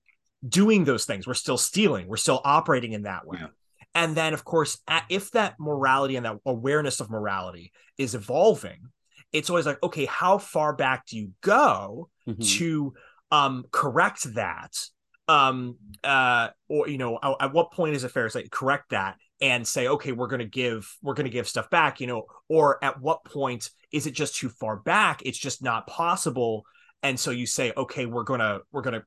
doing 0.48 0.84
those 0.86 1.06
things 1.06 1.28
we're 1.28 1.34
still 1.34 1.58
stealing 1.58 2.08
we're 2.08 2.18
still 2.18 2.42
operating 2.44 2.94
in 2.94 3.04
that 3.04 3.26
way 3.28 3.38
Yeah. 3.42 3.48
and 3.94 4.16
then 4.16 4.34
of 4.34 4.44
course 4.44 4.80
if 5.10 5.32
that 5.32 5.56
morality 5.60 6.16
and 6.16 6.26
that 6.26 6.38
awareness 6.46 7.00
of 7.00 7.10
morality 7.10 7.72
is 7.98 8.16
evolving 8.16 8.80
it's 9.32 9.50
always 9.50 9.66
like 9.66 9.82
okay 9.84 10.06
how 10.06 10.38
far 10.38 10.74
back 10.74 11.06
do 11.06 11.18
you 11.18 11.32
go 11.42 12.10
Mhm. 12.28 12.58
to 12.58 12.94
um 13.32 13.66
correct 13.72 14.34
that? 14.36 14.76
Um 15.28 15.78
uh 16.04 16.50
or 16.68 16.88
you 16.90 16.98
know 16.98 17.20
at, 17.22 17.36
at 17.40 17.54
what 17.54 17.72
point 17.72 17.96
is 17.96 18.04
it 18.04 18.10
fair 18.10 18.24
to 18.24 18.30
say 18.30 18.48
correct 18.50 18.90
that 18.90 19.18
and 19.42 19.68
say 19.68 19.88
okay 19.88 20.12
we're 20.12 20.28
going 20.28 20.40
to 20.40 20.46
give 20.46 20.92
we're 21.02 21.14
to 21.26 21.32
give 21.32 21.48
stuff 21.48 21.70
back 21.70 22.02
you 22.02 22.08
know 22.08 22.26
or 22.50 22.84
at 22.84 23.00
what 23.00 23.24
point 23.24 23.70
is 23.92 24.06
it 24.08 24.12
just 24.12 24.36
too 24.36 24.50
far 24.50 24.76
back? 24.78 25.22
It's 25.26 25.38
just 25.38 25.64
not 25.64 25.88
possible. 25.88 26.64
And 27.02 27.20
so 27.20 27.32
you 27.32 27.46
say 27.46 27.72
okay 27.76 28.06
we're 28.06 28.24
to 28.40 28.62
we're 28.72 28.82
going 28.82 29.00
to 29.00 29.06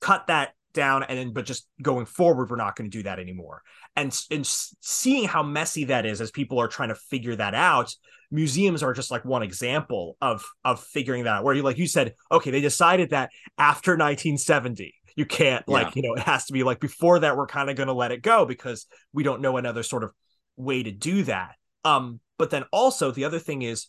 cut 0.00 0.26
that 0.26 0.54
down 0.72 1.02
and 1.04 1.18
then 1.18 1.32
but 1.32 1.44
just 1.44 1.66
going 1.80 2.06
forward 2.06 2.50
we're 2.50 2.56
not 2.56 2.76
going 2.76 2.90
to 2.90 2.96
do 2.96 3.02
that 3.02 3.18
anymore 3.18 3.62
and 3.96 4.18
and 4.30 4.46
seeing 4.46 5.26
how 5.28 5.42
messy 5.42 5.84
that 5.84 6.06
is 6.06 6.20
as 6.20 6.30
people 6.30 6.58
are 6.58 6.68
trying 6.68 6.88
to 6.88 6.94
figure 6.94 7.36
that 7.36 7.54
out 7.54 7.94
museums 8.30 8.82
are 8.82 8.94
just 8.94 9.10
like 9.10 9.24
one 9.24 9.42
example 9.42 10.16
of 10.20 10.44
of 10.64 10.82
figuring 10.82 11.24
that 11.24 11.34
out 11.36 11.44
where 11.44 11.54
you 11.54 11.62
like 11.62 11.78
you 11.78 11.86
said 11.86 12.14
okay 12.30 12.50
they 12.50 12.60
decided 12.60 13.10
that 13.10 13.30
after 13.58 13.92
1970 13.92 14.94
you 15.14 15.26
can't 15.26 15.66
like 15.68 15.88
Yeah. 15.88 15.92
you 15.96 16.02
know 16.02 16.14
it 16.14 16.22
has 16.22 16.46
to 16.46 16.52
be 16.52 16.62
like 16.62 16.80
before 16.80 17.18
that 17.20 17.36
we're 17.36 17.46
kind 17.46 17.68
of 17.68 17.76
going 17.76 17.88
to 17.88 17.92
let 17.92 18.12
it 18.12 18.22
go 18.22 18.46
because 18.46 18.86
we 19.12 19.22
don't 19.22 19.42
know 19.42 19.56
another 19.58 19.82
sort 19.82 20.04
of 20.04 20.12
way 20.56 20.82
to 20.82 20.90
do 20.90 21.22
that 21.24 21.54
um 21.84 22.20
but 22.38 22.50
then 22.50 22.64
also 22.72 23.10
the 23.10 23.24
other 23.24 23.38
thing 23.38 23.62
is 23.62 23.88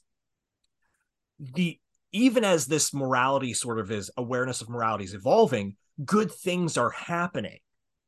the 1.39 1.79
even 2.11 2.43
as 2.43 2.67
this 2.67 2.93
morality 2.93 3.53
sort 3.53 3.79
of 3.79 3.89
is 3.91 4.11
awareness 4.17 4.61
of 4.61 4.69
morality 4.69 5.03
is 5.03 5.13
evolving 5.13 5.75
good 6.03 6.31
things 6.31 6.77
are 6.77 6.89
happening. 6.91 7.59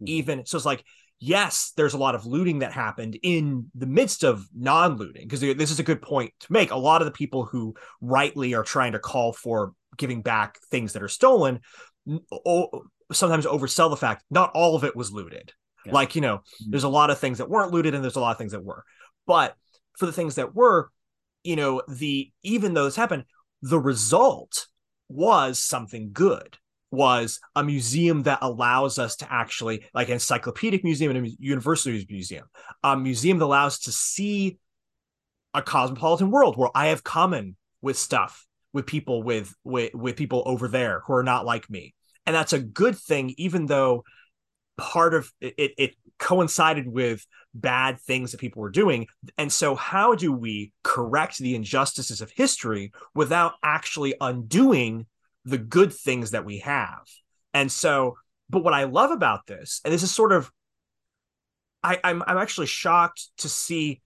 Mhm. 0.02 0.08
even 0.10 0.45
so 0.45 0.58
it's 0.58 0.65
like 0.65 0.84
yes 1.19 1.71
there's 1.78 1.93
a 1.93 1.98
lot 1.98 2.15
of 2.15 2.26
looting 2.26 2.60
that 2.60 2.74
happened 2.74 3.17
in 3.24 3.71
the 3.74 3.86
midst 3.86 4.24
of 4.26 4.45
non-looting 4.54 5.24
because 5.26 5.39
this 5.39 5.71
is 5.71 5.80
a 5.80 5.84
good 5.84 6.02
point 6.02 6.34
to 6.41 6.52
make. 6.52 6.71
A 6.71 6.76
lot 6.76 7.02
of 7.02 7.06
the 7.06 7.12
people 7.13 7.45
who 7.45 7.74
rightly 8.02 8.54
are 8.54 8.63
trying 8.63 8.91
to 8.91 9.00
call 9.00 9.32
for 9.32 9.71
giving 9.98 10.21
back 10.21 10.60
things 10.69 10.91
that 10.93 11.02
are 11.02 11.08
stolen 11.08 11.62
sometimes 13.12 13.45
oversell 13.45 13.89
the 13.89 13.95
fact 13.95 14.26
not 14.30 14.52
all 14.54 14.76
of 14.76 14.84
it 14.84 14.95
was 14.95 15.12
looted. 15.12 15.54
Yeah. 15.86 15.93
like 15.93 16.15
you 16.15 16.21
know 16.21 16.41
there's 16.67 16.84
a 16.84 16.89
lot 16.89 17.10
of 17.12 17.19
things 17.19 17.38
that 17.38 17.50
weren't 17.50 17.71
looted 17.71 17.93
and 17.95 18.04
there's 18.04 18.15
a 18.17 18.19
lot 18.19 18.32
of 18.32 18.38
things 18.38 18.52
that 18.52 18.63
were. 18.63 18.84
But 19.28 19.56
for 19.98 20.08
the 20.08 20.12
things 20.12 20.36
that 20.36 20.54
were 20.56 20.89
you 21.43 21.56
know 21.56 21.84
the 21.88 22.32
even 22.43 22.74
though 22.74 22.86
this 22.86 22.95
happened 22.98 23.24
the 23.62 23.80
result 23.80 24.67
was 25.08 25.60
something 25.60 26.10
good 26.12 26.58
was 26.95 27.39
a 27.55 27.63
museum 27.63 28.23
that 28.23 28.39
allows 28.41 28.97
us 28.99 29.17
to 29.17 29.31
actually 29.31 29.86
like 29.93 30.08
an 30.08 30.15
encyclopedic 30.15 30.84
museum 30.84 31.15
and 31.15 31.27
a 31.27 31.29
university 31.39 32.05
museum. 32.10 32.45
A 32.84 32.97
museum 32.97 33.39
that 33.39 33.45
allows 33.45 33.73
us 33.73 33.79
to 33.79 33.91
see 33.91 34.58
a 35.53 35.62
cosmopolitan 35.62 36.31
world 36.31 36.58
where 36.58 36.69
i 36.75 36.88
have 36.88 37.01
common 37.01 37.55
with 37.81 37.97
stuff 37.97 38.45
with 38.73 38.86
people 38.86 39.23
with 39.23 39.55
with 39.63 39.93
with 39.95 40.17
people 40.17 40.43
over 40.45 40.67
there 40.67 41.01
who 41.08 41.13
are 41.13 41.23
not 41.23 41.45
like 41.45 41.69
me. 41.69 41.95
And 42.25 42.36
that's 42.36 42.51
a 42.51 42.60
good 42.60 42.97
thing 42.97 43.34
even 43.38 43.67
though 43.67 44.03
part 44.77 45.13
of 45.13 45.31
it 45.39 45.71
it 45.77 45.95
coincided 46.19 46.86
with 46.86 47.25
bad 47.53 48.01
things 48.01 48.31
that 48.31 48.41
people 48.41 48.62
were 48.62 48.69
doing. 48.69 49.08
And 49.38 49.51
so 49.51 49.75
how 49.75 50.13
do 50.13 50.34
we 50.34 50.73
correct 50.84 51.38
the 51.38 51.55
injustices 51.55 52.19
of 52.19 52.31
history 52.31 52.91
without 53.13 53.53
actually 53.63 54.13
undoing 54.19 55.05
the 55.45 55.58
good 55.58 55.93
things 55.93 56.31
that 56.31 56.45
we 56.45 56.60
have 56.60 57.05
and 57.53 57.71
so 57.71 58.15
but 58.49 58.63
what 58.63 58.73
i 58.73 58.84
love 58.84 59.12
about 59.12 59.45
this 59.47 59.81
and 59.86 59.93
this 59.93 60.03
is 60.03 60.12
sort 60.12 60.31
of 60.31 60.51
I, 61.86 61.99
I'm 62.03 62.23
I'm 62.25 62.38
actually 62.38 62.65
shocked 62.65 63.29
to 63.38 63.47
see 63.47 64.01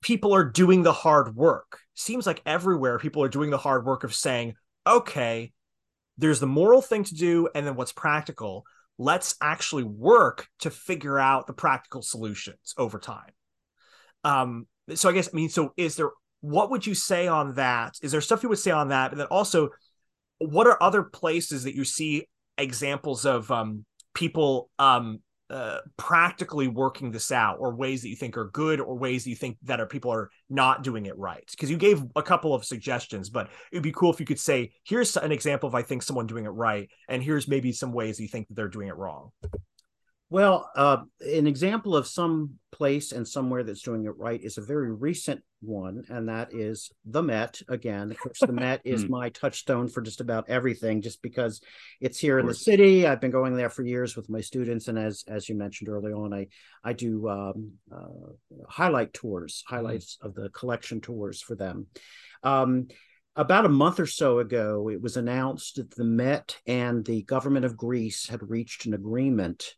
people 0.00 0.34
are 0.34 0.44
doing 0.44 0.82
the 0.82 0.92
hard 0.92 1.36
work. 1.36 1.78
Seems 1.94 2.26
like 2.26 2.40
everywhere 2.46 2.98
people 2.98 3.22
are 3.22 3.28
doing 3.28 3.50
the 3.50 3.58
hard 3.58 3.84
work 3.84 4.04
of 4.04 4.14
saying, 4.14 4.54
okay, 4.86 5.52
there's 6.16 6.40
the 6.40 6.46
moral 6.46 6.80
thing 6.80 7.04
to 7.04 7.14
do, 7.14 7.48
and 7.54 7.66
then 7.66 7.76
what's 7.76 7.92
practical. 7.92 8.64
Let's 8.96 9.34
actually 9.42 9.82
work 9.82 10.46
to 10.60 10.70
figure 10.70 11.18
out 11.18 11.46
the 11.46 11.52
practical 11.52 12.00
solutions 12.00 12.74
over 12.78 12.98
time. 12.98 13.32
Um, 14.22 14.66
so 14.94 15.10
I 15.10 15.12
guess 15.12 15.28
I 15.28 15.36
mean, 15.36 15.50
so 15.50 15.74
is 15.76 15.96
there 15.96 16.10
what 16.40 16.70
would 16.70 16.86
you 16.86 16.94
say 16.94 17.26
on 17.26 17.54
that? 17.54 17.96
Is 18.02 18.12
there 18.12 18.20
stuff 18.22 18.42
you 18.42 18.48
would 18.48 18.58
say 18.58 18.70
on 18.70 18.88
that? 18.88 19.10
And 19.10 19.20
then 19.20 19.26
also, 19.26 19.70
what 20.38 20.66
are 20.66 20.82
other 20.82 21.02
places 21.02 21.64
that 21.64 21.74
you 21.74 21.84
see 21.84 22.26
examples 22.58 23.24
of 23.24 23.50
um 23.50 23.84
people 24.14 24.70
um 24.78 25.20
uh, 25.50 25.78
practically 25.98 26.68
working 26.68 27.10
this 27.10 27.30
out 27.30 27.58
or 27.60 27.74
ways 27.74 28.00
that 28.00 28.08
you 28.08 28.16
think 28.16 28.36
are 28.36 28.46
good 28.46 28.80
or 28.80 28.96
ways 28.96 29.24
that 29.24 29.30
you 29.30 29.36
think 29.36 29.58
that 29.62 29.78
are 29.78 29.86
people 29.86 30.10
are 30.10 30.30
not 30.48 30.82
doing 30.82 31.04
it 31.04 31.16
right? 31.18 31.44
Because 31.50 31.70
you 31.70 31.76
gave 31.76 32.02
a 32.16 32.22
couple 32.22 32.54
of 32.54 32.64
suggestions 32.64 33.28
but 33.28 33.50
it'd 33.70 33.82
be 33.82 33.92
cool 33.92 34.10
if 34.10 34.18
you 34.18 34.26
could 34.26 34.40
say 34.40 34.72
here's 34.84 35.16
an 35.18 35.32
example 35.32 35.68
of 35.68 35.74
i 35.74 35.82
think 35.82 36.02
someone 36.02 36.26
doing 36.26 36.46
it 36.46 36.48
right 36.48 36.88
and 37.08 37.22
here's 37.22 37.46
maybe 37.46 37.72
some 37.72 37.92
ways 37.92 38.18
you 38.18 38.26
think 38.26 38.48
that 38.48 38.54
they're 38.54 38.68
doing 38.68 38.88
it 38.88 38.96
wrong 38.96 39.30
Well, 40.30 40.70
uh, 40.74 40.98
an 41.20 41.46
example 41.46 41.96
of 41.96 42.06
some 42.06 42.54
place 42.72 43.12
and 43.12 43.26
somewhere 43.26 43.62
that's 43.62 43.82
doing 43.82 44.04
it 44.04 44.16
right 44.16 44.40
is 44.42 44.58
a 44.58 44.62
very 44.62 44.92
recent 44.92 45.42
one, 45.60 46.04
and 46.08 46.28
that 46.28 46.52
is 46.52 46.90
the 47.04 47.22
Met. 47.22 47.62
Again, 47.68 48.10
of 48.10 48.18
course, 48.18 48.40
the 48.40 48.52
Met 48.52 48.80
is 48.84 49.04
Hmm. 49.04 49.12
my 49.12 49.28
touchstone 49.28 49.86
for 49.88 50.00
just 50.02 50.20
about 50.20 50.48
everything, 50.48 51.02
just 51.02 51.22
because 51.22 51.60
it's 52.00 52.18
here 52.18 52.38
in 52.38 52.46
the 52.46 52.54
city. 52.54 53.06
I've 53.06 53.20
been 53.20 53.30
going 53.30 53.54
there 53.54 53.70
for 53.70 53.84
years 53.84 54.16
with 54.16 54.28
my 54.28 54.40
students, 54.40 54.88
and 54.88 54.98
as 54.98 55.24
as 55.28 55.48
you 55.48 55.54
mentioned 55.54 55.88
early 55.88 56.12
on, 56.12 56.32
I 56.32 56.48
I 56.82 56.94
do 56.94 57.28
um, 57.28 57.72
uh, 57.94 58.32
highlight 58.68 59.12
tours, 59.14 59.62
highlights 59.66 60.18
of 60.20 60.34
the 60.34 60.48
collection 60.48 61.00
tours 61.00 61.40
for 61.42 61.54
them. 61.54 61.86
Um, 62.42 62.88
about 63.36 63.66
a 63.66 63.68
month 63.68 64.00
or 64.00 64.06
so 64.06 64.38
ago, 64.38 64.88
it 64.88 65.00
was 65.00 65.16
announced 65.16 65.76
that 65.76 65.90
the 65.94 66.04
Met 66.04 66.56
and 66.66 67.04
the 67.04 67.22
government 67.22 67.64
of 67.64 67.76
Greece 67.76 68.28
had 68.28 68.48
reached 68.48 68.86
an 68.86 68.94
agreement 68.94 69.74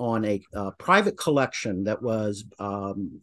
on 0.00 0.24
a 0.24 0.42
uh, 0.54 0.70
private 0.72 1.16
collection 1.16 1.84
that 1.84 2.02
was 2.02 2.44
um, 2.58 3.20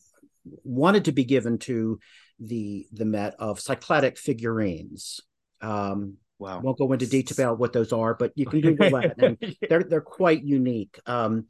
wanted 0.63 1.05
to 1.05 1.11
be 1.11 1.25
given 1.25 1.57
to 1.57 1.99
the 2.39 2.85
the 2.93 3.05
Met 3.05 3.35
of 3.39 3.59
cycladic 3.59 4.17
figurines. 4.17 5.19
Um, 5.59 6.17
Wow. 6.39 6.59
I 6.59 6.61
won't 6.61 6.77
go 6.77 6.93
into 6.93 7.07
detail 7.07 7.55
what 7.55 7.73
those 7.73 7.91
are, 7.91 8.13
but 8.13 8.31
you 8.35 8.45
can 8.45 8.61
Google 8.61 8.91
that. 8.91 9.15
And 9.17 9.55
they're 9.69 9.83
they're 9.83 10.01
quite 10.01 10.43
unique. 10.43 10.99
Um, 11.07 11.47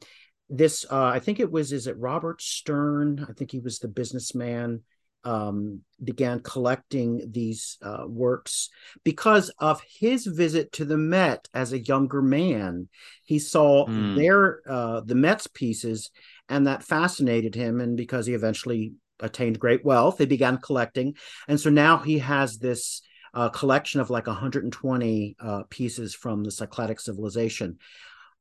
this 0.48 0.86
uh, 0.90 1.04
I 1.04 1.18
think 1.18 1.40
it 1.40 1.50
was 1.50 1.72
is 1.72 1.86
it 1.86 1.98
Robert 1.98 2.40
Stern? 2.40 3.26
I 3.28 3.34
think 3.34 3.50
he 3.50 3.58
was 3.58 3.80
the 3.80 3.88
businessman. 3.88 4.82
Um, 5.28 5.82
began 6.02 6.40
collecting 6.40 7.10
these 7.38 7.76
uh, 7.82 8.04
works 8.06 8.70
because 9.04 9.50
of 9.58 9.82
his 10.00 10.24
visit 10.26 10.72
to 10.72 10.84
the 10.84 10.96
Met 10.96 11.48
as 11.52 11.72
a 11.72 11.84
younger 11.92 12.22
man. 12.22 12.88
He 13.24 13.38
saw 13.38 13.86
Mm. 13.88 14.14
their 14.16 14.40
uh, 14.76 15.00
the 15.10 15.14
Met's 15.24 15.46
pieces, 15.46 16.10
and 16.48 16.66
that 16.66 16.82
fascinated 16.94 17.54
him. 17.54 17.80
And 17.80 17.96
because 17.96 18.26
he 18.26 18.34
eventually 18.34 18.92
attained 19.20 19.58
great 19.58 19.84
wealth, 19.84 20.18
he 20.18 20.26
began 20.26 20.56
collecting, 20.58 21.14
and 21.48 21.58
so 21.60 21.68
now 21.70 21.98
he 21.98 22.18
has 22.20 22.58
this 22.58 23.02
uh, 23.34 23.50
collection 23.50 24.00
of 24.00 24.08
like 24.10 24.26
120 24.26 25.36
uh, 25.48 25.62
pieces 25.68 26.14
from 26.14 26.44
the 26.44 26.50
Cycladic 26.50 27.00
civilization. 27.00 27.78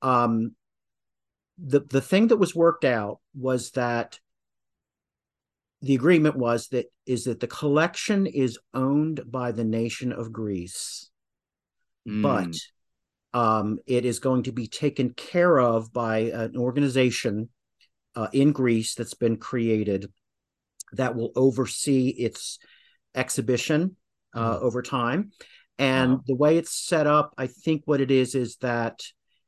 Um, 0.02 0.56
the 1.58 1.82
the 1.82 2.02
thing 2.02 2.28
that 2.30 2.38
was 2.38 2.56
worked 2.56 2.86
out 2.86 3.20
was 3.34 3.72
that 3.72 4.20
the 5.82 5.96
agreement 5.96 6.36
was 6.36 6.68
that 6.70 6.92
is 7.06 7.26
that 7.26 7.40
the 7.40 7.48
collection 7.48 8.26
is 8.26 8.58
owned 8.74 9.22
by 9.30 9.52
the 9.52 9.64
nation 9.64 10.12
of 10.12 10.32
Greece, 10.32 11.10
Mm. 12.08 12.22
but 12.22 13.40
um, 13.40 13.80
it 13.86 14.06
is 14.06 14.20
going 14.20 14.44
to 14.44 14.52
be 14.52 14.68
taken 14.68 15.14
care 15.14 15.60
of 15.60 15.92
by 15.92 16.20
an 16.20 16.56
organization 16.58 17.50
uh, 18.16 18.28
in 18.34 18.52
Greece 18.54 18.96
that's 18.96 19.14
been 19.14 19.38
created 19.38 20.10
that 20.94 21.16
will 21.16 21.32
oversee 21.36 22.08
its 22.08 22.60
exhibition 23.14 23.98
uh, 24.34 24.58
over 24.62 24.82
time. 24.82 25.32
And 25.78 26.12
Wow. 26.12 26.24
the 26.26 26.36
way 26.36 26.58
it's 26.58 26.74
set 26.74 27.06
up, 27.06 27.34
I 27.38 27.48
think 27.48 27.84
what 27.86 28.02
it 28.02 28.10
is 28.10 28.34
is 28.34 28.56
that 28.58 29.02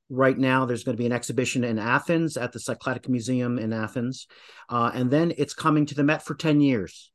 right 0.10 0.38
now 0.38 0.66
there's 0.66 0.84
going 0.84 0.95
to 0.97 1.01
be 1.01 1.05
an 1.05 1.12
exhibition 1.12 1.64
in 1.64 1.80
Athens 1.80 2.36
at 2.38 2.51
the 2.51 2.60
Cycladic 2.60 3.07
Museum 3.07 3.60
in 3.60 3.74
Athens, 3.74 4.28
uh, 4.70 4.91
and 4.93 5.10
then 5.12 5.34
it's 5.38 5.53
coming 5.53 5.86
to 5.88 5.95
the 5.95 6.03
Met 6.03 6.24
for 6.26 6.36
ten 6.36 6.62
years 6.62 7.12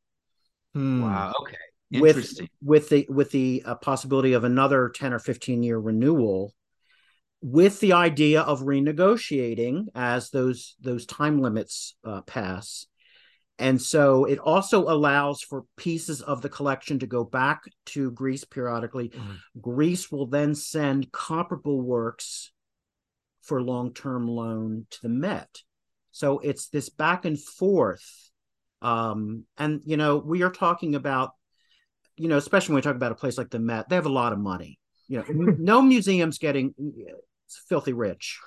Hmm. 0.74 1.03
wow. 1.03 1.32
Okay. 1.40 1.57
with 1.90 2.16
Interesting. 2.16 2.49
with 2.62 2.88
the 2.88 3.07
with 3.09 3.30
the 3.30 3.62
uh, 3.64 3.74
possibility 3.76 4.32
of 4.32 4.45
another 4.45 4.88
10 4.88 5.12
or 5.12 5.18
15 5.20 5.62
year 5.62 5.78
renewal 5.78 6.53
with 7.40 7.78
the 7.80 7.92
idea 7.92 8.40
of 8.40 8.62
renegotiating 8.62 9.86
as 9.95 10.30
those 10.30 10.74
those 10.80 11.07
time 11.07 11.40
limits 11.40 11.95
uh, 12.05 12.22
pass 12.22 12.86
and 13.59 13.80
so 13.80 14.24
it 14.24 14.38
also 14.40 14.88
allows 14.88 15.40
for 15.42 15.64
pieces 15.76 16.20
of 16.22 16.42
the 16.42 16.49
collection 16.49 16.99
to 16.99 17.07
go 17.07 17.22
back 17.22 17.62
to 17.86 18.11
Greece 18.11 18.42
periodically. 18.45 19.11
Mhm. 19.11 19.38
Greece 19.61 20.11
will 20.11 20.26
then 20.26 20.57
send 20.57 21.12
comparable 21.12 21.80
works 21.80 22.51
for 23.45 23.62
long-term 23.62 24.26
loan 24.26 24.86
to 24.90 24.99
the 25.03 25.09
Met. 25.09 25.62
So 26.12 26.38
it's 26.38 26.68
this 26.68 26.88
back 26.88 27.24
and 27.24 27.40
forth. 27.40 28.30
Um, 28.82 29.45
and 29.59 29.80
you 29.84 29.97
know, 29.97 30.18
we 30.18 30.42
are 30.42 30.51
talking 30.51 30.95
about, 30.95 31.32
you 32.16 32.28
know, 32.28 32.36
especially 32.36 32.72
when 32.72 32.76
we 32.76 32.82
talk 32.82 32.97
about 32.97 33.12
a 33.12 33.16
place 33.16 33.38
like 33.38 33.51
the 33.51 33.59
Met, 33.59 33.88
they 33.88 33.97
have 33.97 34.07
a 34.07 34.11
lot 34.11 34.32
of 34.32 34.38
money. 34.38 34.78
You 35.09 35.18
know, 35.18 35.24
no 35.59 35.82
museum's 35.82 36.38
getting 36.38 36.74
filthy 37.68 37.92
rich. 37.92 38.38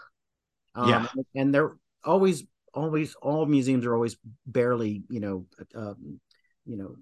Um, 0.75 1.07
Yeah. 1.15 1.21
and 1.35 1.53
they're 1.53 1.75
always, 2.03 2.43
always, 2.73 3.15
all 3.15 3.45
museums 3.45 3.85
are 3.85 3.93
always 3.93 4.15
barely, 4.45 5.03
you 5.09 5.19
know, 5.19 5.45
um, 5.75 6.19
you 6.65 6.77
know, 6.77 6.95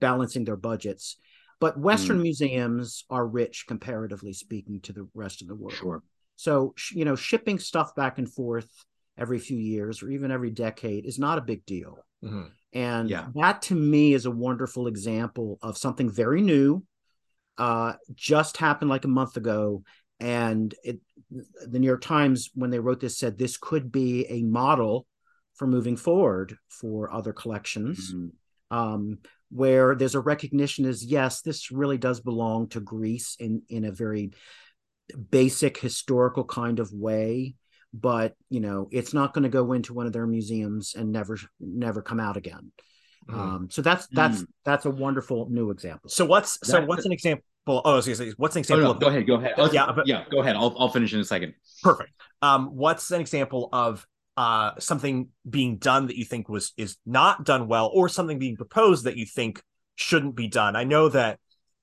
balancing 0.00 0.44
their 0.44 0.56
budgets. 0.56 1.16
But 1.60 1.78
Western 1.78 2.20
museums 2.22 3.04
are 3.08 3.24
rich, 3.24 3.66
comparatively 3.68 4.32
speaking, 4.32 4.80
to 4.80 4.92
the 4.92 5.08
rest 5.14 5.42
of 5.42 5.48
the 5.48 5.54
world. 5.54 5.74
Sure. 5.74 6.02
So, 6.36 6.74
you 6.92 7.04
know, 7.04 7.16
shipping 7.16 7.58
stuff 7.58 7.94
back 7.94 8.18
and 8.18 8.30
forth 8.30 8.68
every 9.16 9.38
few 9.38 9.58
years 9.58 10.02
or 10.02 10.10
even 10.10 10.30
every 10.30 10.50
decade 10.50 11.04
is 11.06 11.18
not 11.18 11.38
a 11.38 11.42
big 11.42 11.64
deal. 11.66 11.98
Mhm. 12.24 12.50
And 12.72 13.10
Yeah. 13.10 13.28
that 13.34 13.62
to 13.62 13.74
me 13.74 14.14
is 14.14 14.26
a 14.26 14.30
wonderful 14.30 14.86
example 14.86 15.58
of 15.62 15.76
something 15.76 16.10
very 16.10 16.40
new, 16.40 16.82
uh, 17.58 17.94
just 18.14 18.56
happened 18.56 18.90
like 18.90 19.04
a 19.04 19.08
month 19.08 19.36
ago. 19.36 19.84
And 20.20 20.74
it, 20.82 21.00
the 21.30 21.78
New 21.78 21.86
York 21.86 22.00
Times, 22.02 22.50
when 22.54 22.70
they 22.70 22.78
wrote 22.78 23.00
this, 23.00 23.18
said 23.18 23.36
this 23.36 23.56
could 23.56 23.92
be 23.92 24.26
a 24.28 24.42
model 24.42 25.06
for 25.54 25.66
moving 25.66 25.96
forward 25.96 26.56
for 26.68 27.12
other 27.12 27.32
collections 27.32 28.14
Mhm. 28.14 28.30
um, 28.70 29.18
where 29.50 29.94
there's 29.94 30.14
a 30.14 30.20
recognition 30.20 30.86
is 30.86 31.04
yes, 31.04 31.42
this 31.42 31.70
really 31.70 31.98
does 31.98 32.20
belong 32.20 32.68
to 32.68 32.80
Greece 32.80 33.36
in 33.38 33.62
in 33.68 33.84
a 33.84 33.92
very 33.92 34.30
basic 35.30 35.78
historical 35.78 36.44
kind 36.44 36.78
of 36.78 36.92
way, 36.92 37.54
but 37.92 38.34
you 38.50 38.60
know 38.60 38.88
it's 38.90 39.12
not 39.12 39.34
going 39.34 39.42
to 39.42 39.48
go 39.48 39.72
into 39.72 39.94
one 39.94 40.06
of 40.06 40.12
their 40.12 40.26
museums 40.26 40.94
and 40.96 41.12
never 41.12 41.38
never 41.60 42.02
come 42.02 42.20
out 42.20 42.36
again. 42.36 42.72
Mhm. 43.28 43.38
Um, 43.38 43.68
so 43.70 43.82
that's 43.82 44.06
that's 44.08 44.44
that's 44.64 44.84
a 44.86 44.90
wonderful 44.90 45.48
new 45.50 45.70
example. 45.70 46.10
So 46.10 46.24
what's 46.24 46.58
so 46.66 46.78
That- 46.80 46.88
what's 46.88 47.04
an 47.06 47.12
example? 47.12 47.44
Oh, 47.66 47.78
I 47.78 47.94
was 47.94 48.06
gonna 48.06 48.16
say, 48.16 48.32
what's 48.38 48.56
an 48.56 48.60
Oh, 48.60 48.62
example 48.62 48.84
no, 48.86 48.90
of 48.92 49.00
go 49.00 49.06
ahead. 49.06 49.26
Go 49.26 49.34
ahead. 49.36 49.54
Oh, 49.56 49.70
Yeah, 49.70 49.92
but- 49.92 50.08
yeah, 50.08 50.24
go 50.30 50.40
ahead. 50.40 50.56
I'll, 50.56 50.74
I'll 50.76 50.88
finish 50.88 51.14
in 51.14 51.20
a 51.20 51.24
second. 51.24 51.54
Perfect. 51.82 52.10
Um, 52.40 52.74
what's 52.74 53.10
an 53.12 53.20
example 53.20 53.68
of 53.72 54.04
uh 54.36 54.72
something 54.80 55.28
being 55.48 55.76
done 55.76 56.06
that 56.06 56.16
you 56.16 56.24
think 56.24 56.48
was 56.48 56.72
is 56.76 56.96
not 57.06 57.44
done 57.44 57.68
well, 57.68 57.90
or 57.94 58.08
something 58.08 58.38
being 58.38 58.56
proposed 58.56 59.04
that 59.04 59.16
you 59.16 59.26
think 59.26 59.62
shouldn't 59.94 60.34
be 60.34 60.48
done? 60.48 60.74
I 60.74 60.84
know 60.84 61.08
that 61.10 61.38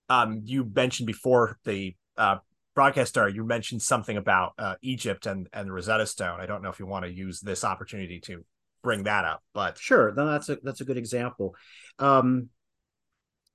um 0.10 0.42
you 0.44 0.66
mentioned 0.66 1.08
before 1.08 1.58
the 1.64 1.96
uh 2.18 2.38
broadcast 2.76 3.10
star, 3.10 3.30
you 3.30 3.44
mentioned 3.46 3.82
something 3.82 4.18
about 4.18 4.54
uh 4.58 4.76
Egypt 4.82 5.26
and 5.26 5.48
and 5.54 5.68
the 5.68 5.74
Rosetta 5.74 6.06
Stone. 6.06 6.40
I 6.40 6.46
don't 6.46 6.62
know 6.62 6.70
if 6.70 6.80
you 6.80 6.86
want 6.86 7.06
to 7.06 7.12
use 7.12 7.40
this 7.40 7.64
opportunity 7.64 8.20
to 8.22 8.44
bring 8.82 9.04
that 9.04 9.26
up, 9.26 9.44
but 9.54 9.78
Sure, 9.78 10.14
then 10.14 10.26
that's 10.26 10.50
a 10.50 10.58
that's 10.64 10.82
a 10.82 10.86
good 10.86 10.98
example. 10.98 11.56
Um, 11.98 12.50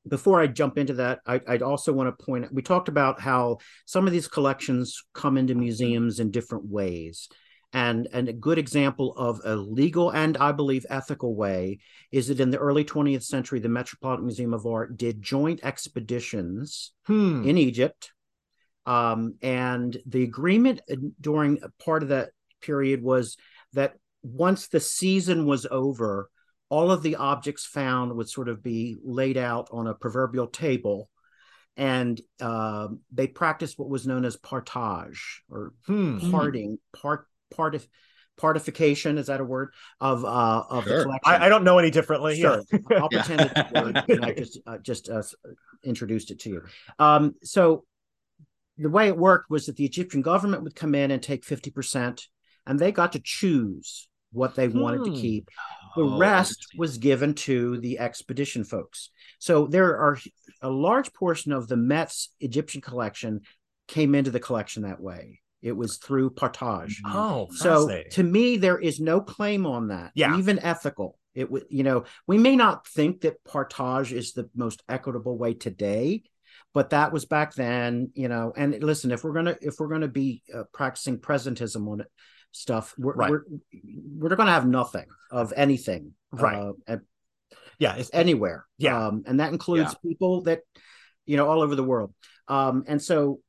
before 0.06 0.40
I 0.40 0.46
jump 0.46 0.76
into 0.76 0.94
that, 0.94 1.20
I, 1.26 1.40
I'd 1.46 1.62
also 1.62 1.92
want 1.92 2.16
to 2.16 2.24
point. 2.24 2.52
We 2.52 2.62
talked 2.62 2.88
about 2.88 3.20
how 3.20 3.58
some 3.86 4.06
of 4.06 4.12
these 4.12 4.28
collections 4.28 5.02
come 5.14 5.38
into 5.38 5.54
museums 5.54 6.20
in 6.20 6.30
different 6.30 6.66
ways, 6.66 7.28
and 7.72 8.08
and 8.12 8.28
a 8.28 8.32
good 8.32 8.58
example 8.58 9.14
of 9.16 9.40
a 9.44 9.56
legal 9.56 10.10
and 10.10 10.36
I 10.36 10.52
believe 10.52 10.84
ethical 10.90 11.34
way 11.34 11.78
is 12.12 12.28
that 12.28 12.40
in 12.40 12.50
the 12.50 12.58
early 12.58 12.84
20th 12.84 13.24
century, 13.24 13.60
the 13.60 13.68
Metropolitan 13.68 14.26
Museum 14.26 14.54
of 14.54 14.66
Art 14.66 14.96
did 14.96 15.22
joint 15.22 15.60
expeditions 15.62 16.92
hmm. 17.06 17.46
in 17.46 17.56
Egypt. 17.56 18.12
Um, 18.86 19.34
and 19.42 19.96
the 20.06 20.24
agreement 20.24 20.80
during 21.20 21.58
part 21.84 22.02
of 22.02 22.10
that 22.10 22.30
period 22.60 23.02
was 23.02 23.36
that 23.72 23.94
once 24.22 24.68
the 24.68 24.80
season 24.80 25.46
was 25.46 25.66
over, 25.70 26.28
all 26.68 26.90
of 26.90 27.02
the 27.02 27.16
objects 27.16 27.66
found 27.66 28.14
would 28.14 28.28
sort 28.28 28.48
of 28.48 28.62
be 28.62 28.96
laid 29.02 29.36
out 29.36 29.68
on 29.72 29.86
a 29.86 29.94
proverbial 29.94 30.46
table. 30.48 31.08
And 31.76 32.20
um 32.40 33.00
they 33.12 33.26
practiced 33.26 33.78
what 33.78 33.88
was 33.88 34.06
known 34.06 34.24
as 34.24 34.36
partage 34.36 35.18
or 35.50 35.72
Hmm. 35.86 36.18
parting, 36.30 36.78
part, 36.92 37.26
part 37.54 37.74
of 37.74 37.86
partification. 38.36 39.18
Is 39.18 39.26
that 39.26 39.40
a 39.40 39.44
word 39.44 39.72
of 40.00 40.24
uh, 40.24 40.62
of 40.70 40.84
Sure. 40.84 40.98
the 40.98 41.02
collection? 41.02 41.42
I, 41.42 41.46
I 41.46 41.48
don't 41.48 41.64
know 41.64 41.78
any 41.78 41.90
differently. 41.90 42.40
Sure. 42.40 42.62
I'll 42.90 43.02
Yeah. 43.02 43.08
pretend 43.08 43.42
it's 43.42 43.72
a 43.72 43.74
word, 43.74 44.02
and 44.08 44.24
I 44.24 44.32
just 44.38 44.58
uh, 44.66 44.78
just 44.78 45.08
uh, 45.08 45.22
introduced 45.82 46.30
it 46.30 46.40
to 46.40 46.50
you. 46.50 46.62
Um, 46.98 47.34
so 47.42 47.84
the 48.78 48.90
way 48.90 49.06
it 49.08 49.16
worked 49.16 49.50
was 49.50 49.66
that 49.66 49.76
the 49.76 49.84
Egyptian 49.84 50.22
government 50.22 50.62
would 50.62 50.74
come 50.74 50.94
in 50.94 51.10
and 51.10 51.22
take 51.22 51.44
fifty 51.44 51.70
percent, 51.70 52.26
and 52.66 52.78
they 52.78 52.92
got 52.92 53.12
to 53.12 53.20
choose 53.22 54.08
what 54.32 54.54
they 54.56 54.68
wanted 54.68 55.04
to 55.04 55.10
Hmm. 55.10 55.16
keep. 55.16 55.48
The 55.96 56.02
Oh, 56.02 56.18
rest 56.18 56.66
was 56.76 56.98
given 56.98 57.34
to 57.34 57.78
the 57.78 58.00
expedition 58.00 58.64
folks. 58.64 59.10
So 59.38 59.66
there 59.68 59.96
are 59.96 60.18
a 60.60 60.68
large 60.68 61.12
portion 61.12 61.52
of 61.52 61.68
the 61.68 61.76
Met's 61.76 62.30
Egyptian 62.40 62.80
collection 62.80 63.42
came 63.86 64.14
into 64.16 64.32
the 64.32 64.40
collection 64.40 64.82
that 64.82 65.00
way. 65.00 65.40
It 65.62 65.72
was 65.76 65.98
through 65.98 66.30
partage. 66.30 66.96
Oh, 67.06 67.46
So 67.52 68.02
to 68.10 68.22
me, 68.24 68.56
there 68.56 68.78
is 68.78 68.98
no 68.98 69.20
claim 69.20 69.66
on 69.66 69.88
that, 69.88 70.10
Yeah. 70.14 70.36
even 70.36 70.58
ethical. 70.58 71.16
It 71.34 71.50
would, 71.50 71.66
you 71.68 71.84
know, 71.84 72.04
we 72.26 72.38
may 72.38 72.56
not 72.56 72.88
think 72.88 73.20
that 73.20 73.42
partage 73.44 74.10
is 74.12 74.32
the 74.32 74.50
most 74.54 74.82
equitable 74.88 75.38
way 75.38 75.54
today, 75.54 76.24
but 76.74 76.90
that 76.90 77.12
was 77.12 77.24
back 77.24 77.54
then, 77.54 78.10
you 78.14 78.28
know. 78.28 78.52
And 78.54 78.82
listen, 78.82 79.12
if 79.12 79.24
we're 79.24 79.32
gonna 79.32 79.56
if 79.62 79.76
we're 79.78 79.88
gonna 79.88 80.08
be 80.08 80.42
uh, 80.52 80.64
practicing 80.74 81.18
presentism 81.18 81.88
on 81.88 82.00
it, 82.00 82.08
stuff, 82.52 82.94
we're 82.98 83.14
Right. 83.14 83.30
we're 83.30 83.44
we're 84.18 84.36
gonna 84.36 84.50
have 84.50 84.66
nothing 84.66 85.06
of 85.30 85.52
anything, 85.56 86.12
Right. 86.32 86.56
uh, 86.56 86.72
at- 86.86 87.00
yeah, 87.78 87.96
it's, 87.96 88.10
anywhere, 88.12 88.66
Yeah. 88.78 89.06
um, 89.08 89.24
and 89.26 89.40
that 89.40 89.52
includes 89.52 89.94
people 89.96 90.42
that, 90.42 90.60
you 91.26 91.36
know, 91.36 91.48
all 91.48 91.60
over 91.62 91.74
the 91.74 91.82
world. 91.82 92.14
Um, 92.46 92.84
and 92.86 93.02
so 93.02 93.40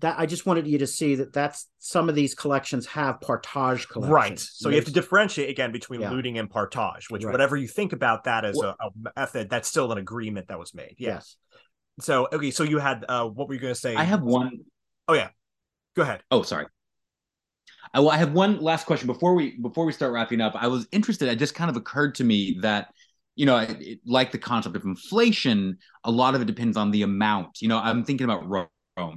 that 0.00 0.18
I 0.18 0.26
just 0.26 0.44
wanted 0.44 0.66
you 0.66 0.76
to 0.78 0.86
see 0.86 1.14
that 1.14 1.32
that's 1.32 1.70
some 1.78 2.10
of 2.10 2.14
these 2.14 2.34
collections 2.34 2.84
have 2.88 3.18
partage 3.20 3.88
collections. 3.88 4.12
Right. 4.12 4.38
So 4.38 4.68
you 4.68 4.76
have 4.76 4.84
to 4.84 4.92
differentiate 4.92 5.48
again 5.48 5.72
between 5.72 6.02
Yeah. 6.02 6.10
looting 6.10 6.38
and 6.38 6.50
partage, 6.50 7.10
which 7.10 7.24
Right. 7.24 7.32
whatever 7.32 7.56
you 7.56 7.66
think 7.66 7.94
about 7.94 8.24
that 8.24 8.44
as 8.44 8.58
a, 8.60 8.76
a 8.78 8.90
method, 9.16 9.48
that's 9.48 9.68
still 9.68 9.90
an 9.92 9.96
agreement 9.98 10.48
that 10.48 10.58
was 10.58 10.74
made. 10.74 10.96
Yeah. 10.98 11.14
yes. 11.14 11.36
So 12.00 12.28
okay, 12.32 12.50
so 12.50 12.62
you 12.62 12.78
had 12.78 13.04
uh 13.08 13.26
what 13.26 13.48
were 13.48 13.54
you 13.54 13.60
gonna 13.60 13.74
say? 13.74 13.94
I 13.94 14.04
have 14.04 14.22
one. 14.22 14.50
Oh 15.08 15.14
yeah, 15.14 15.28
go 15.94 16.02
ahead. 16.02 16.22
Oh, 16.30 16.42
sorry. 16.42 16.66
I, 17.94 18.00
well, 18.00 18.10
I 18.10 18.16
have 18.16 18.32
one 18.32 18.60
last 18.60 18.86
question 18.86 19.06
before 19.06 19.34
we 19.34 19.58
before 19.58 19.86
we 19.86 19.92
start 19.92 20.12
wrapping 20.12 20.40
up. 20.40 20.54
I 20.54 20.68
was 20.68 20.86
interested. 20.92 21.28
It 21.28 21.36
just 21.36 21.54
kind 21.54 21.70
of 21.70 21.76
occurred 21.76 22.14
to 22.16 22.24
me 22.24 22.58
that 22.60 22.88
you 23.36 23.44
know, 23.44 23.58
it, 23.58 24.00
like 24.06 24.32
the 24.32 24.38
concept 24.38 24.74
of 24.74 24.84
inflation, 24.84 25.78
a 26.04 26.10
lot 26.10 26.34
of 26.34 26.40
it 26.40 26.46
depends 26.46 26.76
on 26.76 26.90
the 26.90 27.02
amount. 27.02 27.60
You 27.60 27.68
know, 27.68 27.78
I'm 27.78 28.02
thinking 28.02 28.24
about 28.24 28.48
Rome, 28.48 28.68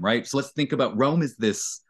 right? 0.02 0.28
So 0.28 0.38
let's 0.38 0.52
think 0.52 0.74
about 0.74 0.98
Rome 0.98 1.22
is 1.22 1.38
this 1.38 1.82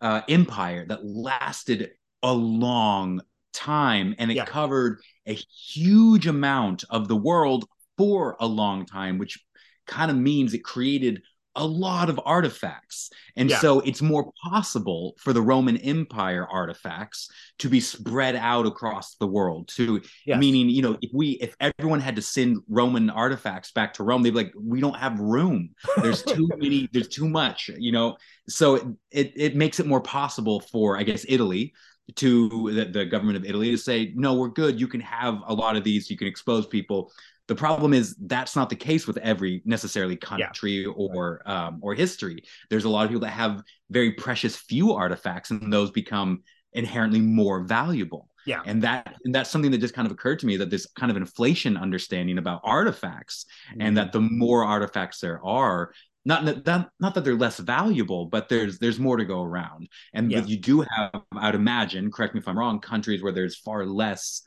uh, 0.00 0.20
empire 0.28 0.86
that 0.86 1.04
lasted 1.04 1.90
a 2.22 2.32
long 2.32 3.20
time 3.52 4.14
and 4.18 4.30
it 4.30 4.34
yeah. 4.34 4.44
covered 4.44 5.00
a 5.26 5.32
huge 5.32 6.26
amount 6.26 6.84
of 6.90 7.08
the 7.08 7.16
world 7.16 7.64
for 7.96 8.36
a 8.40 8.46
long 8.46 8.84
time, 8.84 9.18
which 9.18 9.42
kind 9.90 10.10
of 10.10 10.16
means 10.16 10.54
it 10.54 10.64
created 10.64 11.20
a 11.56 11.66
lot 11.66 12.08
of 12.08 12.20
artifacts. 12.24 13.10
And 13.36 13.50
yeah. 13.50 13.58
so 13.58 13.80
it's 13.80 14.00
more 14.00 14.32
possible 14.44 15.14
for 15.18 15.32
the 15.32 15.42
Roman 15.42 15.76
Empire 15.78 16.46
artifacts 16.48 17.28
to 17.58 17.68
be 17.68 17.80
spread 17.80 18.36
out 18.36 18.66
across 18.66 19.16
the 19.16 19.26
world. 19.26 19.68
To 19.74 20.00
yes. 20.24 20.38
meaning, 20.38 20.70
you 20.70 20.82
know, 20.82 20.96
if 21.02 21.10
we 21.12 21.30
if 21.40 21.56
everyone 21.60 22.00
had 22.00 22.16
to 22.16 22.22
send 22.22 22.58
Roman 22.68 23.10
artifacts 23.10 23.72
back 23.72 23.94
to 23.94 24.04
Rome, 24.04 24.22
they'd 24.22 24.30
be 24.30 24.36
like, 24.36 24.52
we 24.56 24.80
don't 24.80 24.96
have 24.96 25.18
room. 25.18 25.70
There's 26.02 26.22
too 26.22 26.48
many, 26.56 26.88
there's 26.92 27.08
too 27.08 27.28
much, 27.28 27.70
you 27.76 27.92
know. 27.92 28.16
So 28.48 28.76
it, 28.76 28.86
it 29.10 29.32
it 29.36 29.56
makes 29.56 29.80
it 29.80 29.86
more 29.86 30.00
possible 30.00 30.60
for, 30.60 30.96
I 30.96 31.02
guess, 31.02 31.26
Italy 31.28 31.72
to 32.16 32.72
the, 32.72 32.84
the 32.86 33.04
government 33.04 33.36
of 33.36 33.44
Italy 33.44 33.70
to 33.70 33.78
say, 33.78 34.12
no, 34.14 34.34
we're 34.34 34.48
good. 34.48 34.80
You 34.80 34.88
can 34.88 35.00
have 35.00 35.40
a 35.46 35.54
lot 35.54 35.76
of 35.76 35.84
these, 35.84 36.10
you 36.10 36.16
can 36.16 36.26
expose 36.26 36.66
people 36.66 37.12
the 37.50 37.56
problem 37.56 37.92
is 37.92 38.14
that's 38.26 38.54
not 38.54 38.70
the 38.70 38.76
case 38.76 39.08
with 39.08 39.16
every 39.16 39.60
necessarily 39.64 40.14
country 40.14 40.82
yeah. 40.82 40.86
or 40.86 41.42
um, 41.46 41.80
or 41.82 41.94
history. 41.94 42.44
There's 42.68 42.84
a 42.84 42.88
lot 42.88 43.02
of 43.02 43.08
people 43.08 43.22
that 43.22 43.32
have 43.32 43.64
very 43.90 44.12
precious 44.12 44.54
few 44.54 44.92
artifacts, 44.92 45.50
and 45.50 45.72
those 45.72 45.90
become 45.90 46.44
inherently 46.74 47.18
more 47.18 47.64
valuable. 47.64 48.28
Yeah, 48.46 48.62
and 48.66 48.80
that 48.82 49.16
and 49.24 49.34
that's 49.34 49.50
something 49.50 49.72
that 49.72 49.78
just 49.78 49.94
kind 49.94 50.06
of 50.06 50.12
occurred 50.12 50.38
to 50.38 50.46
me 50.46 50.58
that 50.58 50.70
this 50.70 50.86
kind 50.94 51.10
of 51.10 51.16
inflation 51.16 51.76
understanding 51.76 52.38
about 52.38 52.60
artifacts, 52.62 53.46
mm-hmm. 53.72 53.80
and 53.80 53.96
that 53.96 54.12
the 54.12 54.20
more 54.20 54.64
artifacts 54.64 55.18
there 55.18 55.44
are, 55.44 55.92
not 56.24 56.44
that 56.44 56.90
not 57.00 57.14
that 57.16 57.24
they're 57.24 57.34
less 57.34 57.58
valuable, 57.58 58.26
but 58.26 58.48
there's 58.48 58.78
there's 58.78 59.00
more 59.00 59.16
to 59.16 59.24
go 59.24 59.42
around. 59.42 59.88
And 60.14 60.30
yeah. 60.30 60.44
you 60.44 60.56
do 60.56 60.82
have, 60.82 61.22
I'd 61.34 61.56
imagine, 61.56 62.12
correct 62.12 62.32
me 62.34 62.40
if 62.40 62.46
I'm 62.46 62.56
wrong, 62.56 62.78
countries 62.78 63.24
where 63.24 63.32
there's 63.32 63.56
far 63.56 63.84
less 63.84 64.42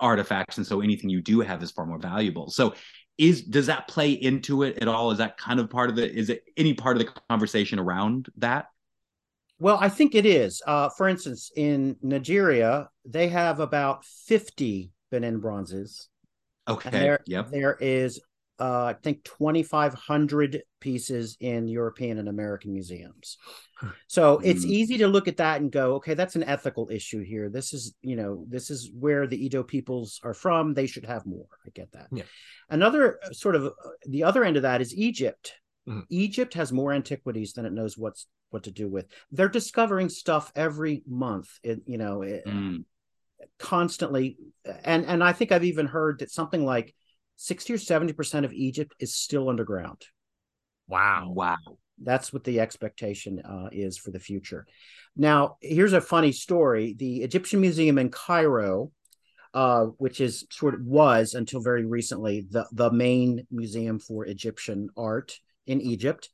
artifacts 0.00 0.58
and 0.58 0.66
so 0.66 0.80
anything 0.80 1.10
you 1.10 1.22
do 1.22 1.40
have 1.40 1.62
is 1.62 1.70
far 1.70 1.86
more 1.86 1.98
valuable. 1.98 2.50
So 2.50 2.74
is 3.18 3.42
does 3.42 3.66
that 3.66 3.88
play 3.88 4.12
into 4.12 4.62
it 4.62 4.78
at 4.82 4.88
all? 4.88 5.10
Is 5.10 5.18
that 5.18 5.38
kind 5.38 5.60
of 5.60 5.70
part 5.70 5.90
of 5.90 5.96
the 5.96 6.10
is 6.10 6.30
it 6.30 6.44
any 6.56 6.74
part 6.74 6.96
of 6.96 7.04
the 7.04 7.12
conversation 7.28 7.78
around 7.78 8.28
that? 8.38 8.66
Well 9.58 9.78
i 9.80 9.88
think 9.88 10.14
it 10.14 10.26
is. 10.26 10.62
Uh, 10.66 10.90
for 10.90 11.08
instance 11.08 11.50
in 11.56 11.96
nigeria 12.02 12.88
they 13.04 13.28
have 13.28 13.60
about 13.60 14.04
50 14.04 14.92
benin 15.10 15.40
bronzes. 15.40 16.08
Okay 16.68 16.90
there, 16.90 17.20
yep. 17.26 17.50
there 17.50 17.76
is 17.80 18.20
uh, 18.58 18.84
I 18.84 18.94
think 18.94 19.24
2,500 19.24 20.62
pieces 20.80 21.36
in 21.40 21.68
European 21.68 22.18
and 22.18 22.28
American 22.28 22.72
museums. 22.72 23.38
So 24.06 24.38
it's 24.38 24.64
mm. 24.64 24.70
easy 24.70 24.98
to 24.98 25.08
look 25.08 25.28
at 25.28 25.36
that 25.36 25.60
and 25.60 25.70
go, 25.70 25.96
okay, 25.96 26.14
that's 26.14 26.36
an 26.36 26.44
ethical 26.44 26.88
issue 26.90 27.22
here. 27.22 27.50
This 27.50 27.74
is, 27.74 27.94
you 28.00 28.16
know, 28.16 28.44
this 28.48 28.70
is 28.70 28.90
where 28.98 29.26
the 29.26 29.44
Edo 29.44 29.62
peoples 29.62 30.20
are 30.24 30.32
from. 30.32 30.72
They 30.72 30.86
should 30.86 31.04
have 31.04 31.26
more. 31.26 31.46
I 31.66 31.70
get 31.74 31.92
that. 31.92 32.06
Yeah. 32.10 32.24
Another 32.70 33.18
uh, 33.22 33.32
sort 33.32 33.54
of 33.54 33.66
uh, 33.66 33.70
the 34.06 34.24
other 34.24 34.44
end 34.44 34.56
of 34.56 34.62
that 34.62 34.80
is 34.80 34.94
Egypt. 34.94 35.52
Mm. 35.86 36.04
Egypt 36.08 36.54
has 36.54 36.72
more 36.72 36.92
antiquities 36.92 37.52
than 37.52 37.66
it 37.66 37.72
knows 37.72 37.98
what's 37.98 38.26
what 38.50 38.62
to 38.62 38.70
do 38.70 38.88
with. 38.88 39.06
They're 39.30 39.48
discovering 39.48 40.08
stuff 40.08 40.50
every 40.56 41.02
month. 41.06 41.50
It, 41.62 41.80
you 41.86 41.98
know, 41.98 42.22
it, 42.22 42.44
mm. 42.46 42.84
constantly, 43.58 44.38
and 44.84 45.04
and 45.04 45.22
I 45.22 45.32
think 45.32 45.52
I've 45.52 45.64
even 45.64 45.86
heard 45.86 46.20
that 46.20 46.30
something 46.30 46.64
like 46.64 46.94
60 47.36 47.74
or 47.74 47.76
70% 47.76 48.44
of 48.44 48.52
Egypt 48.52 48.94
is 48.98 49.14
still 49.14 49.48
underground. 49.48 50.04
Wow. 50.88 51.30
Wow. 51.32 51.56
That's 52.02 52.32
what 52.32 52.44
the 52.44 52.60
expectation 52.60 53.40
uh, 53.40 53.68
is 53.72 53.96
for 53.96 54.10
the 54.10 54.20
future. 54.20 54.66
Now, 55.16 55.56
here's 55.60 55.94
a 55.94 56.00
funny 56.00 56.32
story. 56.32 56.94
The 56.98 57.22
Egyptian 57.22 57.60
Museum 57.60 57.98
in 57.98 58.10
Cairo, 58.10 58.92
uh, 59.54 59.86
which 59.96 60.20
is 60.20 60.46
sort 60.50 60.74
of 60.74 60.84
was 60.84 61.34
until 61.34 61.60
very 61.60 61.86
recently 61.86 62.46
the, 62.50 62.66
the 62.72 62.92
main 62.92 63.46
museum 63.50 63.98
for 63.98 64.26
Egyptian 64.26 64.88
art 64.96 65.38
in 65.66 65.80
Egypt, 65.80 66.28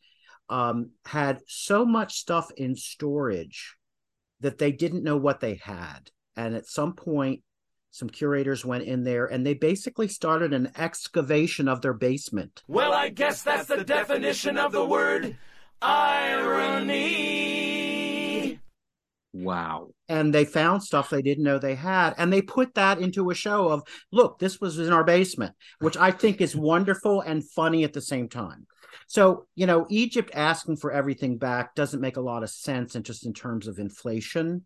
um, 0.49 0.91
had 1.07 1.39
so 1.47 1.85
much 1.85 2.19
stuff 2.19 2.51
in 2.57 2.75
storage 2.75 3.77
that 4.41 4.59
they 4.59 4.73
didn't 4.73 5.05
know 5.05 5.17
what 5.17 5.41
they 5.41 5.55
had. 5.63 6.11
And 6.37 6.57
at 6.57 6.67
some 6.67 6.95
point, 6.95 7.43
some 7.93 8.09
curators 8.09 8.65
went 8.65 8.83
in 8.85 9.05
there 9.05 9.27
and 9.27 9.47
they 9.47 9.53
basically 9.55 10.09
started 10.09 10.55
an 10.55 10.73
excavation 10.77 11.69
of 11.69 11.83
their 11.83 11.93
basement. 11.93 12.63
Well, 12.67 12.93
I 12.93 13.11
guess 13.11 13.43
that's 13.43 13.69
the 13.69 13.85
definition 13.85 14.57
of 14.57 14.73
the 14.73 14.85
word 14.85 15.37
irony. 15.83 16.99
Wow. 19.35 19.91
And 20.09 20.35
they 20.35 20.47
found 20.47 20.83
stuff 20.83 21.11
they 21.11 21.21
didn't 21.21 21.45
know 21.45 21.59
they 21.59 21.75
had. 21.75 22.15
And 22.17 22.33
they 22.33 22.41
put 22.41 22.75
that 22.75 22.99
into 22.99 23.29
a 23.31 23.35
show 23.35 23.69
of, 23.69 23.83
look, 24.11 24.39
this 24.39 24.59
was 24.59 24.79
in 24.79 24.91
our 24.91 25.05
basement, 25.05 25.55
which 25.81 25.99
I 25.99 26.13
think 26.13 26.41
is 26.41 26.57
wonderful 26.57 27.21
and 27.21 27.47
funny 27.47 27.85
at 27.85 27.93
the 27.93 28.01
same 28.01 28.29
time. 28.29 28.67
So, 29.07 29.47
you 29.55 29.67
know, 29.67 29.87
Egypt 29.91 30.31
asking 30.35 30.77
for 30.77 30.93
everything 30.93 31.37
back 31.37 31.75
doesn't 31.75 32.01
make 32.01 32.17
a 32.17 32.23
lot 32.23 32.43
of 32.43 32.49
sense 32.51 32.95
and 32.95 33.05
just 33.05 33.27
in 33.27 33.35
terms 33.35 33.67
of 33.67 33.79
inflation 33.79 34.65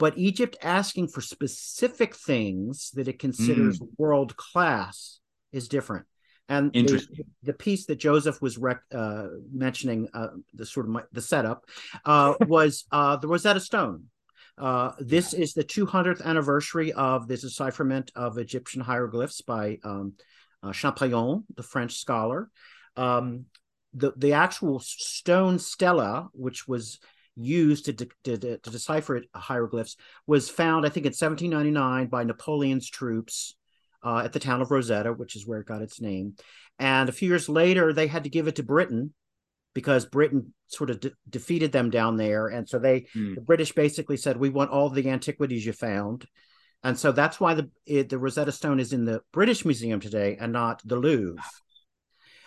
but 0.00 0.16
Egypt 0.16 0.56
asking 0.62 1.08
for 1.08 1.20
specific 1.20 2.16
things 2.16 2.90
that 2.94 3.06
it 3.06 3.18
considers 3.18 3.78
mm. 3.78 3.86
world 3.98 4.34
class 4.34 5.20
is 5.52 5.68
different. 5.68 6.06
And 6.48 6.72
the, 6.72 7.06
the, 7.42 7.52
piece 7.52 7.84
that 7.86 7.96
Joseph 7.96 8.40
was 8.40 8.56
rec- 8.56 8.82
uh, 8.92 9.26
mentioning, 9.52 10.08
uh, 10.14 10.28
the 10.54 10.64
sort 10.64 10.86
of 10.86 10.92
my, 10.92 11.02
the 11.12 11.20
setup, 11.20 11.66
uh, 12.06 12.34
was 12.48 12.86
uh, 12.90 13.18
the 13.18 13.28
Rosetta 13.28 13.60
Stone. 13.60 14.06
Uh, 14.56 14.92
this 14.98 15.34
is 15.34 15.52
the 15.52 15.62
200th 15.62 16.24
anniversary 16.24 16.92
of 16.94 17.28
the 17.28 17.36
decipherment 17.36 18.10
of 18.16 18.38
Egyptian 18.38 18.80
hieroglyphs 18.80 19.42
by 19.42 19.78
um, 19.84 20.14
uh, 20.62 20.72
Champollion, 20.72 21.44
the 21.56 21.62
French 21.62 21.96
scholar. 21.96 22.50
Um, 22.96 23.44
the 23.92 24.12
the 24.16 24.32
actual 24.32 24.80
stone 24.80 25.58
stela, 25.58 26.28
which 26.32 26.66
was 26.66 27.00
used 27.40 27.86
to, 27.86 27.92
to, 27.92 28.08
to, 28.24 28.58
decipher 28.58 29.22
hieroglyphs 29.34 29.96
was 30.26 30.48
found, 30.48 30.86
I 30.86 30.88
think, 30.88 31.06
in 31.06 31.10
1799 31.10 32.06
by 32.08 32.24
Napoleon's 32.24 32.88
troops 32.88 33.54
uh, 34.04 34.22
at 34.24 34.32
the 34.32 34.40
town 34.40 34.62
of 34.62 34.70
Rosetta, 34.70 35.12
which 35.12 35.36
is 35.36 35.46
where 35.46 35.60
it 35.60 35.66
got 35.66 35.82
its 35.82 36.00
name. 36.00 36.34
And 36.78 37.08
a 37.08 37.12
few 37.12 37.28
years 37.28 37.48
later, 37.48 37.92
they 37.92 38.06
had 38.06 38.24
to 38.24 38.30
give 38.30 38.48
it 38.48 38.56
to 38.56 38.62
Britain 38.62 39.12
because 39.74 40.04
Britain 40.06 40.54
sort 40.68 40.90
of 40.90 41.00
de- 41.00 41.12
defeated 41.28 41.72
them 41.72 41.90
down 41.90 42.16
there. 42.16 42.48
And 42.48 42.68
so 42.68 42.78
they, 42.78 43.02
mm. 43.14 43.34
the 43.34 43.40
British 43.40 43.72
basically 43.72 44.16
said, 44.16 44.36
"We 44.36 44.48
want 44.48 44.70
all 44.70 44.88
the 44.88 45.08
antiquities 45.08 45.64
you 45.64 45.72
found." 45.72 46.26
And 46.82 46.98
so 46.98 47.12
that's 47.12 47.38
why 47.38 47.54
the 47.54 47.70
it, 47.86 48.08
the 48.08 48.18
Rosetta 48.18 48.52
Stone 48.52 48.80
is 48.80 48.92
in 48.92 49.04
the 49.04 49.20
British 49.32 49.64
Museum 49.64 50.00
today 50.00 50.38
and 50.40 50.52
not 50.52 50.80
the 50.84 50.96
Louvre. 50.96 51.42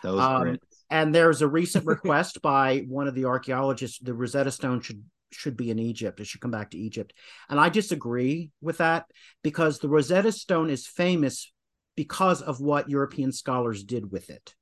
Those 0.01 0.19
um, 0.19 0.57
and 0.93 1.13
there's 1.13 1.41
a 1.41 1.47
recent 1.47 1.85
request 1.87 2.41
by 2.43 2.85
one 2.87 3.07
of 3.07 3.15
the 3.15 3.25
archaeologists 3.25 3.97
the 3.97 4.13
Rosetta 4.13 4.51
Stone 4.51 4.81
should 4.81 5.03
should 5.31 5.57
be 5.57 5.71
in 5.71 5.79
Egypt. 5.79 6.19
It 6.19 6.27
should 6.27 6.41
come 6.41 6.51
back 6.51 6.69
to 6.69 6.77
Egypt. 6.77 7.11
And 7.49 7.59
I 7.59 7.69
disagree 7.69 8.51
with 8.61 8.77
that 8.77 9.07
because 9.41 9.79
the 9.79 9.89
Rosetta 9.89 10.31
Stone 10.31 10.69
is 10.69 10.85
famous 10.85 11.51
because 11.95 12.43
of 12.43 12.61
what 12.61 12.91
European 12.91 13.31
scholars 13.31 13.83
did 13.83 14.11
with 14.11 14.29
it. 14.29 14.53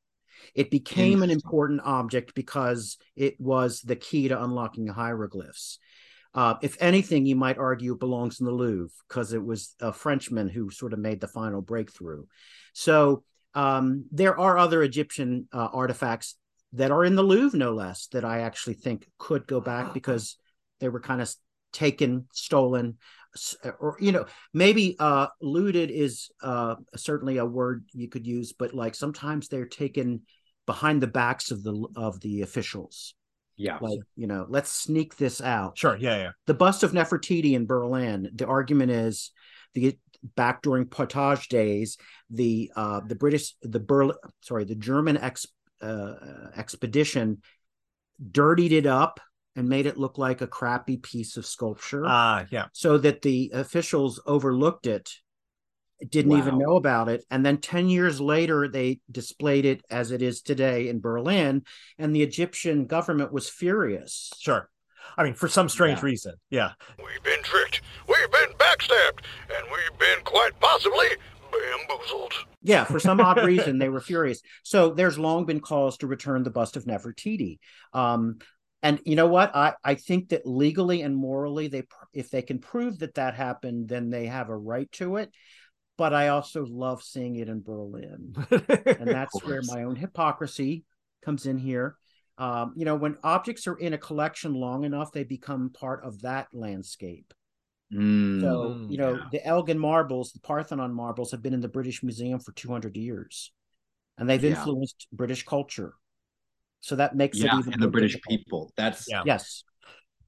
It 0.56 0.72
became 0.72 1.22
an 1.22 1.30
important 1.30 1.82
object 1.84 2.34
because 2.34 2.98
it 3.18 3.36
was 3.38 3.82
the 3.82 3.98
key 3.98 4.30
to 4.30 4.42
unlocking 4.42 4.88
hieroglyphs. 4.88 5.78
Uh, 6.34 6.56
if 6.62 6.78
anything, 6.80 7.26
you 7.26 7.36
might 7.36 7.58
argue 7.58 7.92
it 7.92 8.00
belongs 8.00 8.40
in 8.40 8.46
the 8.46 8.54
Louvre 8.54 8.94
because 9.10 9.34
it 9.34 9.44
was 9.44 9.76
a 9.82 9.92
Frenchman 9.92 10.48
who 10.48 10.70
sort 10.70 10.94
of 10.94 11.00
made 11.00 11.20
the 11.20 11.28
final 11.28 11.62
breakthrough. 11.62 12.24
So 12.72 13.26
um, 13.54 14.06
there 14.12 14.40
are 14.40 14.58
other 14.58 14.84
Egyptian 14.84 15.48
uh, 15.52 15.70
artifacts 15.72 16.36
that 16.74 16.92
are 16.92 17.04
in 17.04 17.16
the 17.16 17.24
Louvre, 17.24 17.58
no 17.58 17.74
less, 17.74 18.08
that 18.08 18.24
I 18.24 18.42
actually 18.42 18.76
think 18.76 19.08
could 19.18 19.46
go 19.46 19.60
back 19.60 19.94
because 19.94 20.38
they 20.80 20.90
were 20.90 21.02
kind 21.02 21.22
of 21.22 21.34
taken, 21.74 22.28
stolen, 22.32 22.98
or 23.80 23.98
you 24.00 24.12
know, 24.12 24.26
maybe 24.54 24.96
uh, 25.00 25.28
looted 25.42 25.90
is 25.90 26.30
uh, 26.42 26.76
certainly 26.96 27.38
a 27.38 27.46
word 27.46 27.86
you 27.94 28.10
could 28.10 28.26
use, 28.26 28.54
but 28.54 28.74
like 28.74 28.96
sometimes 28.96 29.48
they're 29.48 29.66
taken 29.66 30.22
behind 30.66 31.02
the 31.02 31.08
backs 31.08 31.52
of 31.52 31.64
the 31.64 31.88
of 31.96 32.20
the 32.22 32.42
officials. 32.42 33.16
Yeah, 33.58 33.78
like 33.82 34.00
you 34.16 34.28
know, 34.28 34.46
let's 34.50 34.72
sneak 34.72 35.18
this 35.18 35.42
out. 35.42 35.78
Sure, 35.78 35.96
yeah, 35.98 36.18
yeah. 36.18 36.32
The 36.48 36.54
bust 36.54 36.84
of 36.84 36.92
Nefertiti 36.92 37.54
in 37.54 37.68
Berlin. 37.68 38.30
The 38.34 38.48
argument 38.48 38.92
is 38.92 39.32
the 39.74 39.98
back 40.36 40.62
during 40.62 40.86
Partage 40.86 41.48
days, 41.48 41.98
the 42.30 42.72
uh, 42.76 43.02
the 43.06 43.16
British, 43.16 43.56
the 43.62 43.80
Berlin, 43.80 44.18
sorry, 44.42 44.66
the 44.66 44.76
German 44.76 45.18
ex, 45.18 45.46
uh, 45.82 46.14
expedition 46.56 47.42
dirtied 48.32 48.72
it 48.72 48.86
up 48.86 49.20
and 49.56 49.68
made 49.68 49.86
it 49.86 49.98
look 49.98 50.18
like 50.18 50.42
a 50.42 50.48
crappy 50.48 50.98
piece 50.98 51.38
of 51.38 51.46
sculpture 51.46 52.04
Ah, 52.06 52.46
yeah. 52.52 52.66
so 52.72 52.98
that 53.00 53.22
the 53.24 53.52
officials 53.54 54.22
overlooked 54.26 54.86
it 54.88 55.10
didn't 56.08 56.32
even 56.38 56.58
know 56.58 56.76
about 56.78 57.10
it 57.10 57.24
and 57.30 57.46
then 57.46 57.58
10 57.58 57.90
years 57.90 58.20
later 58.22 58.68
they 58.68 59.00
displayed 59.12 59.66
it 59.66 59.84
as 59.90 60.12
it 60.12 60.22
is 60.24 60.42
today 60.42 60.88
in 60.90 61.00
berlin 61.00 61.64
and 62.00 62.16
the 62.16 62.24
egyptian 62.24 62.86
government 62.86 63.32
was 63.32 63.50
furious 63.50 64.32
Sure. 64.40 64.70
I 65.18 65.24
mean, 65.24 65.34
for 65.34 65.48
some 65.48 65.68
strange 65.68 66.00
Yeah. 66.00 66.06
reason. 66.06 66.34
Yeah. 66.50 66.72
We've 66.98 67.24
been 67.24 67.44
tricked, 67.44 67.82
backstabbed, 68.92 69.24
and 69.56 69.68
we've 69.72 70.00
been 70.00 70.24
quite 70.24 70.60
possibly 70.60 71.08
bamboozled. 71.52 72.34
yeah 72.64 72.86
for 72.86 72.98
some 72.98 73.20
odd 73.20 73.38
reason 73.46 73.78
they 73.78 73.90
were 73.90 74.00
furious 74.00 74.42
so 74.64 74.92
there's 74.92 75.20
long 75.20 75.46
been 75.46 75.60
calls 75.60 75.98
to 75.98 76.08
return 76.08 76.44
the 76.44 76.50
bust 76.50 76.78
of 76.78 76.86
nefertiti 76.86 77.60
um, 77.94 78.38
and 78.82 79.02
you 79.06 79.18
know 79.18 79.28
what 79.28 79.54
i 79.54 79.74
i 79.84 79.96
think 79.96 80.30
that 80.30 80.46
legally 80.46 81.02
and 81.02 81.14
morally 81.14 81.68
they 81.68 81.84
if 82.14 82.30
they 82.30 82.42
can 82.42 82.58
prove 82.58 83.00
that 83.00 83.16
that 83.16 83.34
happened 83.34 83.90
then 83.90 84.10
they 84.10 84.28
have 84.28 84.48
a 84.48 84.56
right 84.56 84.90
to 84.94 85.18
it 85.18 85.30
but 85.98 86.14
i 86.14 86.30
also 86.30 86.66
love 86.66 87.04
seeing 87.04 87.36
it 87.36 87.50
in 87.50 87.62
berlin 87.62 88.34
and 88.50 89.08
that's 89.08 89.44
where 89.44 89.62
my 89.68 89.84
own 89.84 89.98
hypocrisy 89.98 90.86
comes 91.22 91.46
in 91.46 91.58
here. 91.58 91.96
Um, 92.38 92.74
you 92.76 92.86
know, 92.86 92.96
when 92.96 93.18
objects 93.24 93.68
are 93.68 93.76
in 93.76 93.94
a 93.94 93.98
collection 93.98 94.54
long 94.54 94.84
enough, 94.84 95.12
they 95.12 95.24
become 95.24 95.70
part 95.70 96.04
of 96.04 96.22
that 96.22 96.48
landscape. 96.54 97.34
Mm, 97.94 98.42
So, 98.42 98.76
Mm, 98.76 98.92
you 98.92 98.98
know, 98.98 99.16
yeah. 99.16 99.24
the 99.32 99.46
Elgin 99.46 99.78
marbles, 99.78 100.32
the 100.32 100.40
Parthenon 100.40 100.94
marbles, 100.94 101.32
have 101.32 101.42
been 101.42 101.54
in 101.54 101.62
the 101.62 101.68
British 101.68 102.02
Museum 102.04 102.40
for 102.40 102.52
200 102.54 102.96
years, 102.98 103.52
and 104.18 104.30
they've 104.30 104.44
Yeah. 104.44 104.52
influenced 104.52 105.08
British 105.12 105.46
culture. 105.46 105.94
So 106.80 106.96
that 106.96 107.16
makes 107.16 107.38
yeah, 107.38 107.56
it 107.56 107.60
even 107.60 107.74
and 107.74 107.82
the 107.84 107.88
British 107.88 108.14
difficult. 108.14 108.40
people. 108.40 108.74
That's 108.76 109.08
Yeah. 109.10 109.24
Yes. 109.26 109.64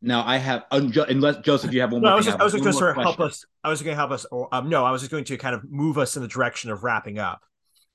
now 0.01 0.23
I 0.25 0.37
have 0.37 0.65
unless 0.71 1.37
Joseph, 1.37 1.73
you 1.73 1.81
have 1.81 1.91
one 1.91 2.01
No, 2.01 2.09
more. 2.09 2.13
I 2.13 2.15
was 2.17 2.25
thing. 2.25 2.31
just, 2.33 2.41
I 2.41 2.43
was 2.43 2.53
just 2.53 2.63
going 2.63 2.73
to 2.73 2.77
sort 2.77 2.95
more 2.97 3.03
of 3.05 3.17
help 3.17 3.27
us. 3.27 3.45
I 3.63 3.69
was 3.69 3.81
going 3.81 3.93
to 3.93 3.95
help 3.95 4.11
us. 4.11 4.25
Or, 4.25 4.53
um, 4.53 4.69
no, 4.69 4.83
I 4.83 4.91
was 4.91 5.01
just 5.01 5.11
going 5.11 5.23
to 5.23 5.37
kind 5.37 5.55
of 5.55 5.63
move 5.63 5.97
us 5.97 6.15
in 6.17 6.21
the 6.21 6.27
direction 6.27 6.69
of 6.71 6.83
wrapping 6.83 7.19
up. 7.19 7.41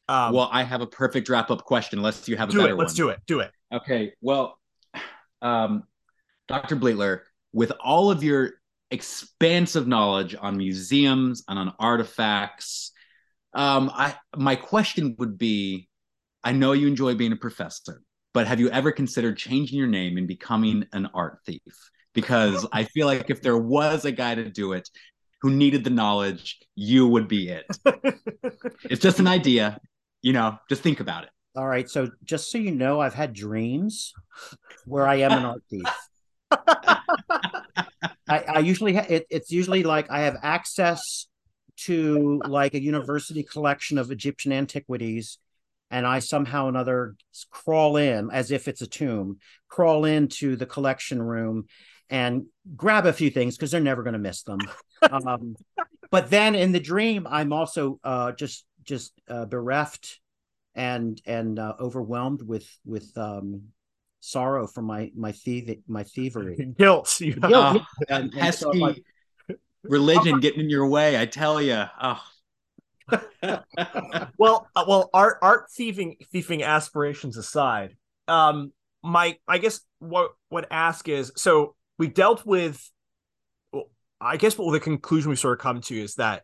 Um, 0.09 0.33
well, 0.33 0.49
I 0.51 0.63
have 0.63 0.81
a 0.81 0.87
perfect 0.87 1.29
wrap 1.29 1.51
up 1.51 1.65
question. 1.65 1.99
Unless 1.99 2.27
you 2.29 2.37
have 2.39 2.49
a 2.49 2.53
do 2.53 2.59
better 2.59 2.73
it. 2.73 2.77
Let's 2.77 2.93
one. 2.93 2.97
do 2.97 3.09
it. 3.11 3.21
Do 3.27 3.41
it. 3.41 3.53
Okay, 3.71 4.15
well, 4.23 4.59
um, 5.43 5.85
Dr. 6.49 6.77
Bleattler, 6.77 7.21
with 7.53 7.73
all 7.85 8.11
of 8.11 8.25
your 8.25 8.53
expansive 8.91 9.87
knowledge 9.87 10.35
on 10.41 10.57
museums 10.57 11.45
and 11.49 11.59
on 11.59 11.75
artifacts, 11.79 12.93
um, 13.55 13.91
I 13.93 14.15
my 14.37 14.57
question 14.57 15.17
would 15.19 15.39
be: 15.39 15.89
I 16.45 16.53
know 16.53 16.73
you 16.73 16.87
enjoy 16.87 17.15
being 17.15 17.33
a 17.33 17.37
professor, 17.37 18.03
but 18.35 18.47
have 18.47 18.61
you 18.61 18.71
ever 18.71 18.93
considered 18.93 19.37
changing 19.37 19.79
your 19.79 19.89
name 19.89 20.17
and 20.17 20.29
becoming 20.29 20.87
an 20.93 21.09
art 21.15 21.39
thief? 21.47 21.61
Because 22.15 22.67
I 22.73 22.85
feel 22.85 23.07
like 23.07 23.31
if 23.31 23.43
there 23.43 23.59
was 23.59 24.05
a 24.05 24.13
guy 24.13 24.35
to 24.35 24.51
do 24.51 24.73
it 24.73 24.89
who 25.41 25.51
needed 25.51 25.85
the 25.85 25.91
knowledge, 25.91 26.59
you 26.75 27.07
would 27.07 27.29
be 27.29 27.49
it. 27.49 27.67
it's 28.85 29.01
just 29.01 29.21
an 29.21 29.29
idea, 29.29 29.79
you 30.21 30.33
know. 30.33 30.59
Just 30.69 30.83
think 30.83 31.01
about 31.01 31.25
it. 31.25 31.31
All 31.57 31.67
right. 31.67 31.89
So 31.89 32.09
just 32.25 32.51
so 32.51 32.59
you 32.59 32.73
know, 32.73 33.01
I've 33.01 33.15
had 33.15 33.33
dreams 33.33 34.13
where 34.85 35.07
I 35.07 35.17
am 35.17 35.33
an 35.33 35.45
art 35.45 35.63
thief. 35.71 35.83
I, 38.29 38.45
I 38.47 38.59
usually 38.61 38.95
ha- 38.95 39.07
it, 39.09 39.27
it's 39.31 39.51
usually 39.51 39.83
like 39.83 40.11
I 40.11 40.21
have 40.21 40.37
access 40.43 41.27
to 41.85 42.43
like 42.47 42.75
a 42.75 42.83
university 42.83 43.43
collection 43.43 43.99
of 43.99 44.11
Egyptian 44.11 44.53
antiquities, 44.53 45.39
and 45.91 46.07
I 46.07 46.19
somehow 46.19 46.67
or 46.67 46.69
another 46.69 47.17
crawl 47.51 47.97
in 47.97 48.31
as 48.31 48.51
if 48.51 48.69
it's 48.69 48.83
a 48.83 48.87
tomb, 48.87 49.39
crawl 49.69 50.05
into 50.05 50.57
the 50.57 50.67
collection 50.67 51.23
room 51.23 51.67
and 52.11 52.47
grab 52.77 53.07
a 53.07 53.13
few 53.13 53.31
things 53.31 53.57
because 53.57 53.71
they're 53.71 53.81
never 53.81 54.03
going 54.03 54.15
to 54.15 54.19
miss 54.19 54.43
them. 54.43 54.59
Um, 55.01 55.55
but 56.11 56.29
then 56.29 56.57
in 56.57 56.73
the 56.73 56.81
dream, 56.81 57.25
I'm 57.31 57.53
also 57.53 58.01
uh, 58.03 58.33
just 58.33 58.67
just 58.83 59.13
uh, 59.29 59.45
bereft 59.45 60.19
and 60.75 61.23
and 61.25 61.57
uh, 61.57 61.75
overwhelmed 61.79 62.43
with 62.43 62.69
with 62.85 63.17
um, 63.17 63.69
sorrow 64.21 64.67
for 64.67 64.83
my 64.83 65.11
my 65.17 65.33
thief 65.33 65.77
my 65.87 66.05
thievery. 66.05 66.57
Guilt. 66.79 67.21
You 67.21 67.35
Guilt. 67.35 67.83
Oh, 67.83 67.87
And- 68.09 68.33
that 68.33 68.39
and 68.41 68.55
so, 68.55 68.71
pesky 68.73 68.79
like- 68.81 69.05
religion 69.83 70.41
getting 70.41 70.61
in 70.61 70.71
your 70.71 70.87
way. 70.87 71.19
I 71.21 71.27
tell 71.27 71.61
you. 71.63 71.85
Oh. 72.01 72.21
well, 74.39 74.69
uh, 74.77 74.85
well, 74.87 75.09
art 75.15 75.39
art 75.41 75.71
thieving 75.71 76.17
thieving 76.31 76.63
aspirations 76.63 77.37
aside, 77.37 77.97
um, 78.27 78.73
my 79.03 79.37
I 79.47 79.59
guess 79.59 79.81
what 79.99 80.33
what 80.51 80.67
ask 80.71 81.09
is 81.09 81.33
so 81.37 81.75
we 81.99 82.09
dealt 82.09 82.45
with. 82.45 82.91
well, 83.73 83.89
I 84.21 84.37
guess 84.37 84.59
what 84.59 84.71
the 84.73 84.81
conclusion 84.81 85.31
we 85.31 85.37
sort 85.37 85.59
of 85.59 85.63
come 85.63 85.81
to 85.83 85.99
is 85.99 86.17
that 86.17 86.43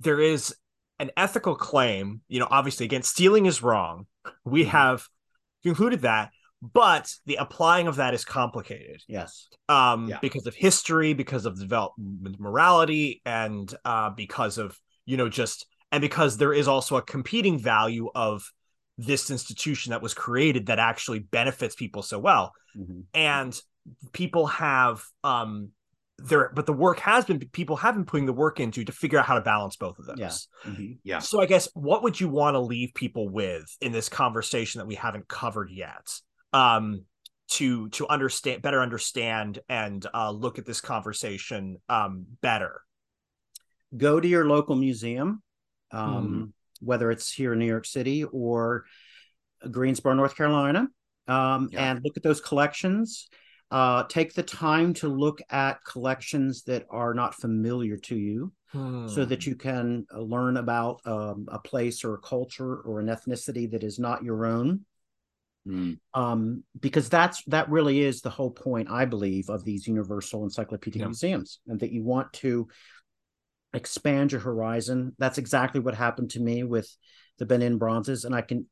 there 0.00 0.20
is 0.20 0.54
an 1.00 1.10
ethical 1.16 1.56
claim. 1.56 2.20
You 2.28 2.38
know, 2.40 2.48
obviously, 2.50 2.86
again, 2.86 3.02
stealing 3.02 3.46
is 3.46 3.62
wrong. 3.62 4.06
We 4.44 4.64
have 4.66 5.04
concluded 5.64 6.02
that, 6.02 6.30
but 6.62 7.12
the 7.26 7.34
applying 7.36 7.88
of 7.88 7.96
that 7.96 8.14
is 8.14 8.24
complicated 8.24 9.02
yes, 9.08 9.48
um 9.68 10.08
Yeah. 10.08 10.18
because 10.22 10.46
of 10.46 10.54
history 10.54 11.12
because 11.12 11.44
of 11.44 11.58
development 11.58 12.38
morality 12.38 13.20
and 13.26 13.74
uh 13.84 14.10
because 14.10 14.58
of 14.58 14.78
you 15.04 15.16
know 15.16 15.28
just 15.28 15.66
and 15.90 16.00
because 16.00 16.36
there 16.36 16.52
is 16.54 16.68
also 16.68 16.96
a 16.96 17.02
competing 17.02 17.58
value 17.58 18.08
of 18.14 18.44
this 18.96 19.30
institution 19.30 19.90
that 19.90 20.02
was 20.02 20.14
created 20.14 20.66
that 20.66 20.78
actually 20.78 21.18
benefits 21.18 21.74
people 21.74 22.02
so 22.02 22.18
well 22.18 22.52
Mhm. 22.76 23.04
and 23.12 23.60
people 24.12 24.46
have 24.46 25.02
um 25.24 25.70
there 26.18 26.52
but 26.54 26.66
the 26.66 26.72
work 26.72 27.00
has 27.00 27.24
been 27.24 27.40
people 27.40 27.74
have 27.76 27.94
been 27.96 28.04
putting 28.04 28.26
the 28.26 28.32
work 28.32 28.60
into 28.60 28.84
to 28.84 28.92
figure 28.92 29.18
out 29.18 29.26
how 29.26 29.34
to 29.34 29.40
balance 29.40 29.74
both 29.76 29.98
of 29.98 30.06
those 30.06 30.18
Yeah. 30.18 30.30
Mhm. 30.70 30.98
Yeah. 31.02 31.18
so 31.18 31.40
i 31.40 31.46
guess 31.46 31.68
what 31.74 32.04
would 32.04 32.20
you 32.20 32.28
want 32.28 32.54
to 32.54 32.60
leave 32.60 32.94
people 32.94 33.28
with 33.28 33.64
in 33.80 33.90
this 33.90 34.08
conversation 34.08 34.78
that 34.78 34.86
we 34.86 34.94
haven't 34.94 35.26
covered 35.26 35.70
yet 35.72 36.06
um 36.52 37.04
to 37.48 37.88
to 37.90 38.06
understand 38.08 38.62
better 38.62 38.80
understand 38.80 39.58
and 39.68 40.06
uh 40.14 40.30
look 40.30 40.58
at 40.58 40.66
this 40.66 40.80
conversation 40.80 41.76
um 41.88 42.26
better 42.40 42.80
go 43.96 44.18
to 44.18 44.26
your 44.26 44.46
local 44.46 44.74
museum, 44.74 45.42
um, 45.90 46.08
Mm-hmm. 46.08 46.44
whether 46.80 47.10
it's 47.10 47.30
here 47.32 47.52
in 47.52 47.58
New 47.58 47.66
York 47.66 47.84
City 47.84 48.24
or 48.24 48.86
Greensboro, 49.70 50.14
North 50.14 50.34
Carolina, 50.34 50.88
um, 51.28 51.68
Yeah. 51.70 51.90
and 51.90 52.00
look 52.02 52.16
at 52.16 52.22
those 52.22 52.40
collections. 52.40 53.28
Uh, 53.70 54.04
take 54.04 54.34
the 54.34 54.42
time 54.42 54.94
to 54.94 55.08
look 55.08 55.40
at 55.50 55.84
collections 55.84 56.62
that 56.64 56.86
are 56.90 57.14
not 57.14 57.34
familiar 57.34 57.96
to 57.98 58.16
you, 58.16 58.52
so 59.08 59.24
that 59.26 59.46
you 59.46 59.54
can 59.56 60.06
uh, 60.14 60.20
learn 60.20 60.56
about 60.56 61.00
um, 61.06 61.46
a 61.52 61.58
place 61.58 62.02
or 62.02 62.14
a 62.14 62.18
culture 62.18 62.76
or 62.76 63.00
an 63.00 63.06
ethnicity 63.08 63.70
that 63.70 63.82
is 63.84 63.98
not 63.98 64.24
your 64.24 64.46
own. 64.46 64.80
Mm, 65.66 65.98
Um, 66.12 66.64
because 66.78 67.08
that's 67.08 67.44
that 67.44 67.70
really 67.70 68.00
is 68.00 68.20
the 68.20 68.30
whole 68.30 68.50
point, 68.50 68.90
I 68.90 69.04
believe, 69.04 69.48
of 69.48 69.64
these 69.64 69.86
universal 69.86 70.42
encyclopedic 70.42 71.00
Yeah. 71.00 71.06
museums, 71.06 71.60
and 71.66 71.78
that 71.80 71.92
you 71.92 72.02
want 72.02 72.32
to 72.34 72.68
expand 73.72 74.32
your 74.32 74.40
horizon. 74.40 75.14
That's 75.18 75.38
exactly 75.38 75.80
what 75.80 75.94
happened 75.94 76.30
to 76.30 76.40
me 76.40 76.64
with 76.64 76.94
the 77.38 77.46
Benin 77.46 77.78
bronzes, 77.78 78.24
and 78.24 78.34
I 78.34 78.42
can 78.42 78.66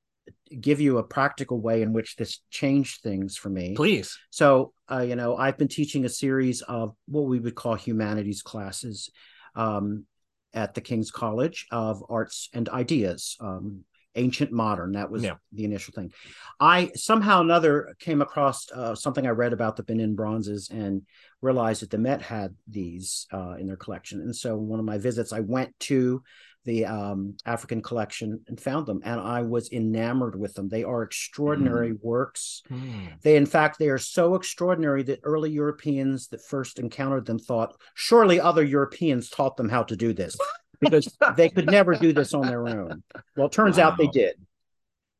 give 0.60 0.80
you 0.80 0.98
a 0.98 1.02
practical 1.02 1.60
way 1.60 1.82
in 1.82 1.92
which 1.92 2.16
this 2.16 2.40
changed 2.50 3.02
things 3.02 3.36
for 3.36 3.48
me. 3.48 3.74
please 3.74 4.18
So, 4.30 4.72
uh, 4.90 5.00
you 5.00 5.16
know, 5.16 5.36
I've 5.36 5.56
been 5.58 5.68
teaching 5.68 6.04
a 6.04 6.08
series 6.08 6.60
of 6.62 6.94
what 7.06 7.22
we 7.22 7.40
would 7.40 7.54
call 7.54 7.74
humanities 7.74 8.42
classes 8.42 9.10
um, 9.54 10.06
at 10.52 10.74
the 10.74 10.80
King's 10.80 11.10
College 11.10 11.66
of 11.70 12.04
Arts 12.08 12.48
and 12.52 12.68
Ideas, 12.68 13.36
um, 13.40 13.84
ancient 14.14 14.52
modern. 14.52 14.92
That 14.92 15.10
was 15.10 15.22
Yeah. 15.22 15.36
the 15.52 15.64
initial 15.64 15.92
thing. 15.92 16.12
I 16.58 16.90
somehow 16.94 17.38
or 17.40 17.42
another 17.42 17.94
came 17.98 18.22
across 18.22 18.70
uh, 18.72 18.94
something 18.94 19.26
I 19.26 19.30
read 19.30 19.52
about 19.52 19.76
the 19.76 19.82
Benin 19.82 20.14
bronzes 20.14 20.68
and 20.70 21.02
realized 21.40 21.82
that 21.82 21.90
the 21.90 21.98
Met 21.98 22.22
had 22.22 22.54
these 22.68 23.26
uh, 23.32 23.54
in 23.58 23.66
their 23.66 23.76
collection. 23.76 24.20
And 24.20 24.34
so, 24.34 24.56
one 24.56 24.78
of 24.80 24.84
my 24.86 24.98
visits, 24.98 25.32
I 25.32 25.40
went 25.40 25.78
to 25.80 26.22
the 26.66 26.84
um, 26.84 27.36
African 27.46 27.80
collection 27.80 28.40
and 28.46 28.60
found 28.60 28.84
them, 28.84 29.00
and 29.02 29.18
I 29.18 29.40
was 29.42 29.72
enamored 29.72 30.38
with 30.38 30.52
them. 30.52 30.68
They 30.68 30.84
are 30.84 31.02
extraordinary 31.02 31.92
works. 32.02 32.62
They, 33.22 33.36
in 33.36 33.46
fact, 33.46 33.78
they 33.78 33.88
are 33.88 33.96
so 33.96 34.34
extraordinary 34.34 35.02
that 35.04 35.20
early 35.22 35.50
Europeans 35.50 36.28
that 36.28 36.44
first 36.44 36.78
encountered 36.78 37.24
them 37.24 37.38
thought, 37.38 37.80
surely 37.94 38.38
other 38.40 38.62
Europeans 38.62 39.30
taught 39.30 39.56
them 39.56 39.70
how 39.70 39.84
to 39.84 39.96
do 39.96 40.12
this 40.12 40.36
because 40.80 41.16
they 41.36 41.48
could 41.48 41.66
never 41.66 41.94
do 41.94 42.12
this 42.12 42.34
on 42.34 42.46
their 42.46 42.66
own. 42.66 43.02
Well, 43.36 43.46
it 43.46 43.52
turns 43.52 43.78
out 43.78 43.98
they 43.98 44.08
did. 44.08 44.34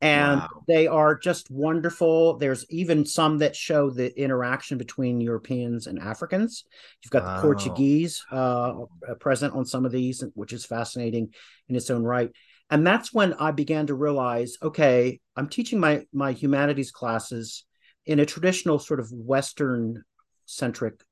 And 0.02 0.40
Wow. 0.40 0.48
they 0.66 0.86
are 0.86 1.14
just 1.14 1.50
wonderful. 1.50 2.38
There's 2.38 2.64
even 2.70 3.04
some 3.04 3.38
that 3.38 3.54
show 3.54 3.90
the 3.90 4.18
interaction 4.18 4.78
between 4.78 5.20
Europeans 5.20 5.86
and 5.86 5.98
Africans. 5.98 6.64
You've 7.02 7.10
got 7.10 7.22
Wow. 7.24 7.36
the 7.36 7.42
Portuguese 7.42 8.24
uh, 8.30 8.72
present 9.18 9.54
on 9.54 9.66
some 9.66 9.84
of 9.84 9.92
these, 9.92 10.24
which 10.34 10.54
is 10.54 10.64
fascinating 10.64 11.34
in 11.68 11.76
its 11.76 11.90
own 11.90 12.02
right. 12.02 12.30
And 12.70 12.86
that's 12.86 13.12
when 13.12 13.34
I 13.34 13.50
began 13.50 13.88
to 13.88 13.94
realize, 13.94 14.56
okay, 14.62 15.20
I'm 15.36 15.48
teaching 15.48 15.78
my 15.80 16.06
my 16.14 16.32
humanities 16.32 16.92
classes 16.92 17.64
in 18.06 18.20
a 18.20 18.26
traditional 18.26 18.78
sort 18.78 19.00
of 19.00 19.12
Western 19.12 20.02
centric 20.46 21.02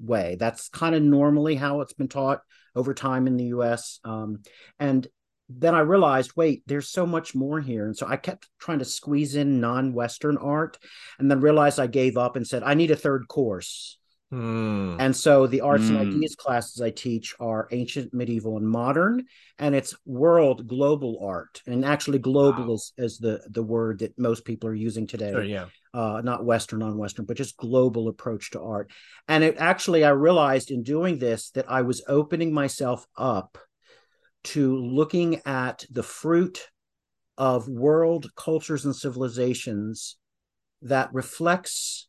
way. 0.00 0.36
That's 0.38 0.68
kind 0.68 0.94
of 0.94 1.02
normally 1.02 1.54
how 1.54 1.80
it's 1.80 1.92
been 1.92 2.08
taught 2.08 2.40
over 2.74 2.94
time 2.94 3.26
in 3.26 3.36
the 3.36 3.46
US. 3.46 4.00
Um, 4.04 4.42
and 4.78 5.06
then 5.48 5.74
I 5.74 5.80
realized, 5.80 6.32
wait, 6.36 6.62
there's 6.66 6.88
so 6.88 7.06
much 7.06 7.34
more 7.34 7.60
here. 7.60 7.84
And 7.84 7.96
so 7.96 8.06
I 8.06 8.16
kept 8.16 8.48
trying 8.58 8.78
to 8.78 8.84
squeeze 8.84 9.34
in 9.34 9.60
non 9.60 9.92
Western 9.92 10.36
art 10.36 10.78
and 11.18 11.30
then 11.30 11.40
realized 11.40 11.80
I 11.80 11.88
gave 11.88 12.16
up 12.16 12.36
and 12.36 12.46
said, 12.46 12.62
I 12.62 12.74
need 12.74 12.90
a 12.90 12.96
third 12.96 13.26
course. 13.28 13.98
Hmm. 14.30 14.96
And 15.00 15.16
so 15.16 15.46
the 15.46 15.62
arts 15.62 15.88
and 15.88 15.98
Mm. 15.98 16.02
ideas 16.02 16.36
classes 16.36 16.80
I 16.80 16.90
teach 16.90 17.34
are 17.40 17.68
ancient, 17.72 18.14
medieval, 18.14 18.56
and 18.58 18.68
modern, 18.68 19.24
and 19.58 19.74
it's 19.74 19.94
world 20.04 20.68
global 20.68 21.18
art. 21.24 21.62
And 21.66 21.84
actually, 21.84 22.18
global 22.18 22.68
Wow. 22.68 22.74
is, 22.74 22.92
is 22.96 23.18
the 23.18 23.42
the 23.50 23.62
word 23.62 24.00
that 24.00 24.18
most 24.18 24.44
people 24.44 24.68
are 24.68 24.74
using 24.74 25.06
today 25.06 25.32
Sure, 25.32 25.44
yeah. 25.44 25.66
uh, 25.94 26.20
not 26.22 26.44
Western, 26.44 26.78
non-Western, 26.78 27.24
but 27.24 27.36
just 27.36 27.56
global 27.56 28.08
approach 28.08 28.52
to 28.52 28.60
art. 28.60 28.90
And 29.26 29.42
it 29.42 29.56
actually, 29.58 30.04
I 30.04 30.10
realized 30.10 30.70
in 30.70 30.82
doing 30.82 31.18
this 31.18 31.50
that 31.50 31.68
I 31.68 31.82
was 31.82 32.04
opening 32.06 32.52
myself 32.52 33.06
up 33.16 33.58
to 34.44 34.76
looking 34.76 35.40
at 35.44 35.84
the 35.90 36.02
fruit 36.02 36.68
of 37.36 37.68
world 37.68 38.30
cultures 38.36 38.84
and 38.84 38.94
civilizations 38.94 40.16
that 40.82 41.12
reflects 41.12 42.08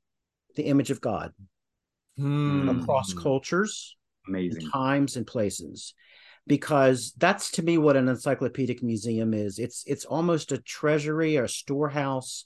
the 0.56 0.64
image 0.64 0.92
of 0.92 1.02
God 1.02 1.34
Hmm. 2.22 2.70
across 2.70 3.14
Mm. 3.14 3.22
cultures, 3.24 3.96
Amazing. 4.28 4.70
times, 4.70 5.18
and 5.18 5.26
places. 5.26 5.94
Because 6.48 7.14
that's 7.18 7.52
to 7.52 7.64
me 7.64 7.78
what 7.78 7.96
an 7.96 8.08
encyclopedic 8.10 8.82
museum 8.82 9.34
is. 9.34 9.60
It's 9.60 9.84
it's 9.86 10.06
almost 10.06 10.52
a 10.52 10.58
treasury 10.58 11.38
or 11.38 11.48
storehouse 11.48 12.46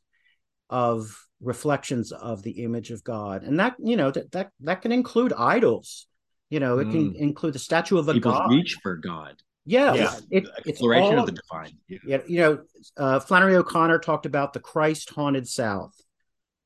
of 0.70 1.26
reflections 1.42 2.12
of 2.12 2.44
the 2.44 2.64
image 2.64 2.92
of 2.92 3.04
God. 3.04 3.44
And 3.44 3.60
that, 3.60 3.76
you 3.80 3.96
know, 3.96 4.12
that 4.12 4.32
that 4.34 4.52
that 4.62 4.82
can 4.82 4.92
include 4.92 5.32
idols. 5.34 6.08
You 6.50 6.60
know, 6.60 6.80
it 6.80 6.92
can 6.92 7.14
Mm. 7.14 7.16
include 7.16 7.54
the 7.54 7.60
statue 7.60 7.98
of 7.98 8.08
a 8.10 8.14
People's 8.14 8.36
god. 8.38 8.50
reach 8.52 8.78
for 8.84 8.98
God. 8.98 9.42
Yeah, 9.66 9.94
Yeah. 9.96 10.16
It, 10.30 10.44
it's 10.60 10.68
exploration 10.70 11.14
all 11.16 11.20
of 11.22 11.26
the 11.26 11.32
divine. 11.32 11.78
Yeah. 11.88 11.98
yeah, 12.06 12.22
you 12.28 12.40
know, 12.40 12.64
uh, 12.98 13.20
Flannery 13.20 13.56
O'Connor 13.56 13.98
talked 14.00 14.26
about 14.28 14.54
the 14.54 14.60
Christ 14.60 15.10
haunted 15.10 15.48
South. 15.48 15.96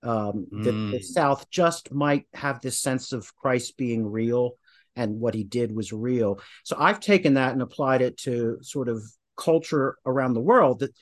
Um, 0.02 0.48
that 0.52 0.76
the 0.92 1.00
Mm. 1.00 1.04
South 1.04 1.50
just 1.50 1.94
might 1.94 2.26
have 2.34 2.62
this 2.62 2.80
sense 2.80 3.12
of 3.12 3.36
Christ 3.36 3.76
being 3.76 4.06
real 4.06 4.54
and 4.96 5.20
what 5.20 5.34
he 5.34 5.44
did 5.44 5.76
was 5.76 5.92
real. 5.92 6.40
So 6.64 6.78
I've 6.80 7.00
taken 7.00 7.34
that 7.34 7.52
and 7.52 7.62
applied 7.62 8.02
it 8.02 8.18
to 8.20 8.58
sort 8.62 8.88
of 8.88 9.04
culture 9.36 9.98
around 10.06 10.34
the 10.34 10.42
world. 10.42 10.80
That 10.80 10.96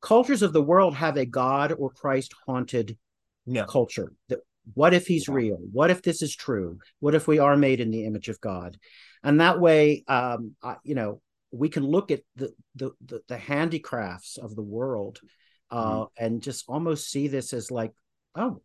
cultures 0.00 0.42
of 0.42 0.52
the 0.52 0.62
world 0.62 0.94
have 0.94 1.16
a 1.16 1.26
God 1.26 1.72
or 1.72 1.90
Christ 1.90 2.32
haunted 2.46 2.96
Yeah. 3.44 3.66
culture. 3.66 4.12
That 4.28 4.40
what 4.74 4.94
if 4.94 5.06
he's 5.06 5.26
Yeah. 5.26 5.34
real? 5.34 5.58
What 5.72 5.90
if 5.90 6.02
this 6.02 6.22
is 6.22 6.36
true? 6.36 6.78
What 7.00 7.14
if 7.14 7.26
we 7.26 7.38
are 7.38 7.56
made 7.56 7.80
in 7.80 7.90
the 7.90 8.04
image 8.04 8.28
of 8.28 8.40
God? 8.40 8.78
And 9.22 9.40
that 9.40 9.58
way, 9.58 10.04
um, 10.06 10.54
I, 10.62 10.76
you 10.84 10.94
know, 10.94 11.20
we 11.50 11.68
can 11.70 11.84
look 11.84 12.10
at 12.10 12.22
the 12.36 12.52
the 12.76 12.92
the, 13.04 13.20
the 13.26 13.38
handicrafts 13.38 14.36
of 14.36 14.54
the 14.54 14.62
world 14.62 15.20
uh, 15.70 16.06
and 16.16 16.42
just 16.42 16.64
almost 16.68 17.10
see 17.10 17.28
this 17.28 17.52
as 17.52 17.70
like, 17.70 17.92
oh, 18.38 18.62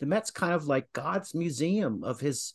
the 0.00 0.06
Met's 0.06 0.30
kind 0.30 0.52
of 0.52 0.66
like 0.66 0.92
God's 0.92 1.34
museum 1.34 2.04
of 2.04 2.20
his 2.20 2.54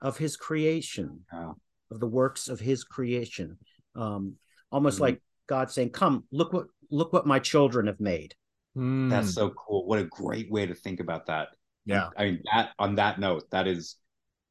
of 0.00 0.18
his 0.18 0.36
creation, 0.36 1.20
Wow. 1.32 1.56
of 1.90 2.00
the 2.00 2.06
works 2.06 2.48
of 2.48 2.60
his 2.60 2.84
creation. 2.84 3.58
Um, 3.94 4.34
almost 4.70 4.98
Mhm. 4.98 5.02
like 5.02 5.22
God 5.46 5.70
saying, 5.70 5.90
"Come, 5.90 6.24
look 6.30 6.52
what 6.52 6.66
look 6.90 7.12
what 7.12 7.26
my 7.26 7.38
children 7.38 7.86
have 7.86 8.00
made." 8.00 8.34
Hmm. 8.74 9.08
That's 9.08 9.32
so 9.32 9.50
cool. 9.50 9.86
What 9.86 9.98
a 10.00 10.04
great 10.04 10.50
way 10.50 10.66
to 10.66 10.74
think 10.74 11.00
about 11.00 11.26
that. 11.26 11.48
yeah. 11.86 12.08
I 12.16 12.24
mean, 12.24 12.42
that 12.52 12.70
on 12.78 12.94
that 12.96 13.18
note, 13.20 13.44
that 13.50 13.66
is 13.66 13.96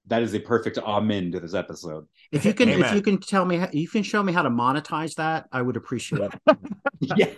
that 0.08 0.22
is 0.22 0.34
a 0.34 0.40
perfect 0.40 0.78
amen 0.78 1.32
to 1.32 1.40
this 1.40 1.54
episode. 1.54 2.06
If 2.32 2.44
you 2.46 2.54
can, 2.54 2.68
if 2.70 2.94
you 2.94 3.02
can 3.02 3.20
tell 3.20 3.46
me, 3.46 3.56
how, 3.58 3.70
you 3.72 3.88
can 3.88 4.04
show 4.04 4.22
me 4.22 4.34
how 4.34 4.42
to 4.42 4.50
monetize 4.50 5.16
that, 5.16 5.48
I 5.52 5.62
would 5.62 5.78
appreciate 5.78 6.22
it. 6.22 6.34
yeah. 7.02 7.30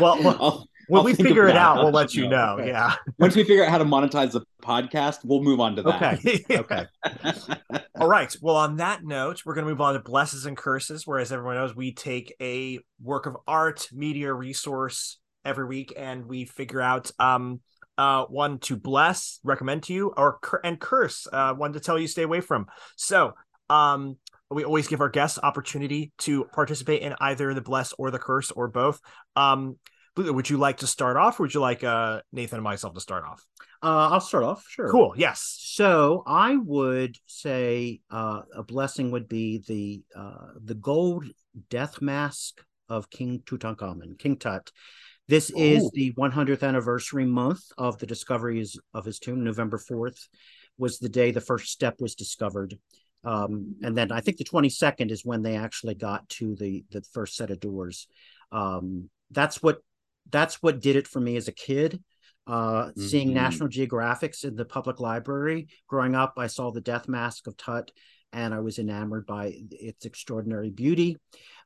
Well, 0.00 0.20
well, 0.22 0.36
I'll- 0.40 0.68
When 0.88 1.00
I'll 1.00 1.04
we 1.04 1.14
figure 1.14 1.46
it 1.48 1.56
out, 1.56 1.82
we'll 1.82 1.92
let 1.92 2.14
you 2.14 2.28
know. 2.28 2.56
Okay. 2.58 2.68
Yeah. 2.68 2.94
Once 3.18 3.36
we 3.36 3.44
figure 3.44 3.64
out 3.64 3.70
how 3.70 3.78
to 3.78 3.84
monetize 3.84 4.32
the 4.32 4.42
podcast, 4.62 5.18
we'll 5.24 5.42
move 5.42 5.60
on 5.60 5.76
to 5.76 5.82
that. 5.82 6.18
Okay. 6.18 6.44
okay. 6.50 6.86
All 8.00 8.08
right. 8.08 8.34
Well, 8.40 8.56
on 8.56 8.76
that 8.76 9.04
note, 9.04 9.42
we're 9.44 9.54
going 9.54 9.66
to 9.66 9.70
move 9.70 9.80
on 9.80 9.94
to 9.94 10.00
blesses 10.00 10.46
and 10.46 10.56
curses. 10.56 11.06
Whereas 11.06 11.32
everyone 11.32 11.56
knows, 11.56 11.74
we 11.74 11.92
take 11.92 12.34
a 12.40 12.78
work 13.02 13.26
of 13.26 13.36
art, 13.46 13.88
media 13.92 14.32
resource 14.32 15.18
every 15.44 15.66
week, 15.66 15.92
and 15.96 16.26
we 16.26 16.44
figure 16.44 16.80
out 16.80 17.10
um 17.18 17.60
uh 17.96 18.24
one 18.24 18.58
to 18.58 18.76
bless, 18.76 19.40
recommend 19.44 19.84
to 19.84 19.94
you, 19.94 20.12
or 20.16 20.38
cur- 20.40 20.60
and 20.64 20.80
curse, 20.80 21.26
uh 21.32 21.54
one 21.54 21.72
to 21.74 21.80
tell 21.80 21.98
you 21.98 22.08
stay 22.08 22.22
away 22.22 22.40
from. 22.40 22.66
So 22.96 23.34
um 23.70 24.16
we 24.50 24.64
always 24.64 24.88
give 24.88 25.00
our 25.00 25.08
guests 25.08 25.38
opportunity 25.42 26.12
to 26.18 26.44
participate 26.44 27.02
in 27.02 27.14
either 27.20 27.54
the 27.54 27.60
bless 27.60 27.92
or 27.98 28.10
the 28.10 28.18
curse 28.18 28.50
or 28.50 28.68
both. 28.68 29.00
Um, 29.36 29.76
would 30.16 30.48
you 30.48 30.58
like 30.58 30.78
to 30.78 30.86
start 30.86 31.16
off, 31.16 31.38
or 31.38 31.44
would 31.44 31.54
you 31.54 31.60
like 31.60 31.84
uh 31.84 32.20
Nathan 32.32 32.58
and 32.58 32.64
myself 32.64 32.94
to 32.94 33.00
start 33.00 33.24
off? 33.24 33.44
Uh, 33.82 34.08
I'll 34.12 34.20
start 34.20 34.44
off. 34.44 34.64
Sure. 34.68 34.88
Cool. 34.90 35.14
Yes. 35.16 35.58
So 35.60 36.22
I 36.26 36.56
would 36.56 37.16
say 37.26 38.00
uh, 38.10 38.40
a 38.54 38.62
blessing 38.62 39.10
would 39.10 39.28
be 39.28 39.62
the 39.66 40.02
uh, 40.18 40.52
the 40.62 40.74
gold 40.74 41.26
death 41.68 42.00
mask 42.00 42.62
of 42.88 43.10
King 43.10 43.42
Tutankhamun, 43.44 44.18
King 44.18 44.36
Tut. 44.36 44.70
This 45.28 45.50
is 45.50 45.84
Ooh. 45.84 45.90
the 45.94 46.12
100th 46.14 46.62
anniversary 46.62 47.24
month 47.24 47.62
of 47.78 47.98
the 47.98 48.06
discoveries 48.06 48.78
of 48.92 49.04
his 49.06 49.18
tomb. 49.18 49.42
November 49.42 49.78
4th 49.78 50.18
was 50.76 50.98
the 50.98 51.08
day 51.08 51.30
the 51.30 51.40
first 51.40 51.70
step 51.70 51.96
was 52.00 52.14
discovered. 52.14 52.78
Um, 53.22 53.76
and 53.82 53.96
then 53.96 54.12
I 54.12 54.20
think 54.20 54.36
the 54.36 54.44
22nd 54.44 55.10
is 55.10 55.24
when 55.24 55.42
they 55.42 55.56
actually 55.56 55.94
got 55.94 56.28
to 56.30 56.54
the 56.56 56.84
the 56.90 57.02
first 57.12 57.36
set 57.36 57.50
of 57.50 57.60
doors. 57.60 58.06
Um, 58.52 59.10
that's 59.30 59.62
what 59.62 59.78
that's 60.30 60.62
what 60.62 60.80
did 60.80 60.96
it 60.96 61.06
for 61.06 61.20
me 61.20 61.36
as 61.36 61.48
a 61.48 61.52
kid. 61.52 62.02
Uh, 62.46 62.90
seeing 62.98 63.30
Mhm. 63.30 63.34
National 63.34 63.68
Geographics 63.70 64.44
in 64.44 64.54
the 64.54 64.66
public 64.66 65.00
library 65.00 65.68
growing 65.86 66.14
up, 66.14 66.34
I 66.36 66.46
saw 66.48 66.70
the 66.70 66.80
death 66.82 67.08
mask 67.08 67.46
of 67.46 67.56
Tut, 67.56 67.90
and 68.32 68.52
I 68.52 68.60
was 68.60 68.78
enamored 68.78 69.26
by 69.26 69.54
its 69.70 70.04
extraordinary 70.04 70.68
beauty. 70.70 71.16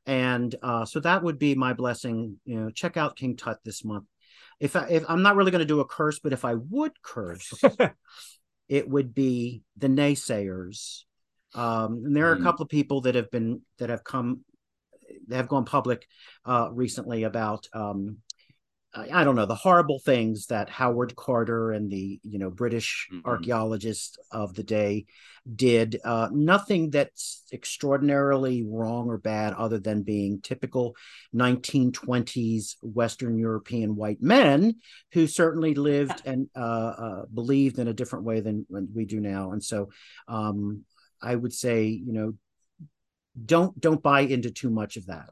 And 0.05 0.55
uh, 0.63 0.85
so 0.85 1.01
that 1.01 1.21
would 1.23 1.37
be 1.37 1.53
my 1.55 1.73
blessing. 1.73 2.39
You 2.45 2.61
know, 2.61 2.69
check 2.69 2.95
out 2.95 3.17
King 3.17 3.35
Tut 3.35 3.59
this 3.65 3.83
month. 3.83 4.05
If 4.61 4.75
I, 4.75 4.87
if 4.87 5.03
I'm 5.09 5.21
not 5.21 5.35
really 5.35 5.51
going 5.51 5.59
to 5.59 5.65
do 5.65 5.81
a 5.81 5.85
curse, 5.85 6.19
but 6.19 6.31
if 6.31 6.45
I 6.45 6.53
would 6.55 6.93
curse, 7.01 7.53
it 8.69 8.89
would 8.89 9.13
be 9.13 9.63
the 9.77 9.87
naysayers. 9.87 11.03
Um, 11.55 12.03
and 12.05 12.15
there 12.15 12.29
are 12.29 12.35
a 12.35 12.39
Mm. 12.39 12.43
couple 12.43 12.63
of 12.63 12.69
people 12.69 13.01
that 13.01 13.15
have 13.15 13.31
been 13.31 13.63
that 13.79 13.89
have 13.89 14.03
come, 14.03 14.45
that 15.27 15.35
have 15.37 15.47
gone 15.49 15.65
public 15.65 16.07
uh, 16.45 16.69
recently 16.71 17.23
about 17.23 17.67
um, 17.73 18.17
I 18.93 19.21
I 19.21 19.23
don't 19.23 19.35
know 19.35 19.45
the 19.45 19.55
horrible 19.55 19.99
things 19.99 20.47
that 20.47 20.69
Howard 20.69 21.15
Carter 21.15 21.71
and 21.71 21.91
the 21.91 22.19
you 22.23 22.39
know 22.39 22.49
British 22.49 23.07
Mhm. 23.11 23.21
archaeologists 23.25 24.17
of 24.31 24.55
the 24.55 24.63
day 24.63 25.05
did. 25.55 25.99
Uh, 26.03 26.29
nothing 26.31 26.89
that's 26.89 27.43
extraordinarily 27.53 28.63
wrong 28.63 29.07
or 29.07 29.17
bad, 29.17 29.53
other 29.53 29.79
than 29.79 30.03
being 30.03 30.41
typical 30.41 30.95
1920s 31.33 32.77
Western 32.81 33.37
European 33.37 33.95
white 33.95 34.21
men 34.21 34.75
who 35.13 35.27
certainly 35.27 35.73
lived 35.75 36.21
and 36.25 36.49
uh, 36.55 36.59
uh, 36.59 37.25
believed 37.33 37.79
in 37.79 37.87
a 37.87 37.93
different 37.93 38.25
way 38.25 38.39
than 38.39 38.65
than 38.69 38.89
we 38.93 39.05
do 39.05 39.19
now. 39.19 39.51
And 39.51 39.63
so, 39.63 39.89
um, 40.27 40.85
I 41.21 41.35
would 41.35 41.53
say, 41.53 41.85
you 41.85 42.13
know, 42.13 42.33
don't 43.45 43.79
don't 43.79 44.01
buy 44.01 44.21
into 44.21 44.51
too 44.51 44.69
much 44.69 44.97
of 44.97 45.05
that. 45.07 45.29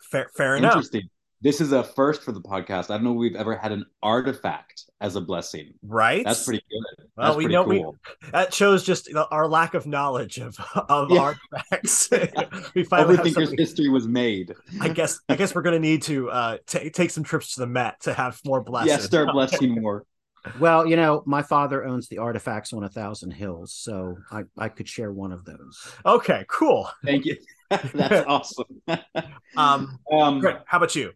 Fair, 0.00 0.30
fair 0.34 0.56
enough. 0.56 0.74
Interesting. 0.76 1.08
This 1.46 1.60
is 1.60 1.70
a 1.70 1.84
first 1.84 2.24
for 2.24 2.32
the 2.32 2.40
podcast. 2.40 2.90
I 2.90 2.94
don't 2.94 3.04
know 3.04 3.12
if 3.12 3.18
we've 3.18 3.36
ever 3.36 3.54
had 3.54 3.70
an 3.70 3.86
artifact 4.02 4.82
as 5.00 5.14
a 5.14 5.20
blessing. 5.20 5.74
Right? 5.80 6.24
That's 6.24 6.44
pretty 6.44 6.60
good. 6.68 7.06
Well, 7.16 7.26
That's 7.28 7.36
we 7.36 7.44
pretty 7.44 7.52
know 7.54 7.62
we- 7.62 8.30
that 8.32 8.52
shows 8.52 8.82
just 8.82 9.08
our 9.30 9.46
lack 9.46 9.74
of 9.74 9.86
knowledge 9.86 10.38
of 10.38 10.58
of 10.88 11.08
Yeah. 11.12 11.20
artifacts. 11.54 12.10
we 12.74 12.82
finally 12.82 13.16
have 13.16 13.24
Overthinker's 13.26 13.54
history 13.56 13.88
was 13.88 14.08
made. 14.08 14.54
I 14.80 14.88
guess 14.88 15.20
I 15.28 15.36
guess 15.36 15.54
we're 15.54 15.62
gonna 15.62 15.78
need 15.78 16.02
to 16.02 16.28
uh 16.30 16.58
ta- 16.66 16.80
take 16.92 17.10
some 17.10 17.22
trips 17.22 17.54
to 17.54 17.60
the 17.60 17.68
Met 17.68 18.00
to 18.00 18.12
have 18.12 18.40
more 18.44 18.60
blessings. 18.60 18.90
Yeah, 18.90 18.98
start 18.98 19.28
blessing 19.32 19.72
more. 19.80 20.04
Well, 20.58 20.84
you 20.84 20.96
know, 20.96 21.22
my 21.26 21.42
father 21.42 21.84
owns 21.84 22.08
the 22.08 22.18
artifacts 22.18 22.72
on 22.72 22.82
a 22.82 22.88
thousand 22.88 23.30
hills, 23.30 23.72
so 23.72 24.18
I, 24.32 24.42
I 24.58 24.68
could 24.68 24.88
share 24.88 25.12
one 25.12 25.30
of 25.30 25.44
those. 25.44 25.92
Okay, 26.04 26.44
cool. 26.48 26.90
Thank 27.04 27.24
you. 27.24 27.36
That's 27.70 28.26
awesome. 28.26 28.64
Um, 29.56 30.00
um, 30.10 30.40
great. 30.40 30.56
How 30.66 30.78
about 30.78 30.96
you? 30.96 31.12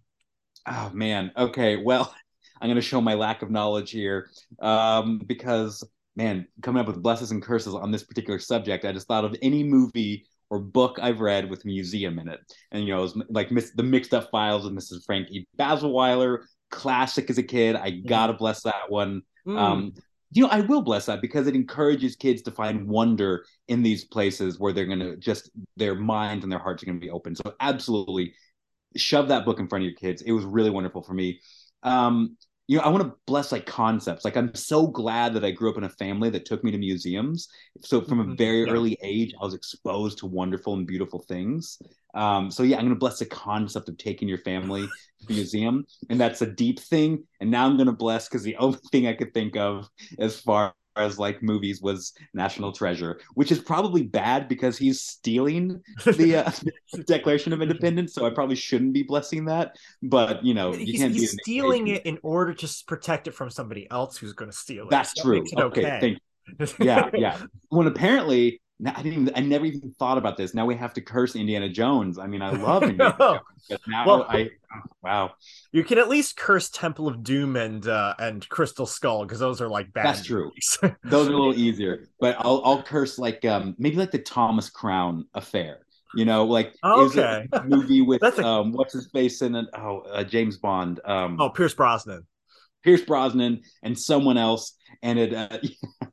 Oh 0.67 0.91
man. 0.93 1.33
Okay. 1.37 1.77
Well, 1.77 2.15
I'm 2.61 2.69
going 2.69 2.77
to 2.77 2.83
show 2.83 3.01
my 3.01 3.15
lack 3.15 3.43
of 3.43 3.51
knowledge 3.51 3.91
here 3.91 4.29
um, 4.61 5.19
because, 5.19 5.83
man, 6.15 6.47
coming 6.61 6.81
up 6.81 6.87
with 6.87 7.03
blesses 7.03 7.31
and 7.31 7.43
curses 7.43 7.75
on 7.75 7.91
this 7.91 8.03
particular 8.03 8.39
subject, 8.39 8.85
I 8.85 8.93
just 8.93 9.09
thought 9.09 9.25
of 9.25 9.35
any 9.41 9.63
movie 9.63 10.27
or 10.51 10.59
book 10.59 10.99
I've 11.01 11.21
read 11.21 11.49
with 11.49 11.65
museum 11.65 12.19
in 12.19 12.29
it, 12.29 12.41
and 12.73 12.85
you 12.85 12.95
know, 12.95 13.05
it 13.05 13.13
like 13.31 13.51
miss, 13.51 13.71
the 13.71 13.85
mixed 13.85 14.13
up 14.13 14.31
files 14.31 14.67
of 14.67 14.73
Mrs. 14.73 15.05
Frankie. 15.07 15.47
Baselweiler, 15.59 16.41
classic 16.71 17.31
as 17.31 17.39
a 17.39 17.43
kid. 17.43 17.77
I 17.77 17.91
gotta 17.91 18.33
bless 18.33 18.63
that 18.65 18.91
one. 18.91 19.23
Mm. 19.47 19.59
Um, 19.59 19.93
you 20.33 20.43
know, 20.43 20.49
I 20.51 20.61
will 20.61 20.83
bless 20.83 21.07
that 21.07 21.23
because 21.23 21.47
it 21.47 21.55
encourages 21.55 22.15
kids 22.17 22.43
to 22.43 22.51
find 22.51 22.87
wonder 22.87 23.45
in 23.69 23.83
these 23.83 24.05
places 24.05 24.59
where 24.59 24.73
they're 24.73 24.87
gonna 24.87 25.17
just 25.17 25.51
their 25.77 25.95
minds 25.95 26.45
and 26.45 26.53
their 26.53 26.59
hearts 26.59 26.83
are 26.83 26.87
gonna 26.87 26.99
be 26.99 27.11
open. 27.11 27.35
So 27.37 27.55
absolutely, 27.61 28.35
shove 28.97 29.29
that 29.29 29.45
book 29.45 29.59
in 29.59 29.69
front 29.69 29.85
of 29.85 29.91
your 29.91 29.97
kids. 29.97 30.23
It 30.23 30.33
was 30.33 30.45
really 30.45 30.71
wonderful 30.71 31.03
for 31.03 31.15
me. 31.15 31.41
Um, 31.83 32.37
you 32.69 32.77
know, 32.77 32.85
I 32.85 32.89
want 32.89 33.03
to 33.03 33.13
bless 33.27 33.51
like 33.51 33.67
concepts. 33.67 34.25
Like 34.25 34.37
I'm 34.37 34.55
so 34.55 34.87
glad 34.87 35.35
that 35.35 35.45
I 35.45 35.51
grew 35.51 35.71
up 35.71 35.77
in 35.77 35.85
a 35.85 35.89
family 35.89 36.31
that 36.31 36.45
took 36.45 36.63
me 36.63 36.71
to 36.71 36.79
museums. 36.79 37.49
So 37.83 38.01
from 38.01 38.21
a 38.21 38.25
Mhm. 38.25 38.37
very 38.37 38.65
Yeah. 38.65 38.69
early 38.69 38.97
age, 39.03 39.35
I 39.41 39.45
was 39.45 39.55
exposed 39.55 40.19
to 40.19 40.27
wonderful 40.27 40.75
and 40.75 40.87
beautiful 40.87 41.21
things. 41.27 41.79
Um, 42.15 42.51
so 42.51 42.63
yeah, 42.63 42.77
I'm 42.77 42.83
going 42.85 42.95
to 42.95 42.99
bless 42.99 43.19
the 43.19 43.27
concept 43.27 43.89
of 43.89 43.97
taking 43.99 44.29
your 44.29 44.39
family 44.39 44.89
to 45.21 45.27
the 45.27 45.35
museum, 45.35 45.85
and 46.09 46.21
that's 46.21 46.43
a 46.43 46.47
deep 46.47 46.79
thing. 46.81 47.25
And 47.41 47.51
now 47.51 47.67
I'm 47.67 47.77
going 47.77 47.87
to 47.87 47.93
bless 47.93 48.29
because 48.29 48.43
the 48.43 48.57
only 48.59 48.79
thing 48.93 49.07
I 49.07 49.15
could 49.15 49.35
think 49.35 49.57
of 49.57 49.89
as 50.19 50.41
far 50.41 50.75
as 51.01 51.19
like 51.19 51.43
movies 51.43 51.81
was 51.81 52.13
National 52.35 52.73
Treasure, 52.73 53.21
which 53.35 53.51
is 53.51 53.59
probably 53.59 54.03
bad 54.03 54.49
because 54.49 54.79
he's 54.79 55.03
stealing 55.03 55.83
the 56.05 56.37
uh, 56.37 56.51
Declaration 57.07 57.53
of 57.53 57.63
Independence. 57.63 58.15
So 58.15 58.27
I 58.27 58.31
probably 58.31 58.57
shouldn't 58.57 58.93
be 58.93 59.03
blessing 59.03 59.47
that. 59.47 59.77
But 60.03 60.45
you 60.45 60.55
know, 60.55 60.73
you 60.73 60.87
he's, 60.87 61.01
can't 61.01 61.15
he's 61.15 61.37
stealing 61.43 61.89
it 61.89 62.07
in 62.07 62.19
order 62.23 62.55
to 62.55 62.85
protect 62.87 63.29
it 63.29 63.35
from 63.35 63.51
somebody 63.51 63.91
else 63.91 64.17
who's 64.17 64.33
going 64.33 64.51
to 64.51 64.57
steal 64.57 64.85
it. 64.85 64.91
That's 64.91 65.15
That 65.15 65.23
true. 65.23 65.45
Okay, 65.57 65.83
thank 66.01 66.19
yeah, 66.79 67.11
yeah. 67.15 67.39
When 67.69 67.87
apparently, 67.87 68.61
I 68.87 69.03
didn't. 69.03 69.23
Even, 69.23 69.33
I 69.37 69.41
never 69.41 69.65
even 69.67 69.95
thought 69.99 70.17
about 70.19 70.37
this. 70.37 70.55
Now 70.55 70.65
we 70.67 70.75
have 70.77 70.95
to 70.95 71.01
curse 71.01 71.37
Indiana 71.37 71.69
Jones. 71.69 72.19
I 72.19 72.27
mean, 72.27 72.41
I 72.43 72.51
love 72.63 72.83
Indiana 72.83 73.15
No. 73.19 73.33
Jones, 73.35 73.43
but 73.69 73.81
now 73.87 74.07
Well- 74.07 74.27
I 74.29 74.51
wow. 75.03 75.33
You 75.73 75.85
can 75.85 75.99
at 75.99 76.09
least 76.09 76.37
curse 76.37 76.71
Temple 76.71 77.07
of 77.09 77.23
Doom 77.23 77.57
and 77.57 77.87
uh, 77.87 78.15
and 78.19 78.49
Crystal 78.49 78.87
Skull 78.87 79.25
because 79.25 79.39
those 79.39 79.61
are 79.61 79.69
like 79.69 79.93
bad. 79.93 80.07
That's 80.07 80.25
true. 80.25 80.51
Those 81.05 81.29
are 81.29 81.33
a 81.33 81.37
little 81.37 81.55
easier. 81.59 82.09
But 82.21 82.37
I'll 82.39 82.63
I'll 82.65 82.83
curse 82.83 83.19
like 83.19 83.45
um 83.45 83.75
maybe 83.79 83.97
like 83.97 84.11
the 84.13 84.19
Thomas 84.19 84.71
Crown 84.71 85.27
affair. 85.35 85.81
You 86.15 86.25
know, 86.25 86.45
like 86.45 86.69
is 86.69 87.17
it 87.17 87.21
Okay. 87.21 87.47
a 87.53 87.65
movie 87.65 88.01
with 88.11 88.23
a- 88.23 88.45
um 88.45 88.73
what's 88.73 88.95
his 88.95 89.09
face 89.13 89.43
in 89.43 89.55
it? 89.57 89.67
Oh, 89.77 90.01
uh, 90.01 90.25
James 90.25 90.57
Bond. 90.57 91.01
Um, 91.05 91.37
oh, 91.41 91.51
Pierce 91.51 91.75
Brosnan. 91.75 92.27
Pierce 92.83 93.03
Brosnan 93.03 93.61
and 93.83 93.99
someone 93.99 94.39
else, 94.39 94.73
and 95.03 95.19
it. 95.19 95.35
Uh, 95.35 95.59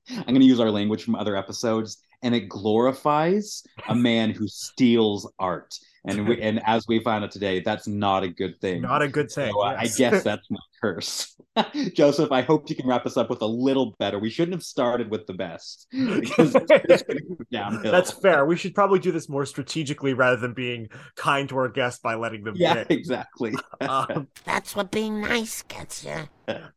I'm 0.10 0.26
going 0.26 0.41
to 0.41 0.45
use 0.45 0.60
our 0.60 0.72
language 0.72 1.03
from 1.03 1.16
other 1.16 1.36
episodes, 1.36 1.97
and 2.22 2.34
it 2.34 2.49
glorifies 2.49 3.64
a 3.88 3.95
man 3.95 4.32
who 4.32 4.47
steals 4.47 5.32
art. 5.39 5.78
And 6.08 6.28
we, 6.28 6.41
and 6.41 6.62
as 6.66 6.86
we 6.88 6.99
found 6.99 7.24
out 7.24 7.32
today, 7.32 7.60
that's 7.60 7.88
not 7.88 8.24
a 8.24 8.30
good 8.30 8.60
thing. 8.60 8.82
Not 8.82 9.01
a 9.01 9.08
good 9.08 9.30
thing. 9.30 9.51
So, 9.51 9.70
yes. 9.70 9.78
I 9.78 9.97
guess 9.97 10.24
that's 10.24 10.49
my 10.49 10.60
curse. 10.82 11.36
Joseph, 11.93 12.32
I 12.32 12.41
hope 12.41 12.70
you 12.70 12.76
can 12.76 12.88
wrap 12.88 13.05
us 13.05 13.18
up 13.18 13.30
with 13.30 13.41
a 13.41 13.47
little 13.47 13.95
better. 13.99 14.20
We 14.20 14.30
shouldn't 14.30 14.53
have 14.53 14.64
started 14.64 15.10
with 15.10 15.26
the 15.26 15.34
best 15.34 15.88
because 15.91 16.55
it's 16.55 17.03
going 17.03 17.18
to 17.18 17.24
go 17.24 17.38
downhill. 17.51 17.91
That's 17.91 18.12
fair. 18.12 18.45
We 18.45 18.55
should 18.55 18.76
probably 18.76 18.99
do 18.99 19.12
this 19.12 19.28
more 19.28 19.45
strategically 19.45 20.14
rather 20.14 20.38
than 20.38 20.53
being 20.53 20.88
kind 21.16 21.49
to 21.49 21.58
our 21.58 21.70
guests 21.70 21.99
by 21.99 22.16
letting 22.16 22.43
them 22.43 22.55
yeah, 22.58 22.76
pick. 22.76 22.91
exactly. 22.91 23.55
Um, 23.82 24.28
That's 24.45 24.76
what 24.76 24.91
being 24.91 25.22
nice 25.22 25.64
gets 25.64 26.03
you. 26.05 26.30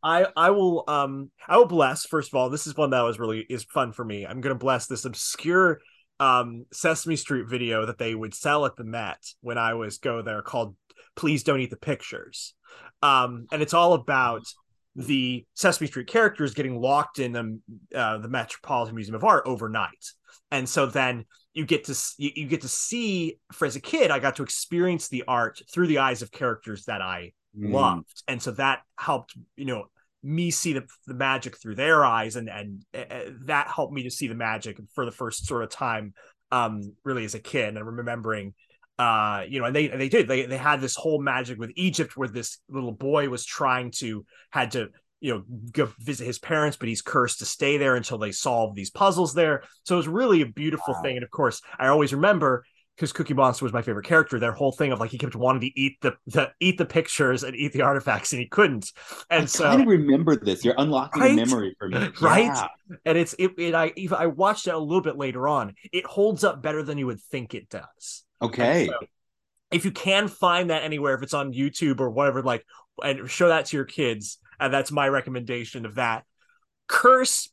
I 0.02 0.26
I 0.36 0.50
will 0.50 0.84
um 0.88 1.30
I 1.46 1.56
will 1.56 1.66
bless 1.66 2.04
first 2.04 2.30
of 2.30 2.34
all. 2.34 2.50
This 2.50 2.66
is 2.66 2.76
one 2.76 2.90
that 2.90 3.02
was 3.02 3.18
really 3.20 3.46
is 3.48 3.64
fun 3.64 3.92
for 3.92 4.04
me. 4.04 4.26
I'm 4.26 4.40
gonna 4.40 4.56
bless 4.56 4.86
this 4.86 5.04
obscure 5.04 5.80
um 6.20 6.66
Sesame 6.72 7.16
Street 7.16 7.48
video 7.48 7.86
that 7.86 7.98
they 7.98 8.14
would 8.14 8.34
sell 8.34 8.64
at 8.66 8.76
the 8.76 8.84
Met 8.84 9.18
when 9.40 9.58
I 9.58 9.74
was 9.74 9.98
go 9.98 10.22
there 10.22 10.42
called 10.42 10.76
"Please 11.16 11.42
Don't 11.42 11.60
Eat 11.60 11.70
the 11.70 11.76
Pictures," 11.76 12.54
um 13.02 13.46
and 13.50 13.62
it's 13.62 13.74
all 13.74 13.94
about 13.94 14.42
the 14.94 15.44
Sesame 15.54 15.86
Street 15.88 16.06
characters 16.06 16.54
getting 16.54 16.80
locked 16.80 17.18
in 17.18 17.32
the 17.32 17.58
uh, 17.94 18.18
the 18.18 18.28
Metropolitan 18.28 18.94
Museum 18.94 19.16
of 19.16 19.24
Art 19.24 19.44
overnight, 19.46 20.06
and 20.52 20.68
so 20.68 20.86
then 20.86 21.24
you 21.54 21.64
get 21.66 21.84
to 21.84 21.94
you, 22.18 22.30
you 22.36 22.46
get 22.46 22.60
to 22.60 22.68
see 22.68 23.38
for 23.52 23.66
as 23.66 23.74
a 23.74 23.80
kid 23.80 24.12
I 24.12 24.20
got 24.20 24.36
to 24.36 24.44
experience 24.44 25.08
the 25.08 25.24
art 25.26 25.60
through 25.72 25.88
the 25.88 25.98
eyes 25.98 26.22
of 26.22 26.30
characters 26.30 26.84
that 26.84 27.02
I 27.02 27.32
Mm. 27.58 27.72
loved. 27.72 28.22
And 28.28 28.40
so 28.40 28.52
that 28.52 28.82
helped 28.96 29.34
you 29.56 29.64
know 29.64 29.86
me 30.22 30.50
see 30.50 30.72
the, 30.74 30.84
the 31.06 31.14
magic 31.14 31.56
through 31.58 31.74
their 31.74 32.04
eyes 32.04 32.36
and 32.36 32.48
and 32.48 32.84
uh, 32.94 33.30
that 33.46 33.68
helped 33.68 33.92
me 33.92 34.02
to 34.02 34.10
see 34.10 34.28
the 34.28 34.34
magic 34.34 34.78
for 34.94 35.04
the 35.04 35.10
first 35.10 35.46
sort 35.46 35.62
of 35.62 35.70
time 35.70 36.12
um 36.52 36.82
really 37.04 37.24
as 37.24 37.34
a 37.34 37.40
kid 37.40 37.76
and 37.76 37.86
remembering 37.86 38.52
uh 38.98 39.44
you 39.48 39.58
know 39.58 39.64
and 39.66 39.74
they 39.74 39.88
they 39.88 40.08
did 40.08 40.28
they 40.28 40.44
they 40.44 40.58
had 40.58 40.80
this 40.80 40.94
whole 40.96 41.22
magic 41.22 41.58
with 41.58 41.70
Egypt 41.76 42.16
where 42.16 42.28
this 42.28 42.58
little 42.68 42.92
boy 42.92 43.28
was 43.28 43.44
trying 43.46 43.90
to 43.90 44.24
had 44.50 44.72
to 44.72 44.88
you 45.20 45.32
know 45.34 45.42
go 45.72 45.90
visit 46.00 46.26
his 46.26 46.38
parents 46.38 46.76
but 46.76 46.88
he's 46.88 47.02
cursed 47.02 47.38
to 47.38 47.46
stay 47.46 47.76
there 47.78 47.96
until 47.96 48.18
they 48.18 48.32
solve 48.32 48.74
these 48.74 48.90
puzzles 48.90 49.32
there 49.34 49.62
so 49.84 49.94
it 49.94 49.98
was 49.98 50.08
really 50.08 50.42
a 50.42 50.46
beautiful 50.46 50.92
Wow. 50.94 51.02
thing 51.02 51.16
and 51.16 51.24
of 51.24 51.30
course 51.30 51.62
I 51.78 51.88
always 51.88 52.12
remember 52.12 52.64
because 53.00 53.14
Cookie 53.14 53.32
Monster 53.32 53.64
was 53.64 53.72
my 53.72 53.80
favorite 53.80 54.04
character, 54.04 54.38
their 54.38 54.52
whole 54.52 54.72
thing 54.72 54.92
of 54.92 55.00
like 55.00 55.10
he 55.10 55.16
kept 55.16 55.34
wanting 55.34 55.62
to 55.62 55.80
eat 55.80 55.96
the, 56.02 56.12
the 56.26 56.50
eat 56.60 56.76
the 56.76 56.84
pictures 56.84 57.42
and 57.44 57.56
eat 57.56 57.72
the 57.72 57.80
artifacts 57.80 58.30
and 58.34 58.40
he 58.42 58.46
couldn't. 58.46 58.92
And 59.30 59.44
I 59.44 59.46
so 59.46 59.64
kind 59.64 59.80
of 59.80 59.86
remember 59.86 60.36
this. 60.36 60.62
You're 60.66 60.74
unlocking 60.76 61.22
Right? 61.22 61.32
a 61.32 61.36
memory 61.36 61.74
for 61.78 61.88
me, 61.88 62.10
Right? 62.20 62.44
Yeah. 62.44 62.66
and 63.06 63.16
it's 63.16 63.34
it, 63.38 63.52
it 63.56 63.74
I 63.74 63.94
even 63.96 64.18
I 64.18 64.26
watched 64.26 64.66
it 64.66 64.74
a 64.74 64.78
little 64.78 65.00
bit 65.00 65.16
later 65.16 65.48
on. 65.48 65.74
It 65.92 66.04
holds 66.04 66.44
up 66.44 66.62
better 66.62 66.82
than 66.82 66.98
you 66.98 67.06
would 67.06 67.22
think 67.22 67.54
it 67.54 67.70
does. 67.70 68.24
Okay. 68.42 68.88
So, 68.88 68.98
if 69.70 69.86
you 69.86 69.92
can 69.92 70.28
find 70.28 70.68
that 70.68 70.82
anywhere, 70.82 71.14
if 71.14 71.22
it's 71.22 71.32
on 71.32 71.54
YouTube 71.54 72.00
or 72.00 72.10
whatever, 72.10 72.42
like 72.42 72.66
and 73.02 73.30
show 73.30 73.48
that 73.48 73.64
to 73.66 73.78
your 73.78 73.86
kids, 73.86 74.36
and 74.58 74.74
that's 74.74 74.92
my 74.92 75.08
recommendation 75.08 75.86
of 75.86 75.94
that. 75.94 76.24
Curse. 76.86 77.48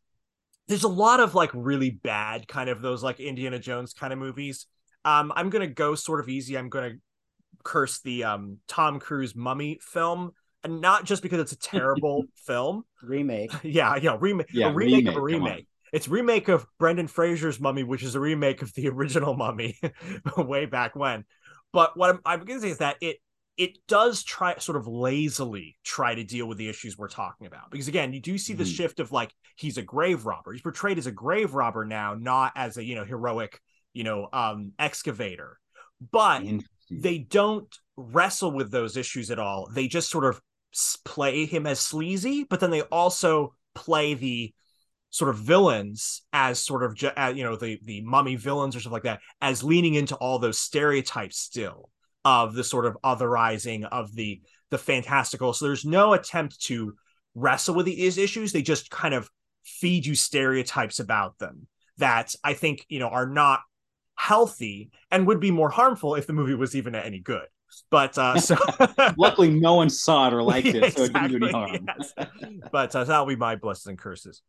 There's 0.68 0.84
a 0.84 0.90
lot 0.90 1.22
of 1.22 1.34
like 1.36 1.52
really 1.54 1.92
bad 1.92 2.50
kind 2.50 2.70
of 2.70 2.82
those 2.82 3.02
like 3.02 3.22
Indiana 3.22 3.60
Jones 3.60 3.94
kind 3.94 4.12
of 4.12 4.20
movies. 4.20 4.66
Um, 5.08 5.32
I'm 5.36 5.50
gonna 5.50 5.68
go 5.68 5.96
sort 5.96 6.20
of 6.20 6.30
easy. 6.30 6.58
I'm 6.58 6.70
gonna 6.70 6.96
curse 7.64 8.00
the 8.02 8.24
um 8.26 8.58
Tom 8.68 9.00
Cruise 9.00 9.36
Mummy 9.36 9.80
film, 9.82 10.32
and 10.64 10.82
not 10.82 11.06
just 11.06 11.22
because 11.24 11.40
it's 11.40 11.52
a 11.54 11.60
terrible 11.60 12.26
film. 12.46 12.84
remake. 13.02 13.52
Yeah, 13.64 13.96
yeah, 13.96 14.18
remake, 14.20 14.48
Yeah, 14.52 14.68
a 14.68 14.74
remake, 14.74 15.06
remake, 15.06 15.08
of 15.08 15.16
a 15.16 15.22
remake. 15.22 15.68
It's 15.94 16.08
remake 16.08 16.50
of 16.50 16.66
Brendan 16.80 17.08
Fraser's 17.08 17.60
Mummy, 17.60 17.84
which 17.84 18.04
is 18.04 18.16
a 18.16 18.20
remake 18.20 18.62
of 18.62 18.74
the 18.74 18.90
original 18.96 19.36
Mummy 19.36 19.80
way 20.38 20.66
back 20.66 20.96
when. 20.96 21.24
But 21.72 21.98
what 21.98 22.10
I'm, 22.10 22.20
I'm 22.26 22.40
going 22.46 22.60
to 22.60 22.66
say 22.66 22.72
is 22.72 22.80
that 22.80 22.98
it 23.02 23.18
it 23.58 23.80
does 23.88 24.24
try 24.24 24.56
sort 24.60 24.78
of 24.78 24.88
lazily 24.88 25.78
try 25.84 26.14
to 26.14 26.24
deal 26.24 26.48
with 26.48 26.58
the 26.60 26.70
issues 26.70 26.98
we're 26.98 27.08
talking 27.08 27.48
about 27.48 27.72
because 27.72 27.88
again 27.88 28.14
you 28.14 28.20
do 28.20 28.38
see 28.38 28.54
the 28.54 28.64
Mhm. 28.64 28.76
shift 28.76 29.00
of 29.00 29.12
like 29.12 29.34
he's 29.56 29.78
a 29.78 29.82
grave 29.82 30.26
robber 30.26 30.52
he's 30.54 30.62
portrayed 30.62 30.98
as 31.00 31.08
a 31.08 31.12
grave 31.12 31.54
robber 31.56 31.84
now 31.84 32.14
not 32.14 32.52
as 32.56 32.78
a 32.78 32.84
you 32.84 32.94
know 32.96 33.04
heroic 33.04 33.60
you 33.98 34.04
know 34.04 34.30
um 34.32 34.72
excavator 34.80 35.60
but 36.12 36.44
they 36.90 37.18
don't 37.18 37.76
wrestle 37.96 38.52
with 38.52 38.72
those 38.72 38.98
issues 38.98 39.32
at 39.32 39.40
all. 39.40 39.68
They 39.72 39.88
just 39.88 40.10
sort 40.10 40.26
of 40.26 40.42
play 41.04 41.46
him 41.46 41.66
as 41.66 41.80
sleazy, 41.80 42.44
but 42.44 42.60
then 42.60 42.70
they 42.70 42.82
also 42.82 43.56
play 43.74 44.14
the 44.14 44.54
sort 45.10 45.30
of 45.30 45.38
villains 45.38 46.22
as 46.34 46.64
sort 46.64 46.84
of 46.84 46.98
uh, 47.18 47.34
you 47.36 47.44
know 47.44 47.56
the 47.56 47.80
the 47.84 48.02
mummy 48.02 48.36
villains 48.36 48.76
or 48.76 48.80
stuff 48.80 48.94
like 48.94 49.04
that 49.04 49.22
as 49.42 49.64
leaning 49.64 49.96
into 49.96 50.16
all 50.16 50.38
those 50.38 50.60
stereotypes 50.60 51.38
still 51.38 51.90
of 52.26 52.54
the 52.54 52.64
sort 52.64 52.86
of 52.86 52.98
otherizing 53.04 53.88
of 53.90 54.14
the 54.16 54.42
the 54.70 54.78
fantastical. 54.78 55.54
So 55.54 55.66
there's 55.66 55.86
no 55.86 56.14
attempt 56.14 56.62
to 56.66 56.94
wrestle 57.36 57.76
with 57.76 57.86
these 57.86 58.18
issues. 58.18 58.52
They 58.52 58.62
just 58.62 58.92
kind 58.92 59.14
of 59.14 59.30
feed 59.64 60.06
you 60.06 60.16
stereotypes 60.16 61.00
about 61.00 61.38
them 61.40 61.68
that 61.98 62.36
I 62.44 62.54
think 62.54 62.86
you 62.90 63.00
know 63.00 63.08
are 63.08 63.28
not 63.28 63.62
healthy 64.18 64.92
and 65.12 65.26
would 65.28 65.40
be 65.40 65.52
more 65.52 65.70
harmful 65.70 66.16
if 66.16 66.28
the 66.28 66.34
movie 66.34 66.56
was 66.56 66.76
even 66.76 66.96
any 66.96 67.20
good. 67.20 67.48
But 67.90 68.18
uh 68.18 68.38
so 68.40 68.56
Luckily, 69.18 69.50
no 69.50 69.76
one 69.76 69.90
saw 69.90 70.28
it 70.28 70.34
or 70.34 70.44
liked 70.44 70.74
it, 70.76 70.90
so 70.94 71.04
it 71.06 71.14
didn't 71.14 71.30
do 71.30 71.38
any 71.38 71.48
Exactly, 71.48 71.52
harm. 71.52 71.88
yes. 71.88 72.14
But 72.72 72.96
uh, 72.96 73.04
that'll 73.06 73.26
be 73.26 73.36
my 73.36 73.56
blessings 73.56 73.88
and 73.88 73.98
curses. 74.00 74.42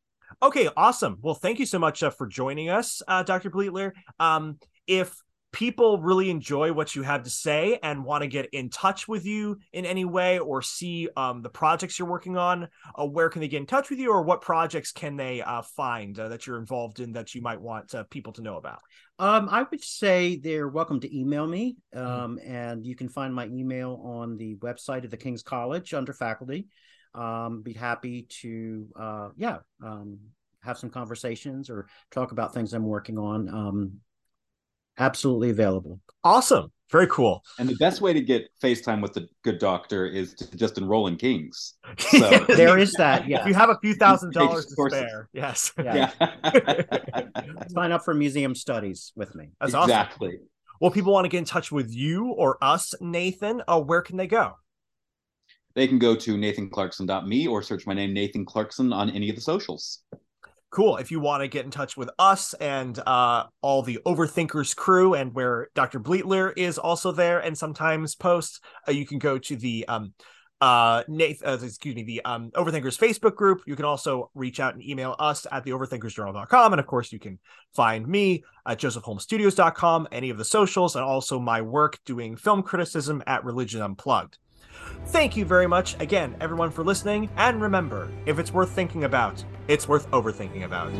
Okay, 0.43 0.69
awesome. 0.77 1.19
Well, 1.23 1.35
thank 1.35 1.59
you 1.59 1.67
so 1.67 1.79
much 1.79 2.03
uh, 2.03 2.11
for 2.11 2.27
joining 2.27 2.69
us, 2.71 3.03
uh, 3.09 3.23
Dr. 3.23 3.51
Bleattler. 3.51 3.93
Um, 4.21 4.59
if 4.87 5.15
people 5.53 5.99
really 6.01 6.29
enjoy 6.31 6.73
what 6.73 6.95
you 6.95 7.03
have 7.03 7.23
to 7.23 7.31
say 7.31 7.79
and 7.83 8.05
want 8.05 8.23
to 8.23 8.29
get 8.29 8.49
in 8.53 8.69
touch 8.69 9.09
with 9.09 9.25
you 9.25 9.59
in 9.73 9.87
any 9.87 10.05
way 10.05 10.39
or 10.39 10.61
see 10.61 11.09
um, 11.17 11.41
the 11.43 11.49
projects 11.49 11.99
you're 11.99 12.07
working 12.09 12.37
on, 12.37 12.69
uh, 12.99 13.07
where 13.07 13.31
can 13.31 13.41
they 13.41 13.49
get 13.49 13.57
in 13.61 13.67
touch 13.67 13.89
with 13.89 13.99
you 13.99 14.13
or 14.13 14.23
what 14.23 14.43
projects 14.43 14.93
can 14.93 15.17
they 15.17 15.41
uh, 15.41 15.63
find 15.63 16.19
uh, 16.21 16.29
that 16.29 16.47
you're 16.47 16.59
involved 16.59 17.01
in 17.01 17.13
that 17.13 17.35
you 17.35 17.41
might 17.41 17.61
want 17.61 17.95
uh, 17.95 18.05
people 18.11 18.33
to 18.35 18.43
know 18.43 18.59
about? 18.59 18.81
Um, 19.21 19.49
I 19.51 19.65
would 19.69 19.83
say 19.83 20.37
they're 20.37 20.69
welcome 20.69 21.01
to 21.01 21.19
email 21.19 21.47
me. 21.47 21.77
Um, 21.93 22.39
and 22.45 22.87
you 22.87 22.95
can 22.95 23.09
find 23.09 23.35
my 23.35 23.47
email 23.47 24.01
on 24.05 24.37
the 24.37 24.57
website 24.57 25.05
of 25.05 25.11
the 25.11 25.17
King's 25.17 25.43
College 25.43 25.93
under 25.93 26.13
faculty. 26.13 26.69
Um, 27.15 27.63
be 27.63 27.73
happy 27.73 28.27
to, 28.43 28.87
uh, 28.99 29.29
yeah, 29.37 29.59
um, 29.83 30.19
have 30.63 30.79
some 30.79 30.91
conversations 30.91 31.69
or 31.69 31.89
talk 32.11 32.33
about 32.33 32.55
things 32.55 32.73
I'm 32.73 32.85
working 32.85 33.19
on. 33.19 33.49
Um, 33.49 33.93
absolutely 34.99 35.51
available. 35.51 36.01
Awesome. 36.25 36.73
very 36.91 37.07
cool. 37.09 37.43
And 37.59 37.69
the 37.69 37.77
best 37.77 38.01
way 38.01 38.13
to 38.13 38.21
get 38.21 38.49
FaceTime 38.63 39.01
with 39.03 39.13
the 39.13 39.29
good 39.45 39.59
doctor 39.59 40.07
is 40.07 40.35
to 40.35 40.57
just 40.57 40.79
enroll 40.79 41.07
in 41.07 41.17
Kings. 41.17 41.75
So 41.99 42.45
there 42.49 42.79
is 42.79 42.93
that. 42.95 43.29
Yeah. 43.29 43.41
If 43.43 43.47
you 43.47 43.55
have 43.55 43.71
a 43.71 43.79
few 43.83 43.95
thousand 43.95 44.33
dollars 44.33 44.67
to 44.67 44.75
courses. 44.75 44.99
spare, 45.01 45.29
yes, 45.33 45.73
Yeah. 45.83 46.11
yeah. 46.21 47.23
Sign 47.69 47.93
up 47.93 48.05
for 48.05 48.15
museum 48.15 48.55
studies 48.55 49.13
with 49.17 49.35
me. 49.35 49.51
that's 49.61 49.75
awesome. 49.75 49.91
exactly. 49.91 50.39
Well, 50.81 50.91
people 50.91 51.13
want 51.13 51.25
to 51.25 51.29
get 51.29 51.39
in 51.39 51.45
touch 51.45 51.71
with 51.73 51.91
you 51.95 52.29
or 52.29 52.57
us, 52.63 52.95
Nathan. 53.01 53.63
Uh, 53.69 53.81
where 53.81 54.01
can 54.01 54.17
they 54.17 54.27
go? 54.29 54.55
They 55.75 55.87
can 55.89 55.99
go 55.99 56.15
to 56.17 56.37
nathanclarkson.me 56.37 57.47
or 57.49 57.63
search 57.63 57.87
my 57.87 57.95
name, 57.95 58.13
Nathan 58.15 58.45
Clarkson, 58.45 58.93
on 58.93 59.11
any 59.11 59.29
of 59.29 59.37
the 59.37 59.43
socials. 59.43 60.01
Cool. 60.71 60.99
If 60.99 61.11
you 61.11 61.19
want 61.19 61.43
to 61.43 61.49
get 61.49 61.65
in 61.65 61.71
touch 61.71 61.97
with 61.97 62.11
us 62.19 62.53
and 62.55 62.99
uh, 63.07 63.45
all 63.63 63.83
the 63.83 64.01
Overthinkers 64.05 64.77
crew, 64.77 65.15
and 65.15 65.35
where 65.35 65.69
Dr. 65.75 65.99
Bleattler 65.99 66.53
is 66.57 66.79
also 66.79 67.11
there 67.11 67.39
and 67.39 67.57
sometimes 67.57 68.15
posts, 68.15 68.61
uh, 68.87 68.93
you 68.93 69.07
can 69.07 69.19
go 69.19 69.39
to 69.39 69.57
the 69.57 69.89
um, 69.89 70.13
uh, 70.61 71.05
Nathan, 71.09 71.49
uh, 71.49 71.59
excuse 71.63 71.95
me, 71.95 72.03
the 72.03 72.23
um, 72.25 72.51
Overthinkers 72.51 72.99
Facebook 72.99 73.35
group. 73.35 73.63
You 73.67 73.77
can 73.77 73.87
also 73.87 74.31
reach 74.35 74.61
out 74.61 74.75
and 74.75 74.83
email 74.83 75.15
us 75.19 75.47
at 75.51 75.65
the 75.65 75.71
overthinkersjournal.com. 75.71 76.73
And 76.73 76.81
of 76.81 76.87
course, 76.87 77.13
you 77.13 77.19
can 77.19 77.39
find 77.75 78.07
me 78.07 78.45
at 78.67 78.79
josephholmestudios.com, 78.79 80.09
any 80.13 80.31
of 80.31 80.39
the 80.39 80.45
socials, 80.45 80.97
and 80.97 81.05
also 81.05 81.39
my 81.39 81.63
work 81.63 81.99
doing 82.05 82.37
film 82.37 82.63
criticism 82.63 83.23
at 83.27 83.45
Religion 83.45 83.81
Unplugged. 83.81 84.39
Thank 85.07 85.37
you 85.37 85.45
very 85.45 85.67
much 85.67 85.97
again, 86.01 86.37
everyone, 86.41 86.71
for 86.71 86.85
listening. 86.85 87.31
And 87.37 87.63
remember, 87.63 88.11
if 88.27 88.39
it's 88.39 88.53
worth 88.53 88.71
thinking 88.71 89.05
about, 89.05 89.43
it's 89.67 89.89
worth 89.89 90.11
overthinking 90.11 90.65
about. 90.65 90.93